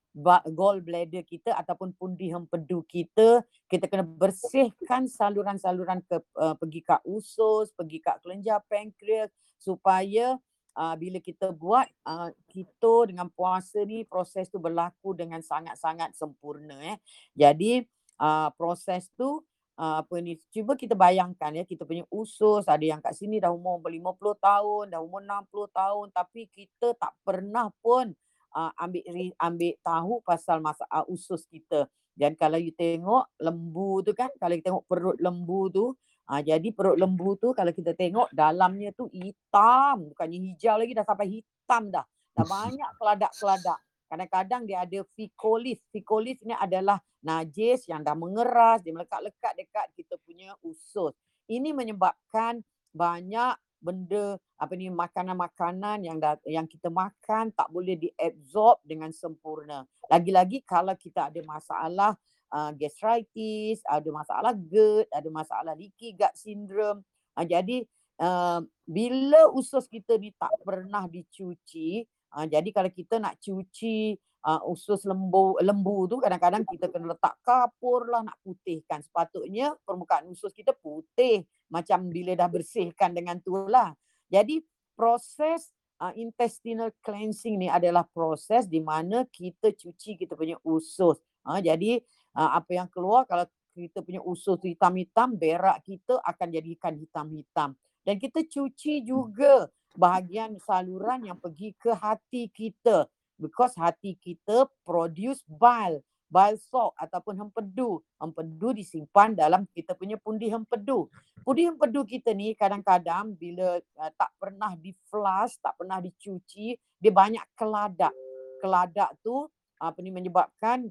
gallbladder 0.49 1.21
kita 1.29 1.53
ataupun 1.53 1.93
pundi 1.93 2.33
hempedu 2.33 2.81
kita, 2.89 3.45
kita 3.69 3.85
kena 3.85 4.01
bersihkan 4.01 5.05
saluran-saluran 5.05 6.01
ke 6.09 6.17
uh, 6.41 6.57
pergi 6.57 6.81
kat 6.81 7.05
usus, 7.05 7.69
pergi 7.77 8.01
kat 8.01 8.25
kelenjar 8.25 8.65
pankreas 8.65 9.29
supaya 9.61 10.41
uh, 10.77 10.95
bila 10.95 11.19
kita 11.19 11.51
buat 11.51 11.89
uh, 12.05 12.31
keto 12.47 13.09
dengan 13.09 13.33
puasa 13.33 13.83
ni 13.83 14.05
proses 14.05 14.53
tu 14.53 14.61
berlaku 14.61 15.17
dengan 15.17 15.41
sangat-sangat 15.41 16.13
sempurna 16.13 16.77
eh. 16.85 16.97
Jadi 17.33 17.81
uh, 18.21 18.53
proses 18.55 19.09
tu 19.17 19.41
uh, 19.81 19.97
apa 20.05 20.15
ni 20.21 20.37
cuba 20.53 20.77
kita 20.77 20.93
bayangkan 20.93 21.57
ya 21.57 21.65
kita 21.65 21.89
punya 21.89 22.05
usus 22.13 22.69
ada 22.69 22.85
yang 22.85 23.01
kat 23.01 23.17
sini 23.17 23.41
dah 23.41 23.51
umur 23.51 23.81
50 23.81 24.37
tahun, 24.37 24.85
dah 24.93 25.01
umur 25.01 25.25
60 25.25 25.73
tahun 25.73 26.07
tapi 26.13 26.47
kita 26.53 26.93
tak 26.95 27.17
pernah 27.25 27.73
pun 27.81 28.13
uh, 28.53 28.73
ambil 28.77 29.33
ambil 29.41 29.73
tahu 29.81 30.15
pasal 30.23 30.61
masalah 30.61 31.05
usus 31.09 31.49
kita. 31.49 31.89
Dan 32.17 32.33
kalau 32.33 32.57
you 32.57 32.73
tengok 32.73 33.29
lembu 33.37 34.01
tu 34.01 34.17
kan, 34.17 34.33
kalau 34.41 34.57
kita 34.57 34.73
tengok 34.73 34.89
perut 34.89 35.21
lembu 35.21 35.69
tu, 35.69 35.93
ah 36.27 36.43
jadi 36.43 36.69
perut 36.75 36.99
lembu 36.99 37.39
tu 37.39 37.55
kalau 37.55 37.71
kita 37.71 37.95
tengok 37.95 38.31
dalamnya 38.35 38.91
tu 38.93 39.07
hitam, 39.15 40.11
bukannya 40.11 40.39
hijau 40.53 40.77
lagi 40.79 40.93
dah 40.93 41.07
sampai 41.07 41.27
hitam 41.31 41.83
dah. 41.91 42.07
Dah 42.35 42.47
banyak 42.55 42.91
keladak-keladak. 42.99 43.79
Kadang-kadang 44.07 44.63
dia 44.67 44.87
ada 44.87 45.03
ficolis. 45.19 45.83
Ficolis 45.91 46.39
ni 46.47 46.55
adalah 46.55 47.03
najis 47.27 47.91
yang 47.91 48.07
dah 48.07 48.15
mengeras, 48.15 48.83
dia 48.87 48.95
melekat-lekat 48.95 49.53
dekat 49.59 49.87
kita 49.99 50.15
punya 50.23 50.55
usus. 50.63 51.11
Ini 51.51 51.75
menyebabkan 51.75 52.63
banyak 52.95 53.59
benda 53.83 54.41
apa 54.57 54.73
ni 54.73 54.89
makanan-makanan 54.89 56.07
yang 56.07 56.17
dah, 56.17 56.41
yang 56.49 56.65
kita 56.65 56.89
makan 56.89 57.53
tak 57.53 57.69
boleh 57.69 57.99
diabsorb 57.99 58.81
dengan 58.83 59.13
sempurna. 59.13 59.85
Lagi-lagi 60.09 60.65
kalau 60.65 60.95
kita 60.97 61.29
ada 61.29 61.41
masalah 61.45 62.17
uh, 62.57 62.73
gastritis, 62.73 63.85
ada 63.85 64.09
masalah 64.09 64.57
GERD, 64.57 65.13
ada 65.13 65.29
masalah 65.29 65.77
leaky 65.77 66.17
gut 66.17 66.33
syndrome. 66.33 67.05
Uh, 67.37 67.45
jadi 67.45 67.85
uh, 68.25 68.65
bila 68.89 69.53
usus 69.53 69.85
kita 69.85 70.17
ni 70.17 70.33
tak 70.33 70.57
pernah 70.65 71.05
dicuci, 71.05 72.09
uh, 72.33 72.49
jadi 72.49 72.69
kalau 72.73 72.89
kita 72.89 73.21
nak 73.21 73.37
cuci 73.45 74.17
uh, 74.49 74.63
usus 74.73 75.05
lembu 75.05 75.61
lembu 75.61 76.09
tu 76.09 76.17
kadang-kadang 76.23 76.65
kita 76.65 76.89
kena 76.89 77.13
letak 77.13 77.37
kapur 77.45 78.09
lah 78.09 78.25
nak 78.25 78.41
putihkan. 78.41 79.05
Sepatutnya 79.05 79.77
permukaan 79.85 80.25
usus 80.33 80.55
kita 80.57 80.73
putih 80.73 81.45
macam 81.69 82.09
bila 82.09 82.33
dah 82.33 82.49
bersihkan 82.49 83.13
dengan 83.13 83.37
tu 83.43 83.53
lah. 83.69 83.93
Jadi 84.33 84.65
proses 84.97 85.75
uh, 86.01 86.15
intestinal 86.17 86.95
cleansing 87.05 87.59
ni 87.61 87.69
adalah 87.69 88.07
proses 88.07 88.65
di 88.71 88.81
mana 88.81 89.27
kita 89.29 89.75
cuci 89.75 90.17
kita 90.17 90.39
punya 90.39 90.57
usus. 90.65 91.19
Uh, 91.47 91.61
jadi 91.63 92.03
apa 92.37 92.77
yang 92.77 92.89
keluar 92.93 93.25
kalau 93.25 93.49
kita 93.77 94.01
punya 94.01 94.21
usus 94.25 94.57
hitam-hitam, 94.65 95.37
berak 95.37 95.85
kita 95.85 96.17
akan 96.25 96.49
jadikan 96.49 96.97
hitam-hitam. 96.97 97.77
Dan 98.05 98.17
kita 98.17 98.45
cuci 98.45 99.05
juga 99.05 99.69
bahagian 99.97 100.57
saluran 100.65 101.29
yang 101.29 101.37
pergi 101.37 101.77
ke 101.77 101.93
hati 101.93 102.49
kita. 102.49 103.05
Because 103.37 103.77
hati 103.77 104.17
kita 104.17 104.65
produce 104.81 105.45
bile, 105.45 106.01
bile 106.33 106.57
salt 106.57 106.97
ataupun 106.97 107.37
hempedu. 107.37 108.01
Hempedu 108.17 108.73
disimpan 108.73 109.37
dalam 109.37 109.69
kita 109.77 109.93
punya 109.93 110.17
pundi 110.17 110.49
hempedu. 110.49 111.13
Pundi 111.45 111.69
hempedu 111.69 112.09
kita 112.09 112.33
ni 112.33 112.57
kadang-kadang 112.57 113.37
bila 113.37 113.77
uh, 113.77 114.13
tak 114.17 114.33
pernah 114.41 114.73
di 114.73 114.97
flush, 115.13 115.61
tak 115.61 115.77
pernah 115.77 116.01
dicuci, 116.01 116.73
dia 116.97 117.13
banyak 117.13 117.45
keladak. 117.53 118.15
keladak 118.57 119.13
tu 119.21 119.45
apa 119.77 120.01
ni 120.01 120.09
menyebabkan 120.09 120.89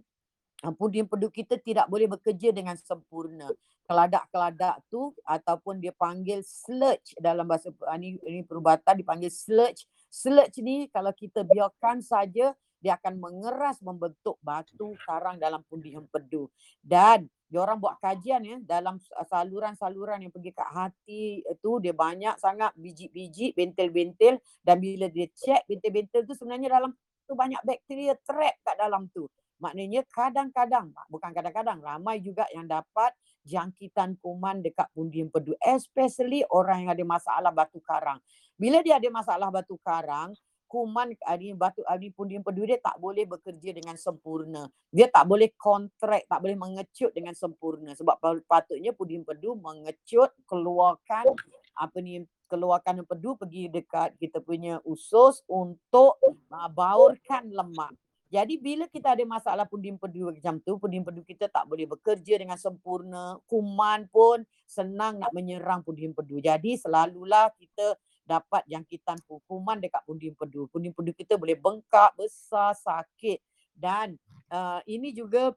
pundi 0.73 1.03
empedu 1.03 1.29
kita 1.29 1.59
tidak 1.61 1.85
boleh 1.85 2.09
bekerja 2.09 2.49
dengan 2.49 2.73
sempurna. 2.79 3.51
Keladak-keladak 3.85 4.81
tu 4.89 5.13
ataupun 5.21 5.77
dia 5.77 5.93
panggil 5.93 6.41
sludge 6.41 7.13
dalam 7.21 7.45
bahasa 7.45 7.69
uh, 7.69 7.97
ni, 7.99 8.17
ni 8.25 8.41
perubatan 8.41 8.97
dipanggil 8.97 9.29
sludge. 9.29 9.85
Sludge 10.09 10.63
ni 10.63 10.89
kalau 10.89 11.13
kita 11.13 11.45
biarkan 11.45 12.01
saja 12.01 12.55
dia 12.81 12.93
akan 13.01 13.17
mengeras 13.17 13.81
membentuk 13.81 14.37
batu 14.41 14.93
karang 15.05 15.37
dalam 15.37 15.61
pundi 15.65 15.93
empedu. 15.93 16.49
Dan 16.81 17.29
dia 17.45 17.61
orang 17.61 17.77
buat 17.77 18.01
kajian 18.01 18.41
ya 18.41 18.57
dalam 18.61 18.97
saluran-saluran 19.29 20.25
yang 20.25 20.33
pergi 20.33 20.51
kat 20.53 20.69
hati 20.69 21.45
itu 21.45 21.71
dia 21.77 21.93
banyak 21.93 22.37
sangat 22.41 22.73
biji-biji, 22.73 23.53
bentel-bentel 23.53 24.41
dan 24.65 24.81
bila 24.81 25.05
dia 25.09 25.29
cek 25.29 25.69
bentel-bentel 25.69 26.25
tu 26.25 26.33
sebenarnya 26.33 26.77
dalam 26.77 26.91
tu 27.25 27.33
banyak 27.33 27.61
bakteria 27.65 28.13
trap 28.21 28.55
kat 28.65 28.75
dalam 28.77 29.09
tu. 29.13 29.29
Maknanya 29.65 30.05
kadang-kadang, 30.13 30.93
bukan 31.09 31.33
kadang-kadang, 31.33 31.81
ramai 31.81 32.21
juga 32.21 32.45
yang 32.53 32.69
dapat 32.69 33.09
jangkitan 33.41 34.21
kuman 34.21 34.61
dekat 34.61 34.85
pundi 34.93 35.25
empedu. 35.25 35.57
Especially 35.57 36.45
orang 36.53 36.85
yang 36.85 36.91
ada 36.93 37.05
masalah 37.05 37.49
batu 37.49 37.81
karang. 37.81 38.21
Bila 38.53 38.85
dia 38.85 39.01
ada 39.01 39.09
masalah 39.09 39.49
batu 39.49 39.81
karang, 39.81 40.37
kuman 40.69 41.13
ni 41.13 41.53
batu 41.53 41.81
ni 42.01 42.09
pundi 42.09 42.35
empedu 42.35 42.65
dia 42.65 42.81
tak 42.81 42.97
boleh 42.97 43.23
bekerja 43.25 43.69
dengan 43.71 43.95
sempurna. 43.95 44.67
Dia 44.89 45.07
tak 45.09 45.25
boleh 45.29 45.53
kontrak, 45.55 46.25
tak 46.25 46.39
boleh 46.41 46.57
mengecut 46.57 47.13
dengan 47.13 47.33
sempurna. 47.37 47.93
Sebab 47.97 48.21
patutnya 48.45 48.91
pundi 48.91 49.17
empedu 49.17 49.57
mengecut, 49.57 50.33
keluarkan 50.45 51.31
apa 51.75 51.97
ni 51.99 52.23
keluarkan 52.47 53.03
empedu 53.03 53.35
pergi 53.35 53.67
dekat 53.67 54.15
kita 54.21 54.39
punya 54.39 54.79
usus 54.85 55.41
untuk 55.49 56.17
uh, 56.23 56.69
baurkan 56.71 57.49
lemak. 57.49 57.91
Jadi 58.35 58.59
bila 58.59 58.83
kita 58.91 59.15
ada 59.15 59.23
masalah 59.23 59.63
pundi 59.63 59.87
empedu 59.87 60.27
macam 60.27 60.59
tu, 60.59 60.75
pundi 60.75 60.99
empedu 60.99 61.23
kita 61.23 61.47
tak 61.47 61.63
boleh 61.71 61.87
bekerja 61.87 62.35
dengan 62.35 62.59
sempurna. 62.59 63.39
Kuman 63.47 64.11
pun 64.11 64.43
senang 64.67 65.23
nak 65.23 65.31
menyerang 65.31 65.87
pundi 65.87 66.03
empedu. 66.03 66.43
Jadi 66.43 66.75
selalulah 66.75 67.47
kita 67.55 67.95
dapat 68.27 68.67
jangkitan 68.67 69.23
kuman 69.47 69.79
dekat 69.79 70.03
pundi 70.03 70.27
empedu. 70.27 70.67
Pundi 70.67 70.91
empedu 70.91 71.15
kita 71.15 71.39
boleh 71.39 71.55
bengkak, 71.55 72.11
besar, 72.19 72.75
sakit 72.75 73.39
dan 73.71 74.19
uh, 74.51 74.83
ini 74.83 75.15
juga 75.15 75.55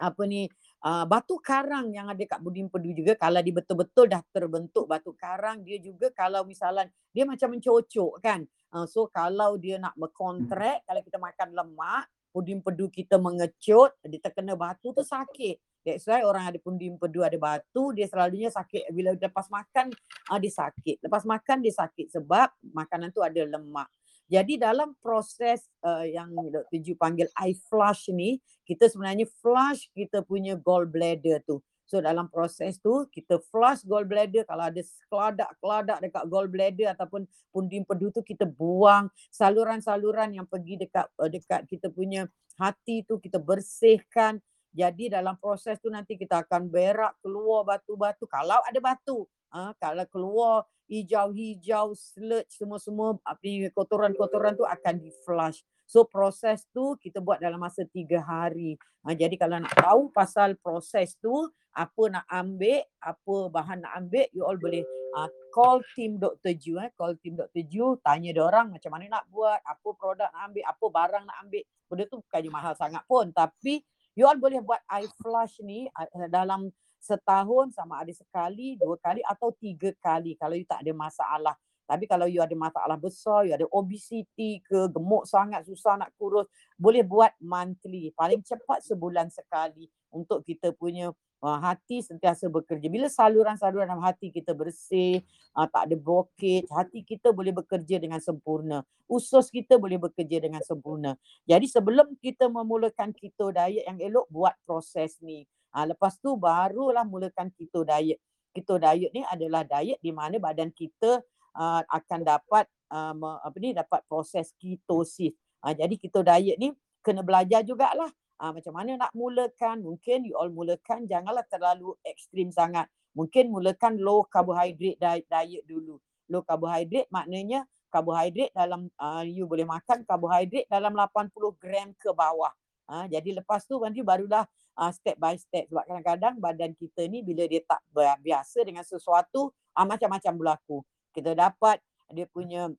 apa 0.00 0.22
ni 0.24 0.48
uh, 0.84 1.04
batu 1.08 1.36
karang 1.40 1.92
yang 1.92 2.08
ada 2.08 2.22
kat 2.24 2.40
pundi 2.40 2.64
empedu 2.64 2.92
juga 2.92 3.12
kalau 3.16 3.40
dia 3.40 3.54
betul-betul 3.54 4.04
dah 4.10 4.22
terbentuk 4.30 4.84
batu 4.84 5.12
karang 5.16 5.64
dia 5.64 5.80
juga 5.80 6.12
kalau 6.12 6.44
misalnya 6.44 6.88
dia 7.10 7.24
macam 7.26 7.52
mencocok 7.52 8.12
kan 8.20 8.44
Uh, 8.70 8.86
so 8.86 9.10
kalau 9.10 9.58
dia 9.58 9.82
nak 9.82 9.98
berkontrak, 9.98 10.86
kalau 10.86 11.02
kita 11.02 11.18
makan 11.18 11.48
lemak, 11.50 12.06
pundi 12.30 12.54
empedu 12.54 12.86
kita 12.86 13.18
mengecut, 13.18 13.90
dia 14.06 14.22
terkena 14.22 14.54
batu 14.54 14.94
tu 14.94 15.02
sakit. 15.02 15.58
That's 15.82 16.06
why 16.06 16.22
orang 16.22 16.54
ada 16.54 16.58
pundi 16.62 16.86
empedu 16.86 17.26
ada 17.26 17.34
batu, 17.34 17.90
dia 17.90 18.06
selalunya 18.06 18.46
sakit 18.46 18.94
bila 18.94 19.18
lepas 19.18 19.50
makan 19.50 19.90
uh, 20.30 20.38
dia 20.38 20.52
sakit. 20.54 21.02
Lepas 21.02 21.26
makan 21.26 21.66
dia 21.66 21.74
sakit 21.74 22.14
sebab 22.14 22.46
makanan 22.70 23.10
tu 23.10 23.26
ada 23.26 23.42
lemak. 23.42 23.90
Jadi 24.30 24.62
dalam 24.62 24.94
proses 25.02 25.66
uh, 25.82 26.06
yang 26.06 26.30
Dr. 26.30 26.78
Ju 26.78 26.94
panggil 26.94 27.26
eye 27.34 27.58
flush 27.66 28.14
ni, 28.14 28.38
kita 28.62 28.86
sebenarnya 28.86 29.26
flush 29.42 29.90
kita 29.90 30.22
punya 30.22 30.54
gallbladder 30.54 31.42
tu. 31.42 31.58
So 31.90 31.98
dalam 31.98 32.30
proses 32.30 32.78
tu 32.78 33.10
kita 33.10 33.42
flush 33.50 33.82
gallbladder 33.82 34.46
kalau 34.46 34.70
ada 34.70 34.78
keladak-keladak 35.10 35.98
dekat 35.98 36.24
gallbladder 36.30 36.88
ataupun 36.94 37.26
pundi 37.50 37.82
empedu 37.82 38.14
tu 38.14 38.22
kita 38.22 38.46
buang 38.46 39.10
saluran-saluran 39.34 40.38
yang 40.38 40.46
pergi 40.46 40.78
dekat 40.78 41.10
uh, 41.18 41.26
dekat 41.26 41.66
kita 41.66 41.90
punya 41.90 42.30
hati 42.54 43.02
tu 43.02 43.18
kita 43.18 43.42
bersihkan. 43.42 44.38
Jadi 44.70 45.10
dalam 45.10 45.34
proses 45.42 45.82
tu 45.82 45.90
nanti 45.90 46.14
kita 46.14 46.46
akan 46.46 46.70
berak 46.70 47.18
keluar 47.18 47.66
batu-batu 47.66 48.30
kalau 48.30 48.62
ada 48.62 48.78
batu. 48.78 49.26
Ha, 49.50 49.74
kalau 49.82 50.06
keluar 50.06 50.62
hijau-hijau, 50.90 51.94
sludge 51.94 52.50
semua-semua 52.50 53.14
api 53.22 53.70
kotoran-kotoran 53.70 54.58
tu 54.58 54.66
akan 54.66 54.98
di 54.98 55.14
flush. 55.22 55.62
So 55.86 56.02
proses 56.06 56.66
tu 56.74 56.98
kita 56.98 57.22
buat 57.22 57.38
dalam 57.38 57.62
masa 57.62 57.86
tiga 57.86 58.18
hari. 58.18 58.74
Ha, 59.06 59.14
jadi 59.14 59.38
kalau 59.38 59.62
nak 59.62 59.74
tahu 59.78 60.10
pasal 60.10 60.58
proses 60.58 61.14
tu, 61.22 61.32
apa 61.70 62.02
nak 62.10 62.26
ambil, 62.26 62.82
apa 62.98 63.34
bahan 63.48 63.78
nak 63.86 63.92
ambil, 64.02 64.26
you 64.34 64.42
all 64.42 64.58
boleh 64.58 64.82
uh, 65.14 65.30
call 65.54 65.82
team 65.94 66.18
Dr. 66.18 66.54
Ju. 66.58 66.78
Eh. 66.82 66.90
Call 66.98 67.18
team 67.22 67.38
Dr. 67.38 67.62
Ju, 67.66 67.98
tanya 68.02 68.34
dia 68.34 68.42
orang 68.42 68.74
macam 68.74 68.90
mana 68.90 69.22
nak 69.22 69.24
buat, 69.30 69.58
apa 69.62 69.88
produk 69.94 70.30
nak 70.30 70.42
ambil, 70.50 70.64
apa 70.66 70.84
barang 70.90 71.24
nak 71.26 71.36
ambil. 71.46 71.62
Benda 71.90 72.04
tu 72.06 72.18
bukannya 72.22 72.50
mahal 72.50 72.74
sangat 72.74 73.02
pun. 73.06 73.30
Tapi 73.30 73.82
you 74.18 74.26
all 74.26 74.38
boleh 74.38 74.62
buat 74.62 74.82
eye 74.90 75.10
flush 75.22 75.62
ni 75.62 75.86
uh, 75.90 76.06
dalam 76.30 76.70
setahun 77.00 77.72
sama 77.72 78.04
ada 78.04 78.12
sekali, 78.12 78.76
dua 78.76 79.00
kali 79.00 79.24
atau 79.24 79.50
tiga 79.56 79.90
kali 79.98 80.36
kalau 80.36 80.54
you 80.54 80.68
tak 80.68 80.84
ada 80.84 80.92
masalah. 80.92 81.56
Tapi 81.90 82.06
kalau 82.06 82.30
you 82.30 82.38
ada 82.38 82.54
masalah 82.54 82.94
besar, 82.94 83.50
you 83.50 83.56
ada 83.56 83.66
obesity 83.74 84.62
ke, 84.62 84.86
gemuk 84.94 85.26
sangat, 85.26 85.66
susah 85.66 85.98
nak 85.98 86.14
kurus, 86.14 86.46
boleh 86.78 87.02
buat 87.02 87.34
monthly. 87.42 88.14
Paling 88.14 88.46
cepat 88.46 88.86
sebulan 88.86 89.26
sekali 89.34 89.90
untuk 90.14 90.46
kita 90.46 90.70
punya 90.70 91.10
uh, 91.42 91.58
hati 91.58 91.98
sentiasa 92.04 92.46
bekerja. 92.46 92.86
Bila 92.86 93.10
saluran-saluran 93.10 93.90
dalam 93.90 94.06
hati 94.06 94.30
kita 94.30 94.54
bersih, 94.54 95.18
uh, 95.58 95.66
tak 95.66 95.90
ada 95.90 95.96
blockage, 95.98 96.70
hati 96.70 97.02
kita 97.02 97.34
boleh 97.34 97.50
bekerja 97.50 97.98
dengan 97.98 98.22
sempurna. 98.22 98.86
Usus 99.10 99.50
kita 99.50 99.74
boleh 99.74 99.98
bekerja 99.98 100.38
dengan 100.38 100.62
sempurna. 100.62 101.18
Jadi 101.42 101.66
sebelum 101.66 102.14
kita 102.22 102.46
memulakan 102.46 103.10
keto 103.10 103.50
diet 103.50 103.82
yang 103.82 103.98
elok, 103.98 104.30
buat 104.30 104.54
proses 104.62 105.18
ni. 105.18 105.42
Uh, 105.70 105.86
lepas 105.94 106.18
tu 106.18 106.34
barulah 106.34 107.06
mulakan 107.06 107.50
keto 107.54 107.86
diet. 107.86 108.18
Keto 108.50 108.76
diet 108.76 109.14
ni 109.14 109.22
adalah 109.26 109.62
diet 109.62 110.02
di 110.02 110.10
mana 110.10 110.36
badan 110.42 110.74
kita 110.74 111.22
uh, 111.54 111.82
akan 111.86 112.20
dapat 112.26 112.66
uh, 112.90 113.14
apa 113.42 113.56
ni 113.62 113.70
dapat 113.74 114.02
proses 114.10 114.50
ketosis. 114.58 115.34
Uh, 115.62 115.74
jadi 115.74 115.94
keto 115.94 116.26
diet 116.26 116.56
ni 116.58 116.74
kena 117.00 117.22
belajar 117.22 117.62
jugalah 117.62 118.10
uh, 118.42 118.50
macam 118.50 118.74
mana 118.74 119.06
nak 119.06 119.12
mulakan. 119.14 119.82
Mungkin 119.86 120.26
you 120.26 120.34
all 120.34 120.50
mulakan 120.50 121.06
janganlah 121.06 121.46
terlalu 121.46 121.94
ekstrim 122.02 122.50
sangat. 122.50 122.90
Mungkin 123.14 123.50
mulakan 123.50 123.98
low 123.98 124.26
carbohydrate 124.26 124.98
diet, 124.98 125.26
diet 125.26 125.62
dulu. 125.66 125.98
Low 126.30 126.42
carbohydrate 126.42 127.10
maknanya 127.10 127.66
karbohidrat 127.90 128.54
dalam 128.54 128.86
uh, 128.96 129.26
you 129.26 129.44
boleh 129.44 129.66
makan 129.66 130.06
karbohidrat 130.06 130.64
dalam 130.70 130.94
80 130.94 131.34
gram 131.58 131.90
ke 131.98 132.14
bawah. 132.14 132.54
Uh, 132.86 133.04
jadi 133.10 133.42
lepas 133.42 133.66
tu 133.66 133.76
nanti 133.82 134.00
barulah 134.00 134.46
uh, 134.80 134.92
step 134.96 135.20
by 135.20 135.36
step. 135.36 135.68
Sebab 135.68 135.84
kadang-kadang 135.84 136.40
badan 136.40 136.72
kita 136.72 137.04
ni 137.04 137.20
bila 137.20 137.44
dia 137.44 137.60
tak 137.68 137.84
biasa 138.24 138.64
dengan 138.64 138.82
sesuatu 138.82 139.52
uh, 139.76 139.86
macam-macam 139.86 140.32
berlaku. 140.40 140.80
Kita 141.12 141.36
dapat 141.36 141.84
dia 142.10 142.24
punya 142.24 142.72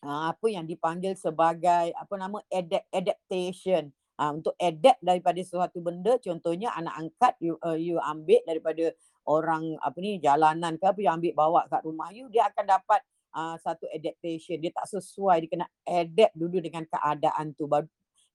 uh, 0.00 0.22
apa 0.32 0.46
yang 0.48 0.64
dipanggil 0.64 1.12
sebagai 1.14 1.92
apa 1.92 2.14
nama 2.16 2.40
adapt 2.48 2.88
adaptation. 2.88 3.92
Uh, 4.16 4.32
untuk 4.32 4.56
adapt 4.56 4.96
daripada 5.04 5.36
sesuatu 5.44 5.76
benda 5.84 6.16
contohnya 6.16 6.72
anak 6.72 7.04
angkat 7.04 7.36
you, 7.36 7.60
uh, 7.60 7.76
you 7.76 8.00
ambil 8.00 8.40
daripada 8.48 8.96
orang 9.28 9.76
apa 9.84 10.00
ni 10.00 10.16
jalanan 10.16 10.80
ke 10.80 10.88
apa 10.88 11.00
yang 11.04 11.20
ambil 11.20 11.36
bawa 11.36 11.60
kat 11.68 11.84
rumah 11.84 12.08
you 12.16 12.24
dia 12.32 12.48
akan 12.48 12.64
dapat 12.64 13.04
uh, 13.36 13.60
satu 13.60 13.84
adaptation. 13.92 14.56
Dia 14.56 14.72
tak 14.72 14.88
sesuai 14.88 15.44
dia 15.44 15.50
kena 15.52 15.66
adapt 15.84 16.32
dulu 16.32 16.64
dengan 16.64 16.88
keadaan 16.88 17.52
tu 17.52 17.68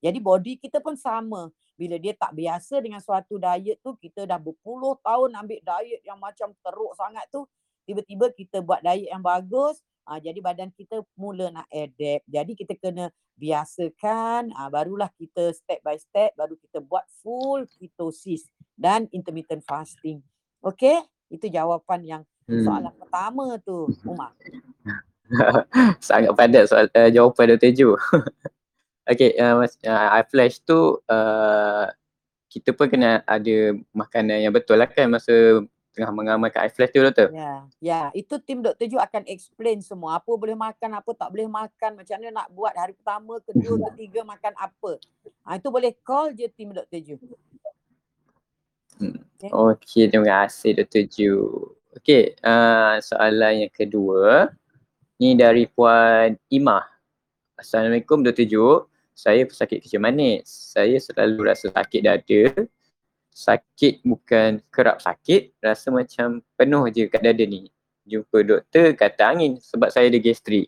jadi 0.01 0.17
body 0.17 0.57
kita 0.57 0.81
pun 0.81 0.97
sama. 0.97 1.53
Bila 1.77 1.97
dia 1.97 2.13
tak 2.17 2.33
biasa 2.33 2.81
dengan 2.81 3.01
suatu 3.01 3.37
diet 3.37 3.77
tu 3.81 3.93
kita 3.97 4.25
dah 4.25 4.37
berpuluh 4.41 4.97
tahun 5.01 5.33
ambil 5.33 5.61
diet 5.61 6.01
yang 6.05 6.17
macam 6.17 6.53
teruk 6.61 6.93
sangat 6.97 7.25
tu 7.29 7.45
tiba-tiba 7.85 8.29
kita 8.33 8.61
buat 8.61 8.81
diet 8.85 9.09
yang 9.09 9.21
bagus 9.21 9.81
uh, 10.05 10.19
jadi 10.21 10.37
badan 10.41 10.69
kita 10.73 11.01
mula 11.17 11.53
nak 11.53 11.65
adapt. 11.69 12.25
Jadi 12.25 12.51
kita 12.57 12.73
kena 12.77 13.09
biasakan 13.37 14.53
uh, 14.53 14.69
barulah 14.69 15.09
kita 15.17 15.53
step 15.53 15.81
by 15.81 15.97
step 15.97 16.33
baru 16.37 16.53
kita 16.57 16.81
buat 16.85 17.05
full 17.21 17.65
ketosis 17.77 18.45
dan 18.77 19.09
intermittent 19.09 19.65
fasting. 19.65 20.21
Okey? 20.61 21.01
Itu 21.29 21.49
jawapan 21.49 22.01
yang 22.05 22.21
hmm. 22.45 22.65
soalan 22.65 22.93
pertama 22.97 23.57
tu 23.61 23.89
Umar. 24.05 24.33
Sangat 26.03 26.35
padat 26.35 26.69
soal 26.69 26.85
uh, 26.93 27.09
jawapan 27.09 27.55
Dr. 27.55 27.71
Ju 27.73 27.89
okey 29.11 29.35
uh, 29.35 29.61
uh, 29.61 30.23
flash 30.31 30.63
tu 30.63 30.97
uh, 31.11 31.85
kita 32.51 32.75
pun 32.75 32.91
kena 32.91 33.23
ada 33.23 33.75
makanan 33.95 34.43
yang 34.43 34.51
betul 34.51 34.75
lah 34.75 34.87
kan 34.87 35.07
masa 35.07 35.63
tengah 35.91 36.11
mengamalkan 36.15 36.67
iFlash 36.71 36.91
tu 36.95 37.03
doktor. 37.03 37.29
Ya, 37.35 37.67
ya, 37.83 38.01
itu 38.15 38.39
tim 38.39 38.63
Dr. 38.63 38.87
Ju 38.87 38.95
akan 38.95 39.27
explain 39.27 39.83
semua 39.83 40.19
apa 40.19 40.31
boleh 40.31 40.55
makan, 40.55 40.95
apa 40.95 41.11
tak 41.11 41.29
boleh 41.35 41.51
makan, 41.51 41.99
macam 41.99 42.15
mana 42.15 42.31
nak 42.31 42.47
buat 42.55 42.73
hari 42.75 42.95
pertama, 42.95 43.43
kedua, 43.43 43.91
ketiga 43.91 44.23
makan 44.23 44.53
apa. 44.55 44.91
Ha, 45.43 45.59
itu 45.59 45.67
boleh 45.67 45.91
call 45.99 46.31
je 46.31 46.47
tim 46.47 46.71
Dr. 46.71 46.99
Ju. 47.03 47.15
Hmm. 48.99 49.19
Okay. 49.35 49.51
okay, 49.51 50.03
terima 50.07 50.47
kasih 50.47 50.71
Dr. 50.79 51.03
Ju. 51.11 51.35
Okay, 51.99 52.39
uh, 52.39 52.95
soalan 53.03 53.67
yang 53.67 53.73
kedua. 53.73 54.47
Ni 55.19 55.35
dari 55.35 55.67
Puan 55.67 56.39
Imah. 56.47 56.87
Assalamualaikum 57.59 58.23
Dr. 58.23 58.47
Ju. 58.47 58.90
Saya 59.15 59.45
pesakit 59.45 59.83
kecil 59.83 60.01
manis. 60.01 60.47
Saya 60.47 60.97
selalu 60.97 61.51
rasa 61.51 61.69
sakit 61.69 62.01
dada. 62.01 62.43
Sakit 63.31 64.03
bukan 64.03 64.59
kerap 64.67 64.99
sakit, 64.99 65.55
rasa 65.63 65.87
macam 65.87 66.43
penuh 66.59 66.83
je 66.91 67.07
kat 67.07 67.23
dada 67.23 67.45
ni. 67.47 67.71
Jumpa 68.03 68.43
doktor 68.43 68.91
kata 68.97 69.31
angin 69.31 69.55
sebab 69.63 69.87
saya 69.87 70.11
ada 70.11 70.19
gastrik. 70.19 70.67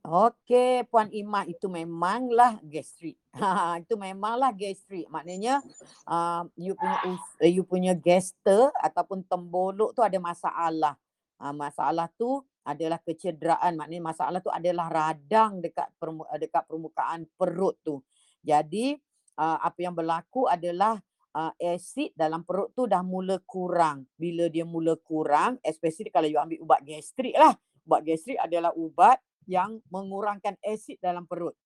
Okey, 0.00 0.88
Puan 0.88 1.12
Imah 1.12 1.44
itu 1.44 1.68
memanglah 1.68 2.56
gastrik. 2.64 3.16
Ha, 3.36 3.78
itu 3.78 3.94
memanglah 3.94 4.50
gastrik. 4.50 5.06
Maknanya 5.06 5.60
uh, 6.08 6.42
you 6.56 6.74
punya 6.74 6.98
uh, 7.04 7.46
you 7.46 7.62
punya 7.62 7.92
gaster 7.94 8.72
ataupun 8.80 9.22
tembolok 9.22 9.92
tu 9.92 10.00
ada 10.00 10.16
masalah. 10.16 10.96
Uh, 11.36 11.52
masalah 11.52 12.08
tu 12.16 12.42
adalah 12.64 13.00
kecederaan. 13.00 13.76
Maknanya 13.80 14.04
masalah 14.12 14.38
tu 14.44 14.52
adalah 14.52 14.88
radang 14.92 15.64
dekat 15.64 15.88
uh, 16.00 16.38
dekat 16.40 16.62
permukaan 16.68 17.26
perut 17.34 17.76
tu. 17.80 18.04
Jadi 18.40 18.96
uh, 19.40 19.58
apa 19.60 19.78
yang 19.80 19.96
berlaku 19.96 20.48
adalah 20.48 21.00
uh, 21.36 21.52
asid 21.60 22.12
dalam 22.16 22.42
perut 22.44 22.72
tu 22.76 22.84
dah 22.84 23.00
mula 23.04 23.40
kurang. 23.44 24.06
Bila 24.16 24.48
dia 24.48 24.64
mula 24.66 24.96
kurang, 25.00 25.56
especially 25.64 26.12
kalau 26.12 26.28
you 26.28 26.40
ambil 26.40 26.60
ubat 26.64 26.80
gastrik 26.84 27.34
lah. 27.36 27.56
Ubat 27.84 28.04
gastrik 28.04 28.38
adalah 28.38 28.72
ubat 28.76 29.18
yang 29.48 29.80
mengurangkan 29.88 30.54
asid 30.62 31.00
dalam 31.00 31.24
perut. 31.26 31.56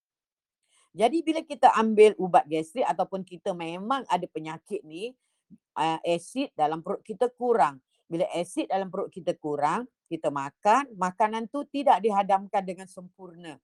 Jadi 0.95 1.27
bila 1.27 1.43
kita 1.43 1.75
ambil 1.75 2.15
ubat 2.23 2.47
gastrik 2.47 2.87
ataupun 2.87 3.27
kita 3.27 3.51
memang 3.51 4.07
ada 4.07 4.25
penyakit 4.31 4.87
ni, 4.87 5.11
uh, 5.75 5.99
asid 6.07 6.55
dalam 6.55 6.81
perut 6.81 7.03
kita 7.03 7.27
kurang. 7.35 7.83
Bila 8.07 8.31
asid 8.31 8.71
dalam 8.71 8.95
perut 8.95 9.11
kita 9.11 9.35
kurang, 9.35 9.91
kita 10.07 10.29
makan, 10.29 10.91
makanan 10.95 11.49
tu 11.49 11.65
tidak 11.69 12.01
dihadamkan 12.01 12.63
dengan 12.65 12.87
sempurna. 12.89 13.57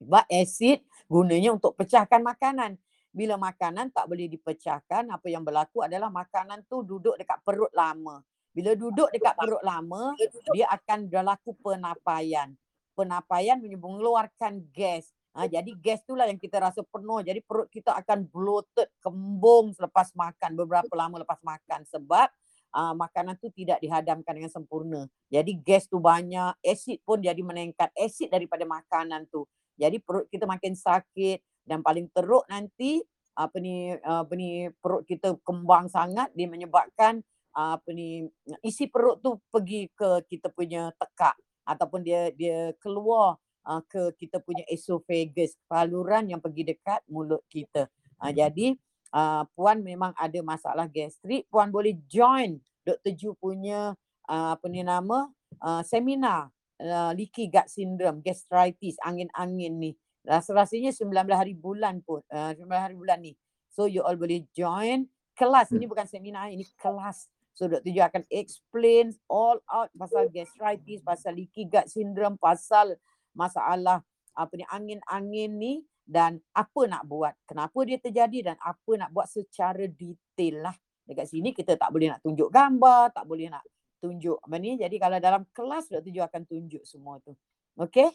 Sebab 0.00 0.24
asid 0.32 0.80
gunanya 1.06 1.52
untuk 1.52 1.76
pecahkan 1.76 2.24
makanan. 2.24 2.80
Bila 3.10 3.34
makanan 3.36 3.90
tak 3.90 4.06
boleh 4.06 4.30
dipecahkan, 4.30 5.10
apa 5.10 5.26
yang 5.26 5.42
berlaku 5.42 5.82
adalah 5.82 6.08
makanan 6.08 6.62
tu 6.70 6.86
duduk 6.86 7.18
dekat 7.18 7.42
perut 7.42 7.70
lama. 7.74 8.22
Bila 8.54 8.74
duduk 8.78 9.10
dekat 9.10 9.34
perut 9.34 9.62
lama, 9.62 10.14
dia 10.54 10.66
akan 10.70 11.10
berlaku 11.10 11.54
penapaian 11.58 12.54
penapaian 13.00 13.56
mengeluarkan 13.56 14.60
gas. 14.76 15.08
Ha, 15.32 15.46
jadi 15.48 15.72
gas 15.78 16.04
itulah 16.04 16.28
yang 16.28 16.36
kita 16.36 16.60
rasa 16.60 16.84
penuh. 16.84 17.24
Jadi 17.24 17.40
perut 17.40 17.70
kita 17.72 17.96
akan 17.96 18.28
bloated, 18.28 18.92
kembung 19.00 19.72
selepas 19.72 20.12
makan, 20.12 20.58
beberapa 20.58 20.92
lama 20.92 21.24
lepas 21.24 21.40
makan 21.40 21.88
sebab 21.88 22.28
uh, 22.74 22.94
makanan 22.94 23.36
tu 23.38 23.50
tidak 23.52 23.78
dihadamkan 23.82 24.32
dengan 24.36 24.52
sempurna. 24.52 25.06
Jadi 25.30 25.58
gas 25.60 25.86
tu 25.86 25.98
banyak, 25.98 26.56
asid 26.62 27.02
pun 27.02 27.20
jadi 27.22 27.38
meningkat, 27.40 27.90
asid 27.94 28.30
daripada 28.30 28.66
makanan 28.66 29.26
tu. 29.30 29.46
Jadi 29.80 29.96
perut 30.02 30.28
kita 30.28 30.44
makin 30.44 30.76
sakit 30.76 31.40
dan 31.64 31.80
paling 31.80 32.10
teruk 32.12 32.44
nanti 32.50 33.00
apa 33.32 33.56
ni 33.62 33.94
apa 34.04 34.32
ni 34.36 34.68
perut 34.82 35.06
kita 35.06 35.38
kembang 35.46 35.88
sangat 35.88 36.28
dia 36.36 36.44
menyebabkan 36.44 37.24
apa 37.56 37.88
ni 37.94 38.28
isi 38.60 38.90
perut 38.90 39.22
tu 39.24 39.40
pergi 39.48 39.88
ke 39.96 40.26
kita 40.28 40.52
punya 40.52 40.92
tekak 41.00 41.38
ataupun 41.64 42.04
dia 42.04 42.28
dia 42.36 42.76
keluar 42.82 43.40
uh, 43.66 43.82
ke 43.84 44.14
kita 44.16 44.40
punya 44.40 44.64
esophagus, 44.68 45.56
saluran 45.68 46.30
yang 46.30 46.40
pergi 46.40 46.74
dekat 46.74 47.00
mulut 47.10 47.42
kita. 47.50 47.88
Uh, 48.20 48.32
jadi 48.32 48.76
uh, 49.14 49.42
puan 49.54 49.82
memang 49.82 50.14
ada 50.18 50.40
masalah 50.42 50.86
gastrik, 50.90 51.46
puan 51.50 51.70
boleh 51.70 51.94
join 52.10 52.58
Dr. 52.82 53.12
Ju 53.14 53.30
punya 53.36 53.94
uh, 54.26 54.48
apa 54.56 54.66
ni 54.66 54.82
nama 54.82 55.28
uh, 55.60 55.82
seminar 55.84 56.50
uh, 56.80 57.12
leaky 57.14 57.50
gut 57.50 57.68
syndrome, 57.68 58.24
gastritis, 58.24 58.96
angin-angin 59.04 59.74
ni. 59.76 59.92
Rasa-rasanya 60.20 60.92
19 60.92 61.32
hari 61.32 61.56
bulan 61.56 62.04
pun, 62.04 62.20
uh, 62.28 62.52
19 62.52 62.66
hari 62.70 62.94
bulan 62.96 63.18
ni. 63.24 63.32
So 63.72 63.86
you 63.86 64.02
all 64.02 64.18
boleh 64.18 64.44
join 64.52 65.08
kelas, 65.38 65.72
ini 65.72 65.88
bukan 65.88 66.04
seminar, 66.04 66.52
ini 66.52 66.66
kelas 66.76 67.30
So 67.60 67.68
Dr. 67.68 67.92
Ju 67.92 68.00
akan 68.00 68.24
explain 68.32 69.12
all 69.28 69.60
out 69.68 69.92
pasal 69.92 70.32
gastritis, 70.32 71.04
pasal 71.04 71.36
leaky 71.36 71.68
gut 71.68 71.92
syndrome, 71.92 72.40
pasal 72.40 72.96
masalah 73.36 74.00
apa 74.32 74.52
ni 74.56 74.64
angin-angin 74.64 75.50
ni 75.60 75.72
dan 76.10 76.42
apa 76.58 76.90
nak 76.90 77.06
buat, 77.06 77.38
kenapa 77.46 77.78
dia 77.86 78.02
terjadi 78.02 78.50
dan 78.50 78.56
apa 78.58 78.98
nak 78.98 79.14
buat 79.14 79.30
secara 79.30 79.86
detail 79.86 80.66
lah. 80.66 80.74
Dekat 81.06 81.30
sini 81.30 81.54
kita 81.54 81.78
tak 81.78 81.94
boleh 81.94 82.10
nak 82.10 82.18
tunjuk 82.18 82.50
gambar, 82.50 83.14
tak 83.14 83.30
boleh 83.30 83.46
nak 83.46 83.62
tunjuk 84.02 84.42
apa 84.42 84.58
ni. 84.58 84.74
Jadi 84.74 84.98
kalau 84.98 85.22
dalam 85.22 85.46
kelas 85.54 85.86
Dr. 85.86 86.10
Ju 86.10 86.26
akan 86.26 86.42
tunjuk 86.50 86.82
semua 86.82 87.22
tu. 87.22 87.30
Okay? 87.78 88.10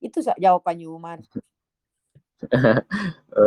Itu 0.00 0.24
jawapannya 0.24 0.88
Umar. 0.88 1.20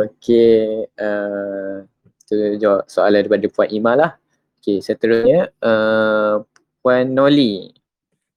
Okey, 0.06 0.86
uh, 1.02 1.82
tu 2.22 2.34
jawab 2.62 2.86
soalan 2.86 3.26
daripada 3.26 3.50
Puan 3.50 3.66
Ima 3.74 3.98
lah. 3.98 4.14
Okey, 4.62 4.78
seterusnya 4.78 5.50
uh, 5.58 6.38
Puan 6.78 7.10
Noli. 7.10 7.74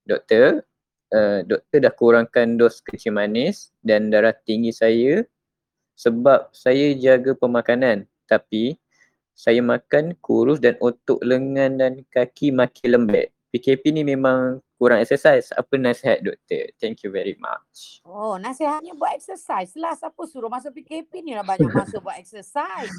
Doktor, 0.02 0.66
uh, 1.14 1.38
doktor 1.46 1.78
dah 1.78 1.94
kurangkan 1.94 2.58
dos 2.58 2.82
kecil 2.82 3.14
manis 3.14 3.70
dan 3.86 4.10
darah 4.10 4.34
tinggi 4.34 4.74
saya 4.74 5.22
sebab 5.96 6.52
saya 6.52 6.92
jaga 6.94 7.32
pemakanan 7.32 8.04
tapi 8.28 8.76
saya 9.36 9.60
makan 9.60 10.16
kurus 10.24 10.60
dan 10.60 10.80
otot 10.80 11.20
lengan 11.20 11.76
dan 11.76 11.92
kaki 12.08 12.52
makin 12.52 12.88
lembek. 12.96 13.36
PKP 13.52 13.92
ni 13.92 14.02
memang 14.04 14.60
kurang 14.76 15.00
exercise. 15.00 15.52
Apa 15.52 15.76
nasihat 15.76 16.20
doktor? 16.24 16.72
Thank 16.80 17.04
you 17.04 17.12
very 17.12 17.36
much. 17.36 18.04
Oh, 18.04 18.36
nasihatnya 18.36 18.96
buat 18.96 19.16
exercise 19.16 19.72
lah. 19.76 19.92
Siapa 19.96 20.24
suruh 20.28 20.48
masa 20.48 20.72
PKP 20.72 21.20
ni 21.20 21.32
lah 21.36 21.44
banyak 21.44 21.68
masa 21.72 22.00
buat 22.00 22.16
exercise. 22.16 22.92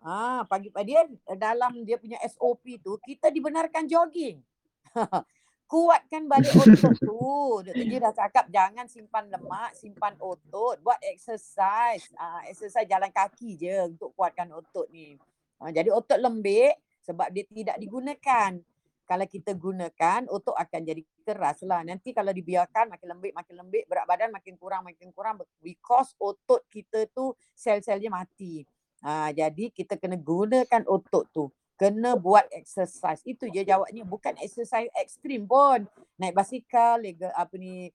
Ah, 0.00 0.44
pagi-pagi 0.48 0.96
dia 0.96 1.02
dalam 1.36 1.84
dia 1.84 2.00
punya 2.00 2.20
SOP 2.24 2.80
tu 2.80 2.96
kita 3.04 3.28
dibenarkan 3.32 3.84
jogging. 3.84 4.40
Kuatkan 5.66 6.30
balik 6.30 6.54
otot 6.54 6.94
tu. 7.02 7.18
Doktor 7.66 7.84
Ji 7.90 7.98
dah 7.98 8.14
cakap 8.14 8.46
jangan 8.54 8.86
simpan 8.86 9.26
lemak, 9.26 9.74
simpan 9.74 10.14
otot, 10.22 10.78
buat 10.78 10.94
exercise. 11.02 12.06
Ah, 12.14 12.46
exercise 12.46 12.86
jalan 12.86 13.10
kaki 13.10 13.58
je 13.58 13.74
untuk 13.90 14.14
kuatkan 14.14 14.46
otot 14.54 14.86
ni. 14.94 15.18
Ah, 15.58 15.74
jadi 15.74 15.90
otot 15.90 16.22
lembik 16.22 16.78
sebab 17.02 17.34
dia 17.34 17.42
tidak 17.50 17.76
digunakan. 17.82 18.54
Kalau 19.06 19.26
kita 19.26 19.54
gunakan, 19.54 20.26
otot 20.30 20.54
akan 20.54 20.80
jadi 20.82 21.02
keras 21.26 21.62
lah. 21.66 21.82
Nanti 21.82 22.14
kalau 22.14 22.30
dibiarkan 22.30 22.90
makin 22.90 23.06
lembik, 23.18 23.32
makin 23.34 23.54
lembik, 23.58 23.84
berat 23.90 24.06
badan 24.06 24.30
makin 24.34 24.54
kurang, 24.58 24.82
makin 24.86 25.10
kurang 25.14 25.38
because 25.62 26.14
otot 26.18 26.62
kita 26.70 27.10
tu 27.10 27.34
sel-selnya 27.54 28.10
mati. 28.10 28.62
Ha, 29.02 29.34
jadi 29.34 29.70
kita 29.74 29.98
kena 29.98 30.14
gunakan 30.14 30.82
otot 30.86 31.26
tu. 31.34 31.50
Kena 31.76 32.16
buat 32.16 32.48
exercise. 32.56 33.20
Itu 33.28 33.52
je 33.52 33.60
jawabnya. 33.60 34.08
Bukan 34.08 34.40
exercise 34.40 34.88
ekstrim 34.96 35.44
pun. 35.44 35.84
Naik 36.16 36.32
basikal, 36.32 36.96
lega, 36.96 37.28
apa 37.36 37.52
ni, 37.60 37.92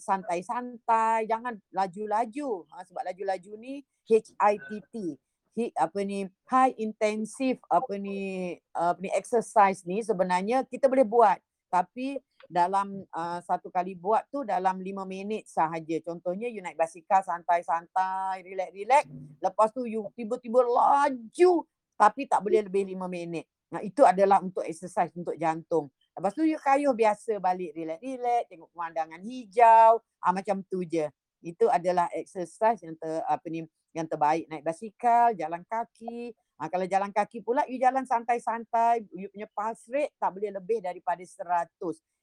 santai-santai. 0.00 1.28
Jangan 1.28 1.60
laju-laju. 1.68 2.64
Ha, 2.72 2.88
sebab 2.88 3.04
laju-laju 3.12 3.52
ni 3.60 3.84
HITT. 4.08 5.20
Hit, 5.58 5.74
apa 5.74 6.06
ni 6.06 6.22
high 6.46 6.70
intensive 6.78 7.58
apa 7.66 7.98
ni 7.98 8.54
apa 8.70 8.94
ni 9.02 9.10
exercise 9.10 9.82
ni 9.82 10.06
sebenarnya 10.06 10.62
kita 10.62 10.86
boleh 10.86 11.02
buat 11.02 11.34
tapi 11.66 12.22
dalam 12.48 13.04
uh, 13.12 13.38
satu 13.44 13.68
kali 13.68 13.92
buat 13.92 14.24
tu 14.32 14.40
dalam 14.46 14.80
lima 14.80 15.04
minit 15.04 15.44
sahaja. 15.44 16.00
Contohnya 16.00 16.48
you 16.48 16.64
naik 16.64 16.80
basikal 16.80 17.20
santai-santai, 17.20 18.40
relax-relax. 18.40 19.04
Lepas 19.42 19.68
tu 19.76 19.84
you 19.84 20.08
tiba-tiba 20.16 20.64
laju 20.64 21.68
tapi 21.98 22.30
tak 22.30 22.46
boleh 22.46 22.62
lebih 22.62 22.86
lima 22.86 23.10
minit. 23.10 23.50
Nah 23.74 23.82
itu 23.82 24.06
adalah 24.06 24.38
untuk 24.38 24.62
exercise 24.62 25.10
untuk 25.18 25.34
jantung. 25.34 25.90
Lepas 26.14 26.32
tu 26.32 26.46
you 26.46 26.56
kayuh 26.58 26.94
biasa 26.94 27.42
balik 27.42 27.74
relax-relax, 27.74 28.48
tengok 28.48 28.70
pemandangan 28.72 29.20
hijau, 29.22 30.02
ah, 30.22 30.32
macam 30.32 30.62
tu 30.66 30.86
je. 30.86 31.10
Itu 31.42 31.70
adalah 31.70 32.10
exercise 32.14 32.82
yang 32.82 32.98
ter, 32.98 33.22
apa 33.26 33.46
ni 33.50 33.62
yang 33.94 34.06
terbaik 34.06 34.46
naik 34.50 34.64
basikal, 34.66 35.34
jalan 35.34 35.62
kaki. 35.66 36.34
Ha, 36.58 36.66
kalau 36.66 36.86
jalan 36.90 37.14
kaki 37.14 37.38
pula 37.42 37.62
you 37.70 37.78
jalan 37.78 38.02
santai-santai, 38.02 39.06
you 39.14 39.30
punya 39.30 39.46
pulse 39.50 39.86
rate 39.90 40.14
tak 40.18 40.34
boleh 40.34 40.50
lebih 40.50 40.82
daripada 40.82 41.22
100. 41.22 41.70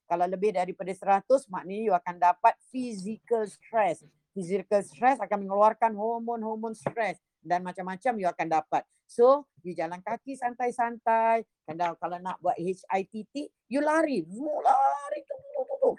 Kalau 0.05 0.25
lebih 0.29 0.53
daripada 0.53 0.91
100 0.91 1.49
maknanya 1.49 1.83
you 1.87 1.95
akan 1.95 2.15
dapat 2.19 2.53
physical 2.69 3.47
stress. 3.47 4.03
Physical 4.35 4.83
stress 4.83 5.23
akan 5.23 5.47
mengeluarkan 5.47 5.95
hormon-hormon 5.95 6.75
stress 6.75 7.17
dan 7.39 7.63
macam-macam 7.63 8.13
you 8.19 8.27
akan 8.27 8.47
dapat. 8.51 8.83
So, 9.05 9.45
you 9.61 9.77
jalan 9.77 10.01
kaki 10.01 10.33
santai-santai. 10.33 11.45
Kalau 11.65 11.93
kalau 11.97 12.17
nak 12.17 12.41
buat 12.41 12.57
HITT, 12.57 13.49
you 13.69 13.81
lari. 13.81 14.25
You 14.25 14.49
lari 14.65 15.21
tu 15.25 15.35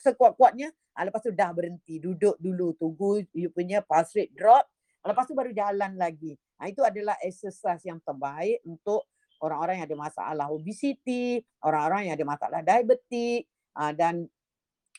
sekuat-kuatnya. 0.03 0.75
Ha, 0.99 1.07
lepas 1.07 1.23
tu 1.23 1.31
dah 1.31 1.55
berhenti. 1.55 2.03
Duduk 2.03 2.37
dulu. 2.43 2.75
Tunggu 2.75 3.23
you 3.33 3.49
punya 3.55 3.81
pulse 3.83 4.13
rate 4.19 4.35
drop. 4.35 4.67
Lepas 5.07 5.31
tu 5.31 5.39
baru 5.39 5.55
jalan 5.55 5.95
lagi. 5.95 6.35
Ha, 6.59 6.67
itu 6.67 6.83
adalah 6.83 7.15
exercise 7.23 7.87
yang 7.87 8.03
terbaik 8.03 8.59
untuk 8.67 9.07
orang-orang 9.41 9.81
yang 9.81 9.87
ada 9.87 9.99
masalah 9.99 10.47
obesity, 10.49 11.45
orang-orang 11.63 12.11
yang 12.11 12.15
ada 12.17 12.27
masalah 12.27 12.59
diabetik 12.65 13.45
uh, 13.77 13.93
dan 13.93 14.25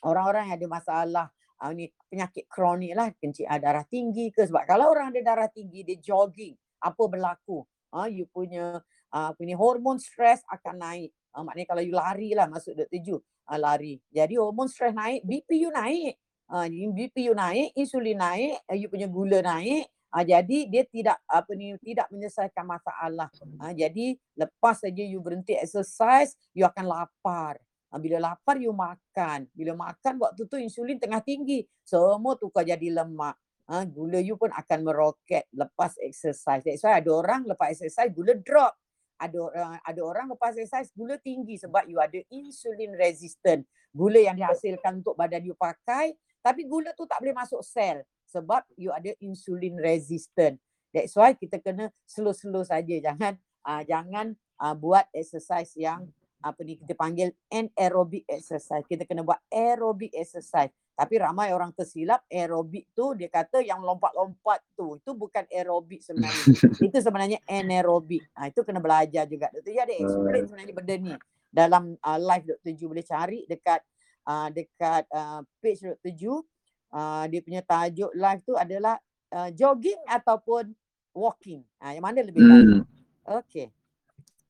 orang-orang 0.06 0.50
yang 0.50 0.56
ada 0.62 0.68
masalah 0.70 1.26
uh, 1.62 1.70
ni 1.74 1.90
penyakit 2.06 2.46
kronik 2.46 2.94
lah 2.94 3.10
kencing 3.18 3.50
darah 3.58 3.84
tinggi 3.86 4.30
ke 4.30 4.46
sebab 4.46 4.62
kalau 4.64 4.94
orang 4.94 5.10
ada 5.10 5.20
darah 5.20 5.50
tinggi 5.50 5.82
dia 5.82 5.98
jogging 5.98 6.54
apa 6.78 7.02
berlaku 7.10 7.66
uh, 7.92 8.08
you 8.08 8.24
punya 8.30 8.80
uh, 9.12 9.30
punya 9.36 9.54
hormon 9.54 10.00
stres 10.00 10.44
akan 10.48 10.76
naik 10.80 11.10
uh, 11.32 11.42
maknanya 11.44 11.68
kalau 11.68 11.82
you 11.84 11.94
lari 11.94 12.32
lah 12.36 12.46
masuk 12.48 12.76
Dr. 12.76 13.00
Ju 13.00 13.16
uh, 13.20 13.58
lari 13.58 14.00
jadi 14.08 14.34
hormon 14.36 14.68
stres 14.68 14.92
naik 14.92 15.24
BP 15.24 15.68
you 15.68 15.70
naik 15.72 16.16
uh, 16.52 16.66
BP 16.68 17.28
you 17.28 17.34
naik 17.36 17.72
insulin 17.76 18.18
naik 18.20 18.60
uh, 18.68 18.76
you 18.76 18.88
punya 18.88 19.08
gula 19.08 19.40
naik 19.44 19.88
Uh, 20.08 20.24
jadi 20.24 20.64
dia 20.72 20.88
tidak 20.88 21.20
apa 21.28 21.52
ni 21.52 21.76
tidak 21.84 22.08
menyelesaikan 22.08 22.64
masalah. 22.64 23.28
Uh, 23.60 23.72
jadi 23.76 24.16
lepas 24.40 24.80
saja 24.80 25.04
you 25.04 25.20
berhenti 25.20 25.52
exercise, 25.52 26.32
you 26.56 26.64
akan 26.64 26.88
lapar. 26.88 27.60
Bila 27.96 28.32
lapar 28.32 28.60
you 28.60 28.72
makan. 28.72 29.48
Bila 29.52 29.72
makan 29.72 30.20
waktu 30.20 30.44
tu 30.44 30.56
insulin 30.60 31.00
tengah 31.00 31.24
tinggi, 31.24 31.64
semua 31.84 32.36
tukar 32.36 32.64
jadi 32.64 32.88
lemak. 32.88 33.36
Uh, 33.68 33.84
gula 33.84 34.16
you 34.16 34.40
pun 34.40 34.48
akan 34.48 34.80
meroket 34.80 35.44
lepas 35.52 35.92
exercise. 36.00 36.64
That's 36.64 36.80
why 36.80 37.04
ada 37.04 37.10
orang 37.12 37.44
lepas 37.44 37.76
exercise 37.76 38.08
gula 38.08 38.32
drop. 38.40 38.72
Ada 39.20 39.36
orang 39.36 39.70
ada 39.84 40.00
orang 40.00 40.26
lepas 40.32 40.56
exercise 40.56 40.88
gula 40.96 41.20
tinggi 41.20 41.60
sebab 41.60 41.84
you 41.84 42.00
ada 42.00 42.16
insulin 42.32 42.96
resistant. 42.96 43.68
Gula 43.92 44.24
yang 44.24 44.40
dihasilkan 44.40 45.04
untuk 45.04 45.20
badan 45.20 45.44
you 45.44 45.52
pakai 45.52 46.16
tapi 46.40 46.64
gula 46.64 46.96
tu 46.96 47.04
tak 47.04 47.20
boleh 47.20 47.36
masuk 47.36 47.60
sel 47.60 48.00
sebab 48.24 48.64
you 48.80 48.88
ada 48.88 49.12
insulin 49.20 49.76
resistant. 49.76 50.56
That's 50.88 51.12
why 51.12 51.36
kita 51.36 51.60
kena 51.60 51.92
slow-slow 52.08 52.64
saja 52.64 52.96
jangan 53.04 53.36
uh, 53.68 53.82
jangan 53.84 54.32
uh, 54.64 54.72
buat 54.72 55.04
exercise 55.12 55.76
yang 55.76 56.08
apa 56.38 56.62
ni 56.62 56.78
kita 56.78 56.94
panggil 56.94 57.34
anaerobic 57.50 58.24
exercise. 58.24 58.86
Kita 58.86 59.04
kena 59.04 59.26
buat 59.26 59.42
aerobic 59.50 60.14
exercise. 60.14 60.70
Tapi 60.98 61.14
ramai 61.14 61.54
orang 61.54 61.70
tersilap 61.70 62.26
aerobic 62.26 62.90
tu 62.90 63.14
dia 63.14 63.30
kata 63.30 63.62
yang 63.62 63.78
lompat-lompat 63.86 64.74
tu 64.74 64.98
itu 64.98 65.14
bukan 65.14 65.46
aerobic 65.46 66.02
sebenarnya. 66.02 66.42
itu 66.90 66.98
sebenarnya 66.98 67.38
anaerobic. 67.46 68.26
Ha, 68.34 68.50
itu 68.50 68.66
kena 68.66 68.82
belajar 68.82 69.22
juga. 69.30 69.46
Dr. 69.54 69.70
Ju 69.70 69.78
ada 69.78 69.94
explain 69.94 70.42
sebenarnya 70.50 70.74
benda 70.74 70.94
ni 70.98 71.14
dalam 71.54 71.94
uh, 72.02 72.18
live 72.18 72.50
Dr. 72.50 72.72
Ju 72.74 72.90
boleh 72.90 73.06
cari 73.06 73.46
dekat 73.46 73.78
uh, 74.26 74.50
dekat 74.50 75.06
uh, 75.14 75.46
page 75.62 75.86
Dr. 75.86 76.12
Ju 76.18 76.34
uh, 76.90 77.24
dia 77.30 77.40
punya 77.46 77.62
tajuk 77.62 78.10
live 78.18 78.42
tu 78.42 78.58
adalah 78.58 78.98
uh, 79.38 79.54
jogging 79.54 80.02
ataupun 80.02 80.74
walking. 81.14 81.62
Uh, 81.78 81.94
yang 81.94 82.02
mana 82.02 82.26
lebih 82.26 82.42
baik? 82.42 82.66
Hmm. 82.66 82.82
Okay. 83.46 83.70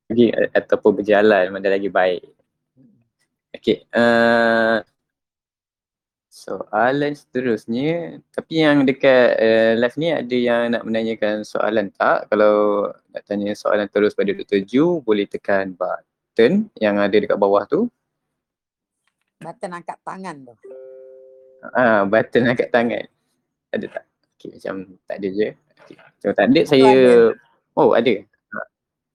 Lagi 0.09 0.32
ataupun 0.57 0.96
berjalan 0.96 1.53
mana 1.53 1.68
lagi 1.68 1.92
baik. 1.92 2.24
Okay. 3.53 3.84
Uh, 3.92 4.80
soalan 6.29 7.16
seterusnya. 7.16 8.20
Tapi 8.37 8.62
yang 8.62 8.85
dekat 8.85 9.35
uh, 9.41 9.72
live 9.81 9.97
ni 9.97 10.09
ada 10.12 10.37
yang 10.37 10.62
nak 10.76 10.85
menanyakan 10.85 11.43
soalan 11.43 11.89
tak? 11.97 12.29
Kalau 12.29 12.89
nak 13.11 13.22
tanya 13.24 13.57
soalan 13.57 13.89
terus 13.89 14.12
pada 14.12 14.31
Dr. 14.31 14.62
Ju 14.62 15.01
boleh 15.03 15.24
tekan 15.24 15.72
button 15.72 16.68
yang 16.79 17.01
ada 17.01 17.16
dekat 17.16 17.41
bawah 17.41 17.64
tu. 17.64 17.89
Button 19.41 19.72
angkat 19.72 19.99
tangan 20.05 20.37
tu. 20.45 20.55
Ah, 21.74 22.05
button 22.07 22.47
angkat 22.47 22.68
tangan. 22.70 23.05
Ada 23.74 23.87
tak? 23.89 24.05
Okay, 24.39 24.55
macam 24.55 24.74
tak 25.11 25.16
ada 25.18 25.29
je. 25.35 25.49
Okay. 25.83 25.97
Macam 25.99 26.31
tak 26.37 26.47
ada 26.47 26.61
saya 26.62 26.91
ada. 26.95 27.12
Oh, 27.74 27.91
ada. 27.95 28.14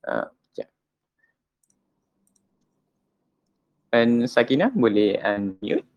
Ha, 0.04 0.28
sekejap. 0.28 0.68
Dan 3.88 4.08
Sakina 4.28 4.68
boleh 4.68 5.16
unmute? 5.24 5.93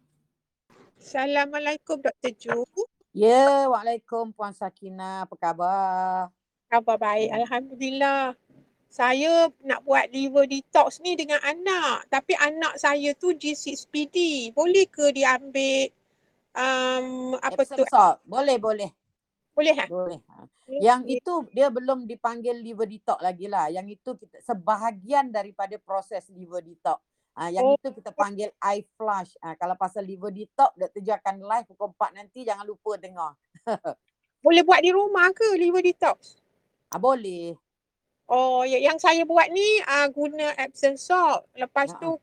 Assalamualaikum 0.97 2.01
Dr. 2.01 2.33
Ju. 2.33 2.65
Ya, 3.13 3.69
Waalaikumsalam 3.69 4.33
Puan 4.33 4.53
Sakina. 4.53 5.25
Apa 5.29 5.35
khabar? 5.37 6.33
Khabar 6.69 6.97
baik. 6.97 7.29
Alhamdulillah. 7.33 8.33
Saya 8.89 9.51
nak 9.61 9.85
buat 9.85 10.09
liver 10.09 10.49
detox 10.49 11.01
ni 11.05 11.13
dengan 11.13 11.37
anak. 11.45 12.09
Tapi 12.09 12.33
anak 12.37 12.81
saya 12.81 13.13
tu 13.13 13.33
G6PD. 13.33 14.49
Boleh 14.57 14.85
ke 14.89 15.13
dia 15.13 15.37
ambil 15.37 15.93
um, 16.57 17.37
apa 17.37 17.61
tu? 17.61 17.77
Epsom 17.77 17.89
salt. 17.89 18.17
Boleh, 18.25 18.57
boleh. 18.57 18.89
Boleh 19.53 19.73
ha? 19.77 19.85
Boleh. 19.89 20.19
Ha. 20.33 20.45
Yang 20.67 21.01
itu 21.23 21.33
dia 21.55 21.71
belum 21.71 22.03
dipanggil 22.03 22.59
liver 22.59 22.89
detox 22.89 23.23
lagi 23.23 23.47
lah. 23.47 23.71
Yang 23.71 24.01
itu 24.01 24.09
kita 24.19 24.37
sebahagian 24.43 25.31
daripada 25.31 25.77
proses 25.79 26.27
liver 26.33 26.59
detox. 26.59 26.99
Ha, 27.37 27.53
yang 27.53 27.63
Oh. 27.63 27.77
itu 27.77 27.93
kita 27.93 28.09
panggil 28.11 28.49
eye 28.59 28.81
flush. 28.97 29.37
Ha, 29.39 29.53
kalau 29.53 29.77
pasal 29.77 30.01
liver 30.01 30.33
detox, 30.33 30.73
Dr. 30.73 30.99
Ju 30.99 31.13
akan 31.13 31.35
live 31.39 31.65
pukul 31.69 31.93
4 31.93 32.09
nanti. 32.11 32.41
Jangan 32.41 32.65
lupa 32.65 32.97
dengar. 32.97 33.37
Boleh 34.41 34.65
buat 34.65 34.81
di 34.81 34.89
rumah 34.89 35.29
ke 35.29 35.45
liver 35.53 35.81
detox? 35.81 36.41
Ha, 36.89 36.97
boleh. 36.97 37.53
Oh, 38.25 38.65
ya- 38.65 38.81
yang 38.81 38.97
saya 38.97 39.21
buat 39.21 39.47
ni 39.47 39.63
uh, 39.81 40.09
guna 40.09 40.51
Epsom 40.57 40.97
salt. 40.97 41.45
Lepas 41.53 41.93
Ha, 41.93 41.99
tu 42.01 42.17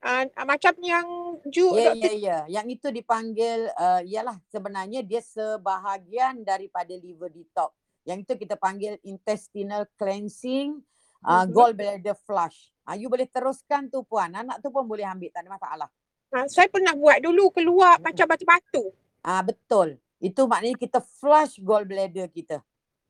uh, 0.00 0.24
macam 0.42 0.74
yang 0.80 1.06
Ju 1.46 1.76
Ya, 1.76 1.92
ya, 1.92 2.12
ya. 2.12 2.38
Yang 2.48 2.80
itu 2.80 2.88
dipanggil, 2.90 3.68
uh, 3.76 4.00
ialah 4.02 4.40
sebenarnya 4.48 5.04
dia 5.04 5.20
sebahagian 5.20 6.40
daripada 6.40 6.96
liver 6.96 7.28
detox. 7.28 7.76
Yang 8.02 8.18
itu 8.24 8.32
kita 8.42 8.56
panggil 8.56 8.96
intestinal 9.02 9.84
cleansing, 9.94 10.80
uh, 11.20 11.44
Mhm. 11.44 11.52
gallbladder 11.52 12.16
flush. 12.18 12.71
Uh, 12.82 12.96
you 12.98 13.06
boleh 13.06 13.26
teruskan 13.26 13.86
tu 13.86 14.02
puan. 14.02 14.28
Anak 14.28 14.58
tu 14.58 14.68
pun 14.68 14.82
boleh 14.82 15.06
ambil, 15.06 15.30
tak 15.30 15.46
ada 15.46 15.50
masalah. 15.54 15.88
Uh, 16.28 16.46
saya 16.48 16.66
pernah 16.66 16.92
buat 16.92 17.22
dulu 17.22 17.52
keluar 17.52 17.98
Mm-mm. 17.98 18.06
macam 18.10 18.26
batu-batu. 18.26 18.84
Ah 19.22 19.40
betul. 19.40 19.96
Itu 20.18 20.46
maknanya 20.46 20.78
kita 20.78 20.98
flush 20.98 21.58
gallbladder 21.58 22.26
kita. 22.26 22.58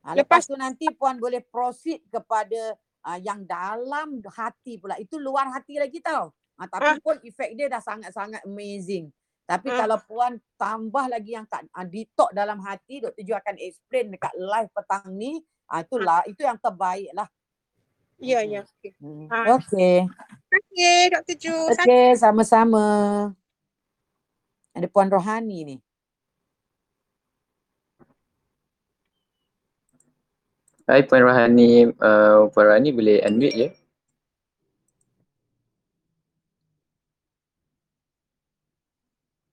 Ah, 0.02 0.12
Lepas- 0.12 0.44
lepas 0.44 0.50
tu 0.50 0.56
nanti 0.56 0.86
puan 0.90 1.16
boleh 1.16 1.40
proceed 1.40 2.02
kepada 2.08 2.74
ah, 3.02 3.16
yang 3.16 3.42
dalam 3.42 4.20
hati 4.28 4.76
pula. 4.76 4.94
Itu 4.96 5.16
luar 5.16 5.48
hati 5.50 5.78
lagi 5.78 5.98
tau. 5.98 6.30
Ah, 6.54 6.66
tapi 6.66 6.94
Ah. 6.94 7.00
pun 7.00 7.16
efek 7.18 7.54
dia 7.54 7.66
dah 7.66 7.80
sangat-sangat 7.80 8.44
amazing. 8.44 9.08
Tapi 9.42 9.68
Ah. 9.70 9.84
kalau 9.86 9.98
puan 10.04 10.32
tambah 10.54 11.06
lagi 11.06 11.32
yang 11.32 11.46
kat 11.46 11.64
ah, 11.70 11.82
detox 11.82 12.30
dalam 12.30 12.60
hati, 12.60 13.00
Dr. 13.00 13.22
Ju 13.22 13.32
akan 13.32 13.56
explain 13.58 14.10
dekat 14.10 14.34
live 14.36 14.70
petang 14.70 15.06
ni. 15.12 15.40
Ah, 15.66 15.80
itulah, 15.80 16.20
itu 16.26 16.42
yang 16.42 16.58
terbaik 16.58 17.10
lah. 17.10 17.24
Ya, 18.22 18.38
ya. 18.46 18.62
Okey. 18.62 18.94
Ah. 19.34 19.58
Okey. 19.58 20.06
Okey, 20.54 21.00
Dr. 21.10 21.34
Ju. 21.42 21.54
Okey, 21.74 22.14
sama-sama. 22.14 22.86
Ada 24.78 24.86
puan 24.86 25.10
Rohani 25.10 25.58
ni. 25.66 25.76
Hai 30.86 31.02
Puan 31.06 31.22
Rohani, 31.26 31.90
uh, 31.98 32.46
Puan 32.50 32.66
Rohani 32.70 32.90
boleh 32.94 33.18
unmute 33.26 33.54
je. 33.54 33.68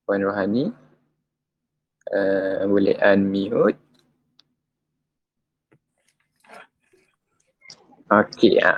Puan 0.06 0.22
Rohani 0.26 0.70
uh, 2.14 2.66
boleh 2.70 2.98
unmute. 3.02 3.89
Okey 8.10 8.58
ah. 8.66 8.74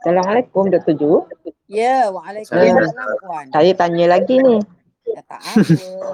Assalamualaikum 0.00 0.72
Dr. 0.72 0.96
Ju. 0.96 1.28
Ya, 1.68 2.08
waalaikumsalam 2.08 3.08
puan. 3.20 3.44
Saya 3.52 3.72
tanya 3.76 4.16
lagi 4.16 4.40
ni. 4.40 4.56
Ya, 5.04 5.20
tak 5.28 5.40
apa. 5.44 5.60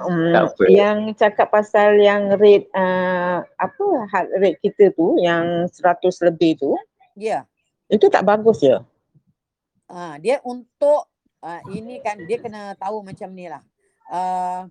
Um, 0.05 0.35
Tak 0.35 0.43
apa. 0.51 0.63
yang 0.67 0.97
cakap 1.15 1.47
pasal 1.47 1.95
yang 1.95 2.35
rate 2.35 2.67
uh, 2.75 3.39
apa 3.55 3.85
heart 4.11 4.27
rate 4.43 4.59
kita 4.59 4.91
tu 4.99 5.15
yang 5.23 5.67
100 5.71 6.27
lebih 6.27 6.59
tu, 6.59 6.75
Ya. 7.15 7.47
itu 7.87 8.11
tak 8.11 8.27
bagus 8.27 8.59
ya. 8.59 8.83
Ah, 9.87 10.19
dia 10.19 10.43
untuk 10.43 11.07
uh, 11.39 11.61
ini 11.71 12.03
kan 12.03 12.19
dia 12.27 12.35
kena 12.43 12.75
tahu 12.75 12.99
macam 12.99 13.31
ni 13.31 13.47
lah. 13.47 13.63
Uh, 14.11 14.67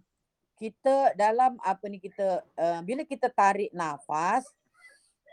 kita 0.61 1.17
dalam 1.17 1.57
apa 1.65 1.85
ni 1.89 1.97
kita 1.97 2.45
uh, 2.61 2.81
bila 2.85 3.09
kita 3.09 3.33
tarik 3.33 3.73
nafas, 3.73 4.45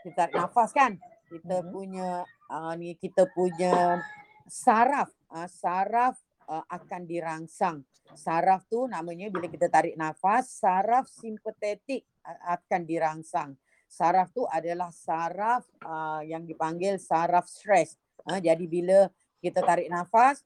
kita 0.00 0.26
tarik 0.26 0.34
nafas 0.40 0.72
kan, 0.72 0.96
kita 1.32 1.64
Mhm. 1.64 1.68
punya 1.72 2.10
uh, 2.52 2.72
ni 2.76 2.92
kita 3.00 3.24
punya 3.32 4.04
saraf, 4.44 5.08
uh, 5.32 5.48
saraf 5.48 6.20
uh, 6.44 6.64
akan 6.68 7.08
dirangsang. 7.08 7.80
Saraf 8.12 8.68
tu 8.68 8.84
namanya 8.84 9.32
bila 9.32 9.48
kita 9.48 9.72
tarik 9.72 9.96
nafas, 9.96 10.60
saraf 10.60 11.08
simpatetik 11.08 12.04
uh, 12.28 12.60
akan 12.60 12.84
dirangsang. 12.84 13.56
Saraf 13.88 14.32
tu 14.32 14.44
adalah 14.48 14.92
saraf 14.92 15.64
uh, 15.84 16.20
yang 16.24 16.44
dipanggil 16.44 17.00
saraf 17.00 17.48
stres. 17.48 17.96
Uh, 18.28 18.40
jadi 18.40 18.64
bila 18.68 19.08
kita 19.40 19.60
tarik 19.64 19.88
nafas 19.88 20.44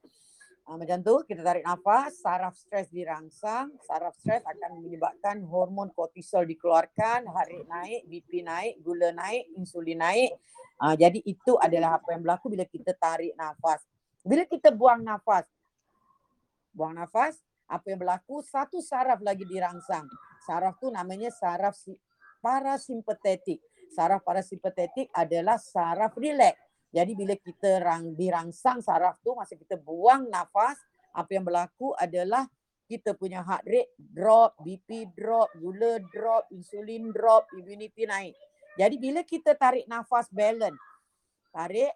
uh, 0.67 0.75
macam 0.75 0.99
tu 1.05 1.15
kita 1.29 1.45
tarik 1.45 1.63
nafas 1.63 2.17
saraf 2.19 2.57
stres 2.57 2.89
dirangsang 2.91 3.71
saraf 3.85 4.17
stres 4.19 4.43
akan 4.43 4.83
menyebabkan 4.83 5.45
hormon 5.47 5.93
kortisol 5.95 6.43
dikeluarkan 6.49 7.29
heart 7.29 7.51
rate 7.53 7.69
naik 7.69 8.01
BP 8.09 8.43
naik 8.43 8.81
gula 8.83 9.13
naik 9.15 9.53
insulin 9.55 10.01
naik 10.01 10.33
uh, 10.81 10.95
jadi 10.95 11.21
itu 11.25 11.57
adalah 11.61 12.01
apa 12.01 12.17
yang 12.17 12.23
berlaku 12.25 12.53
bila 12.53 12.65
kita 12.69 12.93
tarik 12.97 13.33
nafas 13.37 13.85
bila 14.27 14.43
kita 14.49 14.73
buang 14.73 15.01
nafas 15.05 15.47
buang 16.77 16.93
nafas 16.93 17.41
apa 17.67 17.91
yang 17.91 17.99
berlaku 17.99 18.43
satu 18.47 18.79
saraf 18.79 19.19
lagi 19.19 19.43
dirangsang. 19.43 20.07
Saraf 20.47 20.79
tu 20.79 20.87
namanya 20.95 21.35
saraf 21.35 21.75
si- 21.75 21.99
parasimpatetik. 22.39 23.59
Saraf 23.91 24.23
parasimpatetik 24.23 25.11
adalah 25.11 25.59
saraf 25.59 26.15
relax. 26.15 26.55
Jadi 26.95 27.13
bila 27.19 27.35
kita 27.35 27.83
rang, 27.83 28.15
dirangsang 28.15 28.79
saraf 28.79 29.19
tu 29.21 29.35
masa 29.35 29.59
kita 29.59 29.75
buang 29.75 30.31
nafas, 30.31 30.79
apa 31.11 31.31
yang 31.35 31.43
berlaku 31.43 31.91
adalah 31.99 32.47
kita 32.87 33.19
punya 33.19 33.43
heart 33.43 33.67
rate 33.67 33.93
drop, 33.99 34.55
BP 34.63 35.11
drop, 35.11 35.51
gula 35.59 35.99
drop, 36.15 36.47
insulin 36.55 37.11
drop, 37.11 37.51
immunity 37.59 38.07
naik. 38.07 38.39
Jadi 38.77 38.97
bila 39.01 39.25
kita 39.25 39.57
tarik 39.57 39.89
nafas 39.89 40.29
balance, 40.29 40.79
tarik, 41.49 41.93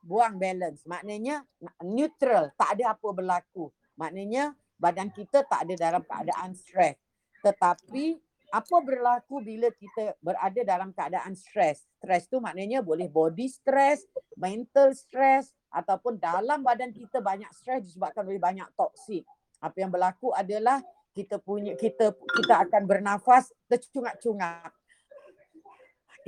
buang 0.00 0.40
balance. 0.40 0.82
Maknanya 0.88 1.44
na- 1.60 1.76
neutral, 1.84 2.48
tak 2.56 2.80
ada 2.80 2.96
apa 2.96 3.08
berlaku. 3.12 3.68
Maknanya 4.00 4.56
badan 4.80 5.12
kita 5.12 5.44
tak 5.44 5.68
ada 5.68 5.74
dalam 5.76 6.02
keadaan 6.06 6.56
stres. 6.56 6.96
Tetapi 7.44 8.16
apa 8.48 8.76
berlaku 8.80 9.44
bila 9.44 9.68
kita 9.68 10.16
berada 10.24 10.60
dalam 10.64 10.90
keadaan 10.96 11.36
stres? 11.36 11.84
Stres 12.00 12.24
tu 12.30 12.40
maknanya 12.40 12.80
boleh 12.80 13.10
body 13.10 13.44
stress, 13.44 14.08
mental 14.38 14.96
stress 14.96 15.52
ataupun 15.68 16.16
dalam 16.16 16.64
badan 16.64 16.88
kita 16.94 17.20
banyak 17.20 17.50
stres 17.52 17.84
disebabkan 17.84 18.24
oleh 18.24 18.40
banyak 18.40 18.64
toksik. 18.72 19.28
Apa 19.60 19.76
yang 19.84 19.92
berlaku 19.92 20.32
adalah 20.32 20.80
kita 21.12 21.36
punya 21.42 21.74
kita 21.74 22.14
kita 22.14 22.54
akan 22.64 22.82
bernafas 22.86 23.50
tercungap-cungap. 23.66 24.77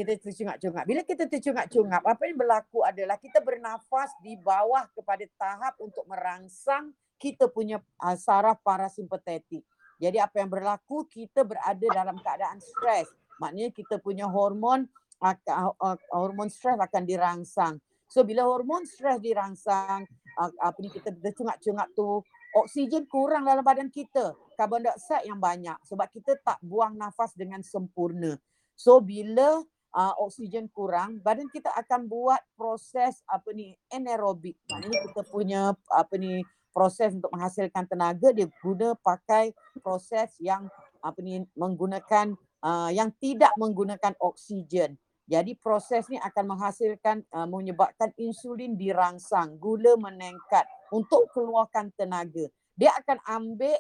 Kita 0.01 0.17
tercungap-cungap. 0.17 0.85
Bila 0.89 1.05
kita 1.05 1.29
tercungap-cungap, 1.29 2.01
apa 2.09 2.23
yang 2.25 2.41
berlaku 2.41 2.81
adalah 2.81 3.21
kita 3.21 3.45
bernafas 3.45 4.17
di 4.25 4.33
bawah 4.41 4.89
kepada 4.97 5.29
tahap 5.37 5.77
untuk 5.77 6.09
merangsang 6.09 6.97
kita 7.21 7.53
punya 7.53 7.85
uh, 8.01 8.17
saraf 8.17 8.65
parasimpatetik. 8.65 9.61
Jadi 10.01 10.17
apa 10.17 10.41
yang 10.41 10.49
berlaku 10.49 11.05
kita 11.05 11.45
berada 11.45 11.85
dalam 11.93 12.17
keadaan 12.17 12.57
stres. 12.65 13.13
Maknanya 13.45 13.77
kita 13.77 14.01
punya 14.01 14.25
hormon 14.25 14.89
akan 15.21 15.77
uh, 15.77 16.01
hormon 16.17 16.49
stres 16.49 16.81
akan 16.81 17.05
dirangsang. 17.05 17.77
So 18.09 18.25
bila 18.25 18.49
hormon 18.49 18.89
stres 18.89 19.21
dirangsang, 19.21 20.09
uh, 20.41 20.51
apa 20.65 20.81
ni 20.81 20.89
kita 20.89 21.13
tercungap-cungap 21.13 21.93
tu, 21.93 22.25
oksigen 22.57 23.05
kurang 23.05 23.45
dalam 23.45 23.61
badan 23.61 23.93
kita, 23.93 24.33
karbon 24.57 24.89
dioksida 24.89 25.29
yang 25.29 25.37
banyak 25.37 25.77
sebab 25.85 26.09
kita 26.09 26.41
tak 26.41 26.57
buang 26.65 26.97
nafas 26.97 27.37
dengan 27.37 27.61
sempurna. 27.61 28.41
So 28.73 29.05
bila 29.05 29.61
uh, 29.95 30.15
oksigen 30.23 30.71
kurang, 30.71 31.19
badan 31.23 31.51
kita 31.51 31.71
akan 31.75 32.07
buat 32.07 32.41
proses 32.55 33.23
apa 33.27 33.51
ni 33.55 33.75
anaerobik. 33.91 34.59
Maknanya 34.71 34.99
kita 35.11 35.23
punya 35.31 35.61
apa 35.91 36.15
ni 36.19 36.43
proses 36.71 37.15
untuk 37.15 37.31
menghasilkan 37.35 37.85
tenaga 37.91 38.31
dia 38.31 38.47
guna 38.63 38.95
pakai 39.03 39.51
proses 39.83 40.31
yang 40.39 40.71
apa 41.03 41.19
ni 41.23 41.43
menggunakan 41.59 42.35
uh, 42.63 42.91
yang 42.95 43.11
tidak 43.19 43.51
menggunakan 43.59 44.15
oksigen. 44.23 44.95
Jadi 45.31 45.55
proses 45.55 46.11
ni 46.11 46.19
akan 46.19 46.59
menghasilkan 46.59 47.23
uh, 47.31 47.47
menyebabkan 47.47 48.11
insulin 48.19 48.75
dirangsang, 48.75 49.63
gula 49.63 49.95
meningkat 49.95 50.67
untuk 50.91 51.31
keluarkan 51.31 51.95
tenaga. 51.95 52.51
Dia 52.75 52.91
akan 52.99 53.19
ambil 53.39 53.79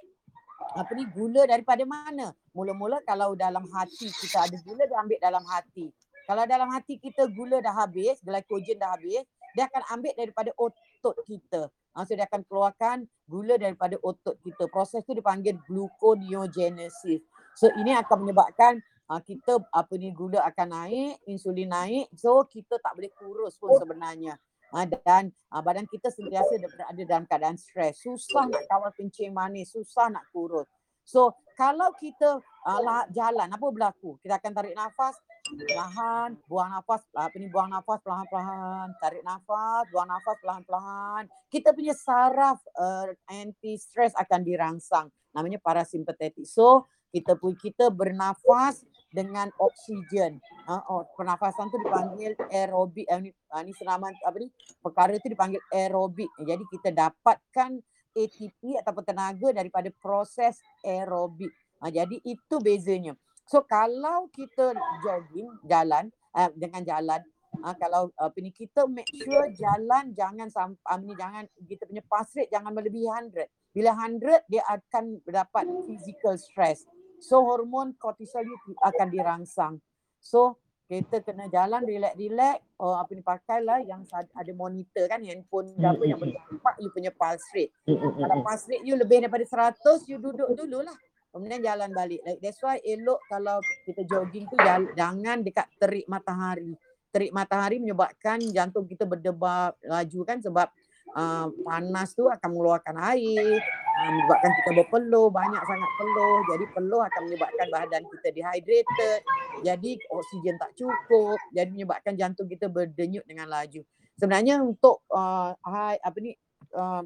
apa 0.61 0.92
ni 0.92 1.08
gula 1.08 1.48
daripada 1.48 1.82
mana? 1.88 2.36
Mula-mula 2.52 3.00
kalau 3.02 3.32
dalam 3.34 3.64
hati 3.72 4.12
kita 4.12 4.46
ada 4.46 4.56
gula 4.62 4.84
dia 4.84 4.98
ambil 5.00 5.18
dalam 5.18 5.44
hati. 5.48 5.88
Kalau 6.28 6.44
dalam 6.46 6.68
hati 6.70 6.94
kita 7.00 7.26
gula 7.26 7.58
dah 7.58 7.74
habis, 7.74 8.20
glycogen 8.22 8.78
dah 8.78 8.94
habis, 8.94 9.24
dia 9.56 9.66
akan 9.66 9.82
ambil 9.98 10.12
daripada 10.14 10.50
otot 10.54 11.16
kita. 11.26 11.66
Ha, 11.90 12.06
so 12.06 12.14
dia 12.14 12.22
akan 12.30 12.46
keluarkan 12.46 13.02
gula 13.26 13.58
daripada 13.58 13.98
otot 13.98 14.38
kita. 14.46 14.70
Proses 14.70 15.02
tu 15.02 15.11
dipanggil 15.11 15.58
gluconeogenesis. 15.66 17.18
So 17.58 17.66
ini 17.74 17.98
akan 17.98 18.22
menyebabkan 18.22 18.78
uh, 19.11 19.18
kita 19.18 19.58
apa 19.74 19.90
ni 19.98 20.14
gula 20.14 20.38
akan 20.46 20.68
naik, 20.70 21.18
insulin 21.26 21.74
naik. 21.74 22.06
So 22.14 22.46
kita 22.46 22.78
tak 22.78 22.94
boleh 22.94 23.11
kurus 23.11 23.58
pun 23.58 23.74
sebenarnya. 23.74 24.38
Uh, 24.70 24.86
dan 24.86 25.34
uh, 25.50 25.58
badan 25.58 25.86
kita 25.90 26.14
sentiasa 26.14 26.62
berada 26.62 27.02
dalam 27.02 27.24
keadaan 27.26 27.58
stres. 27.58 27.98
Susah 28.06 28.46
nak 28.46 28.64
kawal 28.70 28.94
kencing 28.94 29.34
manis, 29.34 29.74
susah 29.74 30.06
nak 30.06 30.26
kurus. 30.30 30.70
So 31.02 31.34
kalau 31.58 31.90
kita 31.98 32.38
uh, 32.40 33.04
jalan, 33.10 33.50
apa 33.50 33.66
berlaku? 33.66 34.16
Kita 34.22 34.38
akan 34.38 34.52
tarik 34.54 34.78
nafas, 34.78 35.18
perlahan, 35.50 36.38
buang 36.46 36.70
nafas, 36.70 37.02
apa 37.18 37.34
ni 37.34 37.50
buang 37.50 37.68
nafas 37.68 37.98
perlahan-perlahan, 38.00 38.86
tarik 39.02 39.22
nafas, 39.26 39.84
buang 39.90 40.08
nafas 40.08 40.36
perlahan-perlahan. 40.38 41.22
Kita 41.50 41.74
punya 41.74 41.94
saraf 41.98 42.62
uh, 42.78 43.10
anti 43.26 43.74
stress 43.74 44.14
akan 44.14 44.40
dirangsang. 44.46 45.10
Namanya 45.34 45.58
parasimpatetik. 45.58 46.46
So 46.46 46.86
kita 47.10 47.34
pun 47.34 47.58
kita 47.58 47.90
bernafas 47.90 48.86
dengan 49.11 49.50
oksigen. 49.58 50.38
Uh, 50.66 50.82
oh, 50.90 51.02
pernafasan 51.18 51.70
tu 51.70 51.78
dipanggil 51.82 52.34
aerobik. 52.50 53.06
Uh, 53.11 53.20
ni, 53.22 53.30
uh, 53.50 53.62
ni 53.62 53.74
senaman 53.74 54.14
apa 54.22 54.36
ni? 54.38 54.48
Perkara 54.78 55.14
tu 55.18 55.28
dipanggil 55.30 55.61
aerobik. 55.74 56.30
Jadi 56.42 56.64
kita 56.70 56.94
dapatkan 56.94 57.78
ATP 58.14 58.78
ataupun 58.82 59.04
tenaga 59.06 59.48
daripada 59.54 59.90
proses 59.98 60.58
aerobik. 60.82 61.50
Uh, 61.82 61.90
jadi 61.90 62.16
itu 62.22 62.56
bezanya. 62.62 63.14
So 63.50 63.66
kalau 63.66 64.30
kita 64.30 64.78
jogging 65.02 65.50
jalan 65.66 66.14
uh, 66.38 66.50
dengan 66.54 66.86
jalan 66.86 67.20
uh, 67.66 67.74
kalau 67.74 68.14
apa 68.14 68.38
ni 68.38 68.54
kita 68.54 68.86
make 68.86 69.11
sure 69.11 69.50
jalan 69.58 70.14
jangan 70.14 70.46
sampai 70.46 70.78
uh, 70.86 70.98
ni 71.02 71.14
jangan 71.18 71.44
kita 71.66 71.82
punya 71.86 72.02
rate 72.06 72.46
jangan 72.46 72.70
melebihi 72.70 73.06
100. 73.34 73.74
Bila 73.74 73.90
100 73.94 74.50
dia 74.50 74.62
akan 74.66 75.04
dapat 75.26 75.64
physical 75.86 76.34
stress. 76.38 76.86
So 77.20 77.44
hormon 77.44 77.94
kortisol 78.00 78.48
you 78.48 78.56
akan 78.80 79.08
dirangsang. 79.12 79.74
So 80.18 80.56
kita 80.90 81.22
kena 81.22 81.46
jalan 81.46 81.86
relax-relax 81.86 82.58
oh 82.82 82.98
apa 82.98 83.14
ni 83.14 83.22
pakailah 83.22 83.78
yang 83.86 84.02
ada 84.10 84.52
monitor 84.56 85.06
kan 85.06 85.22
handphone 85.22 85.70
ke 85.78 85.86
apa 85.86 86.02
yang 86.02 86.18
boleh 86.18 86.34
nampak 86.34 86.74
you 86.82 86.90
punya 86.90 87.14
pulse 87.14 87.46
rate. 87.54 87.70
Kalau 87.86 88.42
pulse 88.42 88.66
rate 88.66 88.82
you 88.82 88.98
lebih 88.98 89.22
daripada 89.22 89.70
100 89.78 90.10
you 90.10 90.18
duduk 90.18 90.50
dululah. 90.56 90.96
Kemudian 91.30 91.62
jalan 91.62 91.94
balik. 91.94 92.18
Like 92.26 92.42
that's 92.42 92.58
why 92.58 92.82
elok 92.82 93.22
kalau 93.30 93.62
kita 93.86 94.02
jogging 94.02 94.50
tu 94.50 94.58
jangan 94.98 95.46
dekat 95.46 95.70
terik 95.78 96.10
matahari. 96.10 96.74
Terik 97.14 97.30
matahari 97.30 97.78
menyebabkan 97.78 98.42
jantung 98.50 98.86
kita 98.86 99.06
berdebar 99.06 99.78
laju 99.86 100.20
kan 100.26 100.42
sebab 100.42 100.66
uh, 101.14 101.46
panas 101.64 102.12
tu 102.14 102.26
akan 102.26 102.48
mengeluarkan 102.50 102.96
air, 103.14 103.58
uh, 104.00 104.11
menyebabkan 104.11 104.50
kita 104.62 104.70
berpeluh, 104.82 105.28
banyak 105.30 105.62
sangat 105.62 105.90
peluh. 105.98 106.38
Jadi 106.50 106.64
peluh 106.74 107.02
akan 107.02 107.20
menyebabkan 107.30 107.66
badan 107.70 108.02
kita 108.06 108.28
dehydrated. 108.34 109.20
Jadi 109.66 109.90
oksigen 110.11 110.56
tak 110.58 110.70
cukup. 110.78 111.38
Jadi 111.54 111.68
menyebabkan 111.74 112.14
jantung 112.14 112.46
kita 112.46 112.66
berdenyut 112.70 113.24
dengan 113.26 113.50
laju. 113.50 113.82
Sebenarnya 114.20 114.61
untuk 114.61 115.00
uh, 115.11 115.56
high, 115.64 115.96
apa 116.04 116.18
ni 116.20 116.36
uh, 116.76 117.02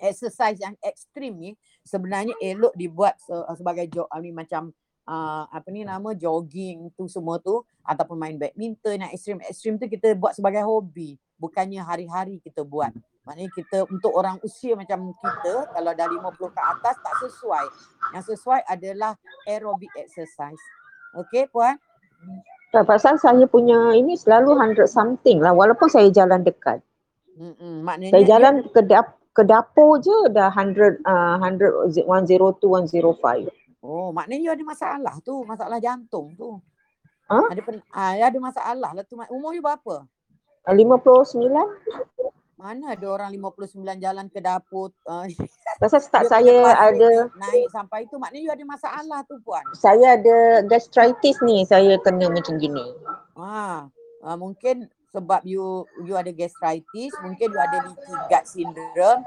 exercise 0.00 0.56
yang 0.56 0.72
ekstrim 0.80 1.36
ni 1.36 1.52
sebenarnya 1.84 2.32
elok 2.40 2.72
dibuat 2.72 3.20
se- 3.20 3.46
sebagai 3.60 3.84
jog 3.92 4.08
I 4.08 4.24
mean, 4.24 4.32
macam 4.32 4.72
uh, 5.04 5.44
apa 5.52 5.68
ni 5.68 5.84
nama 5.84 6.16
jogging 6.16 6.88
tu 6.96 7.04
semua 7.06 7.36
tu 7.36 7.60
ataupun 7.84 8.16
main 8.16 8.36
badminton 8.40 9.04
yang 9.04 9.12
ekstrim-ekstrim 9.12 9.76
tu 9.76 9.86
kita 9.92 10.16
buat 10.16 10.32
sebagai 10.32 10.64
hobi 10.64 11.20
bukannya 11.40 11.80
hari-hari 11.84 12.40
kita 12.40 12.64
buat. 12.64 12.92
Maknanya 13.30 13.54
kita 13.54 13.86
untuk 13.86 14.10
orang 14.10 14.42
usia 14.42 14.74
macam 14.74 15.14
kita 15.14 15.70
kalau 15.70 15.94
dah 15.94 16.06
50 16.10 16.34
ke 16.50 16.62
atas 16.66 16.98
tak 16.98 17.14
sesuai. 17.22 17.64
Yang 18.10 18.34
sesuai 18.34 18.66
adalah 18.66 19.14
aerobic 19.46 19.94
exercise. 19.94 20.58
Okey 21.14 21.46
puan? 21.46 21.78
Tak 22.74 22.90
pasal 22.90 23.22
saya 23.22 23.46
punya 23.46 23.94
ini 23.94 24.18
selalu 24.18 24.58
100 24.58 24.90
something 24.90 25.38
lah 25.38 25.54
walaupun 25.54 25.86
saya 25.86 26.10
jalan 26.10 26.42
dekat. 26.42 26.82
Mm-mm. 27.38 27.86
Maknanya 27.86 28.18
Saya 28.18 28.24
dia- 28.26 28.30
jalan 28.34 28.54
ke 28.74 28.80
dap 28.82 29.06
ke 29.30 29.46
dapur 29.46 30.02
je 30.02 30.26
dah 30.34 30.50
100 30.50 30.98
uh, 31.06 31.38
100 31.38 32.02
102 32.02 32.58
105. 32.66 33.46
Oh, 33.86 34.10
maknanya 34.10 34.42
you 34.42 34.50
ada 34.50 34.64
masalah 34.66 35.14
tu, 35.22 35.46
masalah 35.46 35.78
jantung 35.78 36.34
tu. 36.34 36.58
Ha? 37.30 37.38
Ada 37.46 37.62
pen, 37.62 37.78
ah, 37.94 38.18
ada 38.18 38.38
masalah 38.42 38.90
lah 38.90 39.06
tu. 39.06 39.14
Umur 39.30 39.54
you 39.54 39.62
berapa? 39.62 40.02
59 40.66 41.46
Mana 42.60 42.92
ada 42.92 43.06
orang 43.08 43.32
59 43.32 43.80
jalan 43.96 44.28
ke 44.28 44.44
dapur 44.44 44.92
uh, 45.10 45.24
pasal 45.80 46.04
tak 46.12 46.28
punya 46.28 46.28
saya 46.28 46.56
ada 46.76 47.10
naik, 47.40 47.66
sampai 47.72 48.04
tu 48.12 48.20
maknanya 48.20 48.44
you 48.44 48.52
ada 48.52 48.64
masalah 48.68 49.24
tu 49.24 49.40
puan. 49.40 49.64
saya 49.72 50.20
ada 50.20 50.60
gastritis 50.68 51.40
ni 51.40 51.64
saya 51.64 51.96
kena 52.04 52.28
macam 52.28 52.60
gini. 52.60 52.84
Ha, 53.40 53.88
uh, 54.28 54.36
mungkin 54.36 54.92
sebab 55.10 55.42
you 55.42 55.88
you 56.06 56.14
ada 56.14 56.30
gastritis, 56.30 57.10
mungkin 57.24 57.50
you 57.50 57.60
ada 57.60 57.78
leaky 57.82 58.14
gut 58.28 58.44
syndrome. 58.46 59.22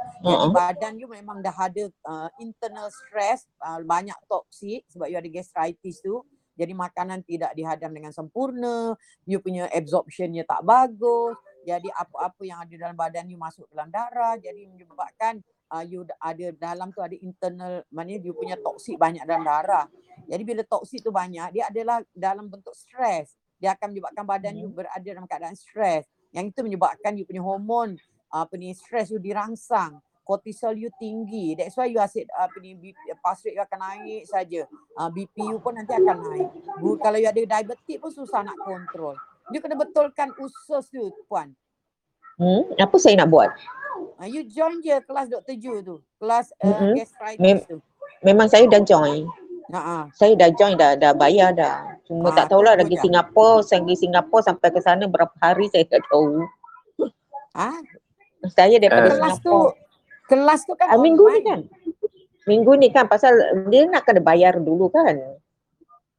Badan 0.54 0.96
you 1.02 1.10
memang 1.10 1.42
dah 1.42 1.58
ada 1.58 1.90
uh, 2.06 2.30
internal 2.38 2.88
stress, 2.88 3.50
uh, 3.60 3.82
banyak 3.84 4.16
toksik 4.30 4.86
sebab 4.94 5.12
you 5.12 5.18
ada 5.18 5.30
gastritis 5.34 6.00
tu. 6.00 6.24
Jadi 6.54 6.72
makanan 6.78 7.26
tidak 7.26 7.58
dihadam 7.58 7.92
dengan 7.98 8.14
sempurna, 8.14 8.94
you 9.26 9.42
punya 9.42 9.66
absorptionnya 9.74 10.46
tak 10.46 10.62
bagus. 10.62 11.34
Jadi 11.64 11.88
apa-apa 11.96 12.44
yang 12.44 12.60
ada 12.60 12.76
dalam 12.76 12.96
badan 12.96 13.26
you 13.32 13.40
masuk 13.40 13.66
dalam 13.72 13.88
darah, 13.88 14.36
jadi 14.36 14.68
menyebabkan 14.68 15.40
uh, 15.72 15.84
you 15.84 16.04
ada 16.20 16.46
dalam 16.54 16.92
tu 16.92 17.00
ada 17.00 17.16
internal 17.18 17.82
maknanya 17.90 18.28
you 18.28 18.36
punya 18.36 18.60
toksik 18.60 19.00
banyak 19.00 19.24
dalam 19.24 19.42
darah. 19.48 19.88
Jadi 20.28 20.44
bila 20.46 20.62
toksik 20.68 21.02
tu 21.02 21.10
banyak 21.10 21.56
dia 21.56 21.72
adalah 21.72 22.04
dalam 22.14 22.52
bentuk 22.52 22.76
stres. 22.78 23.34
Dia 23.58 23.74
akan 23.74 23.96
menyebabkan 23.96 24.28
badan 24.28 24.54
you 24.60 24.68
berada 24.70 25.02
dalam 25.02 25.26
keadaan 25.26 25.56
stres. 25.56 26.06
Yang 26.36 26.52
itu 26.54 26.60
menyebabkan 26.68 27.16
you 27.16 27.24
punya 27.24 27.42
hormon 27.42 27.96
uh, 28.30 28.44
apa 28.44 28.54
ni 28.60 28.76
stres 28.76 29.10
you 29.10 29.18
dirangsang. 29.18 30.04
Cortisol 30.24 30.80
you 30.80 30.88
tinggi. 30.96 31.52
That's 31.52 31.76
why 31.76 31.92
you 31.92 32.00
asyik 32.00 32.32
apa 32.32 32.56
ni 32.64 32.80
pulse 33.20 33.44
rate 33.44 33.60
you 33.60 33.64
akan 33.64 33.80
naik 33.80 34.24
saja. 34.24 34.64
Uh, 34.96 35.12
BP 35.12 35.36
you 35.52 35.60
pun 35.60 35.76
nanti 35.76 35.92
akan 35.92 36.16
naik. 36.24 36.50
Kalau 36.80 37.18
you 37.20 37.28
ada 37.28 37.40
diabetes 37.44 38.00
pun 38.00 38.12
susah 38.12 38.40
nak 38.48 38.56
kontrol. 38.64 39.20
You 39.50 39.60
kena 39.60 39.76
betulkan 39.76 40.32
usus 40.38 40.88
tu 40.88 41.12
puan. 41.26 41.52
Hmm, 42.36 42.64
apa 42.76 42.96
saya 42.96 43.18
nak 43.18 43.30
buat? 43.30 43.52
Uh, 44.16 44.26
you 44.26 44.46
join 44.46 44.80
je 44.80 44.96
kelas 45.02 45.28
Dr. 45.28 45.56
Ju 45.56 45.74
tu. 45.80 45.96
Kelas 46.18 46.50
uh, 46.56 46.66
Mm-mm. 46.66 46.94
gastritis 46.96 47.40
Mem- 47.40 47.66
tu. 47.66 47.78
Memang 48.22 48.48
saya 48.48 48.64
dah 48.66 48.80
join. 48.80 49.28
Ha 49.70 50.08
Saya 50.12 50.34
dah 50.34 50.50
join 50.50 50.76
dah 50.76 50.94
dah 50.94 51.12
bayar 51.12 51.52
dah. 51.52 51.98
Cuma 52.06 52.30
Ah, 52.30 52.36
tak 52.36 52.46
tahulah 52.48 52.76
lagi 52.76 52.94
dah. 52.94 53.02
Singapura, 53.02 53.60
saya 53.60 53.82
pergi 53.82 53.98
Singapura 54.02 54.42
sampai 54.44 54.70
ke 54.70 54.80
sana 54.80 55.04
berapa 55.06 55.34
hari 55.38 55.68
saya 55.68 55.84
tak 55.86 56.04
tahu. 56.08 56.46
Ah, 57.52 57.80
Saya 58.46 58.76
daripada 58.76 59.08
Eh. 59.08 59.14
kelas 59.14 59.38
tu 59.40 59.56
kelas 60.26 60.62
tu 60.64 60.74
kan 60.74 60.88
Ah, 60.88 60.98
minggu 60.98 61.24
ni 61.26 61.42
kan. 61.42 61.60
Minggu 62.44 62.72
ni 62.76 62.88
kan 62.90 63.08
pasal 63.08 63.34
dia 63.68 63.88
nak 63.88 64.04
kena 64.04 64.20
bayar 64.20 64.56
dulu 64.58 64.88
kan. 64.88 65.16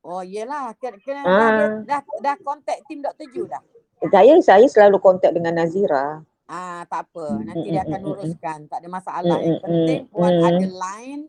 Oh 0.04 0.20
yelah, 0.20 0.76
kena, 0.76 1.00
kena 1.00 1.20
Ah. 1.24 1.32
dah, 1.32 1.68
dah, 1.88 2.00
dah, 2.20 2.36
contact 2.44 2.84
tim 2.84 3.00
Dr. 3.00 3.24
Ju 3.32 3.48
dah. 3.48 3.64
Saya 4.12 4.36
saya 4.44 4.66
selalu 4.68 5.00
kontak 5.00 5.32
dengan 5.32 5.56
Nazira. 5.56 6.20
Ah, 6.44 6.84
tak 6.84 7.08
apa. 7.08 7.40
Nanti 7.40 7.72
dia 7.72 7.80
Mm, 7.80 7.88
akan 7.88 8.00
mm, 8.00 8.04
mm. 8.04 8.12
uruskan. 8.12 8.58
Tak 8.68 8.78
ada 8.84 8.88
masalah. 8.92 9.38
Yang 9.40 9.48
Mm, 9.48 9.56
mm, 9.56 9.64
penting 9.64 10.00
mm, 10.04 10.10
puan 10.12 10.32
mm. 10.36 10.44
ada 10.44 10.66
line, 10.68 11.22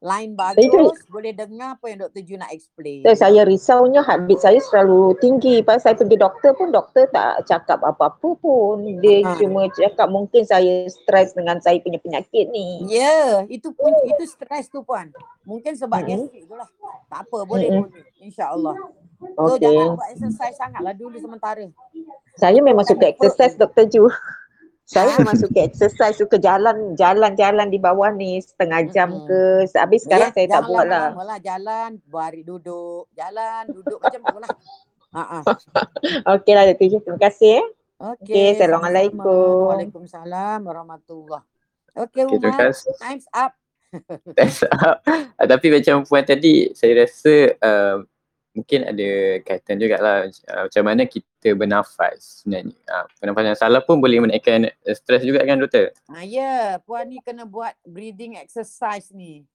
line 0.00 0.32
tu- 0.32 0.40
bagus, 0.40 0.96
boleh 1.06 1.30
dengar 1.30 1.76
apa 1.76 1.84
yang 1.86 1.98
Dr. 2.00 2.22
Ju 2.22 2.34
nak 2.34 2.48
explain. 2.50 3.04
Saya, 3.04 3.16
saya 3.18 3.42
risaunya 3.44 4.00
heartbeat 4.00 4.40
saya 4.40 4.56
selalu 4.58 5.12
tinggi. 5.16 5.60
Pasal 5.60 5.80
saya 5.82 5.94
pergi 5.94 6.16
doktor 6.16 6.56
pun 6.56 6.72
doktor 6.72 7.04
tak 7.06 7.44
cakap 7.44 7.78
apa-apa 7.78 8.32
pun. 8.34 8.80
Dia 8.98 9.20
Ah. 9.22 9.36
cuma 9.36 9.68
cakap 9.68 10.08
mungkin 10.08 10.42
saya 10.42 10.88
stres 10.88 11.36
dengan 11.36 11.60
saya 11.60 11.76
punya 11.78 12.00
penyakit 12.00 12.48
ni. 12.48 12.80
Ya, 12.88 13.44
itu 13.46 13.68
pun 13.70 13.92
itu 14.02 14.24
stres 14.24 14.66
tu 14.66 14.80
puan. 14.80 15.12
Mungkin 15.44 15.76
sebab 15.76 16.00
gastrik 16.02 16.48
tu 16.48 16.56
lah. 16.56 16.68
Tak 17.06 17.28
apa, 17.28 17.44
boleh 17.44 17.68
Mm-mm. 17.68 17.84
boleh. 17.86 18.04
InsyaAllah. 18.20 18.76
So 19.20 19.52
Okey. 19.52 19.60
jangan 19.60 19.86
buat 19.94 20.08
exercise 20.10 20.56
sangatlah 20.56 20.96
dulu 20.96 21.20
sementara. 21.20 21.68
Saya 22.34 22.56
memang 22.58 22.88
suka 22.88 23.04
exercise. 23.04 23.52
Dr. 23.52 23.84
Ju. 23.84 24.04
Saya 24.90 25.14
Ha? 25.14 25.22
memang 25.22 25.38
suka 25.38 25.58
exercise, 25.62 26.18
suka 26.18 26.34
jalan 26.34 26.98
jalan-jalan 26.98 27.70
di 27.70 27.78
bawah 27.78 28.10
ni 28.10 28.42
setengah 28.42 28.90
jam 28.90 29.06
Mm-mm. 29.14 29.26
ke. 29.30 29.40
Habis 29.70 30.02
sekarang 30.02 30.30
Ya, 30.30 30.34
saya 30.34 30.46
tak 30.50 30.62
buat 30.66 30.84
lah. 30.90 31.14
lama-lama 31.14 31.24
lah. 31.30 31.38
Jalan, 31.38 31.90
baris 32.10 32.42
duduk. 32.42 33.06
Jalan, 33.14 33.70
duduk 33.70 34.02
macam 34.02 34.20
tu 34.26 34.38
lah. 34.42 34.50
Ha 35.10 35.22
ah. 35.22 35.42
Okey 36.34 36.52
lah 36.54 36.66
Dr. 36.66 36.86
Ju. 36.86 36.98
Terima 37.02 37.18
kasih 37.18 37.62
eh. 37.62 37.66
Okey, 38.00 38.18
Okey, 38.18 38.46
sama-sama. 38.58 38.90
Assalamualaikum. 38.90 39.62
Waalaikumsalam 39.70 40.58
warahmatullahi. 40.66 41.44
Okey, 41.94 42.22
Okay, 42.26 42.36
terima 42.38 42.58
Umar. 42.58 42.74
Time's 42.98 43.26
up. 43.30 43.52
Time's 44.34 44.60
up. 44.66 44.96
Tapi 45.54 45.66
macam 45.70 45.94
puan 46.02 46.22
tadi, 46.22 46.70
saya 46.74 47.06
rasa 47.06 47.34
uh, 47.58 47.96
mungkin 48.50 48.82
ada 48.82 49.10
kaitan 49.46 49.78
jugalah 49.78 50.26
uh, 50.26 50.62
macam 50.66 50.82
mana 50.82 51.02
kita 51.06 51.54
bernafas 51.54 52.42
sebenarnya. 52.42 52.74
Uh, 52.90 53.06
bernafas 53.22 53.44
yang 53.46 53.58
salah 53.58 53.80
pun 53.82 54.02
boleh 54.02 54.18
menaikkan 54.22 54.66
uh, 54.70 54.94
stres 54.94 55.22
juga 55.22 55.46
kan 55.46 55.58
doktor? 55.62 55.94
Ha, 56.10 56.26
ya, 56.26 56.78
puan 56.82 57.06
ni 57.06 57.22
kena 57.22 57.46
buat 57.46 57.74
breathing 57.86 58.34
exercise 58.38 59.14
ni. 59.14 59.46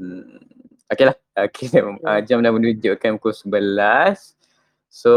Hmm. 0.00 0.40
Okay 0.88 1.04
lah. 1.08 1.16
Okay, 1.34 1.68
uh, 1.80 2.20
jam 2.24 2.40
dah 2.40 2.52
menunjukkan 2.52 3.18
pukul 3.18 3.34
11. 3.34 4.36
So 4.94 5.10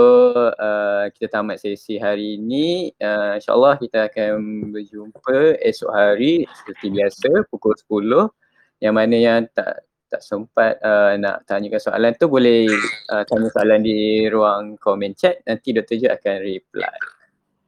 uh, 0.58 1.06
kita 1.14 1.38
tamat 1.38 1.62
sesi 1.62 2.02
hari 2.02 2.42
ini. 2.42 2.90
Uh, 2.98 3.38
InsyaAllah 3.38 3.78
kita 3.78 4.10
akan 4.10 4.74
berjumpa 4.74 5.62
esok 5.62 5.92
hari 5.94 6.50
seperti 6.50 6.90
biasa 6.90 7.30
pukul 7.54 7.78
10. 7.78 8.82
Yang 8.82 8.94
mana 8.94 9.16
yang 9.16 9.40
tak 9.54 9.86
tak 10.08 10.24
sempat 10.24 10.80
uh, 10.80 11.20
nak 11.20 11.44
tanyakan 11.44 11.84
soalan 11.84 12.16
tu 12.16 12.32
boleh 12.32 12.68
uh, 13.12 13.24
tanya 13.28 13.52
soalan 13.52 13.84
di 13.84 14.28
ruang 14.32 14.80
komen 14.80 15.14
chat. 15.14 15.44
Nanti 15.44 15.76
Dr. 15.76 15.96
Ju 16.00 16.08
akan 16.08 16.36
reply. 16.42 16.98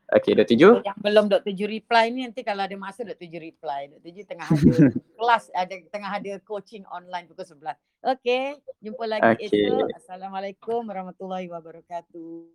Okay 0.10 0.34
Dr. 0.34 0.56
Ju. 0.58 0.70
Yang 0.82 1.00
belum 1.04 1.26
Dr. 1.30 1.54
Ju 1.54 1.66
reply 1.70 2.10
ni 2.10 2.26
nanti 2.26 2.42
kalau 2.42 2.66
ada 2.66 2.74
masa 2.80 3.06
Dr. 3.06 3.28
Ju 3.28 3.40
reply. 3.44 3.92
Dr. 3.92 4.10
Ju 4.10 4.22
tengah 4.26 4.48
ada 4.48 4.76
kelas, 5.20 5.44
ada 5.54 5.76
tengah 5.92 6.12
ada 6.16 6.32
coaching 6.48 6.88
online 6.90 7.30
pukul 7.30 7.46
11. 7.46 7.76
Okey, 8.00 8.56
jumpa 8.80 9.04
lagi 9.04 9.36
Okey. 9.36 9.52
esok. 9.52 9.88
Assalamualaikum 10.00 10.82
warahmatullahi 10.88 11.52
wabarakatuh. 11.52 12.48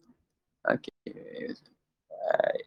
Okay. 0.65 1.53
Bye. 2.09 2.63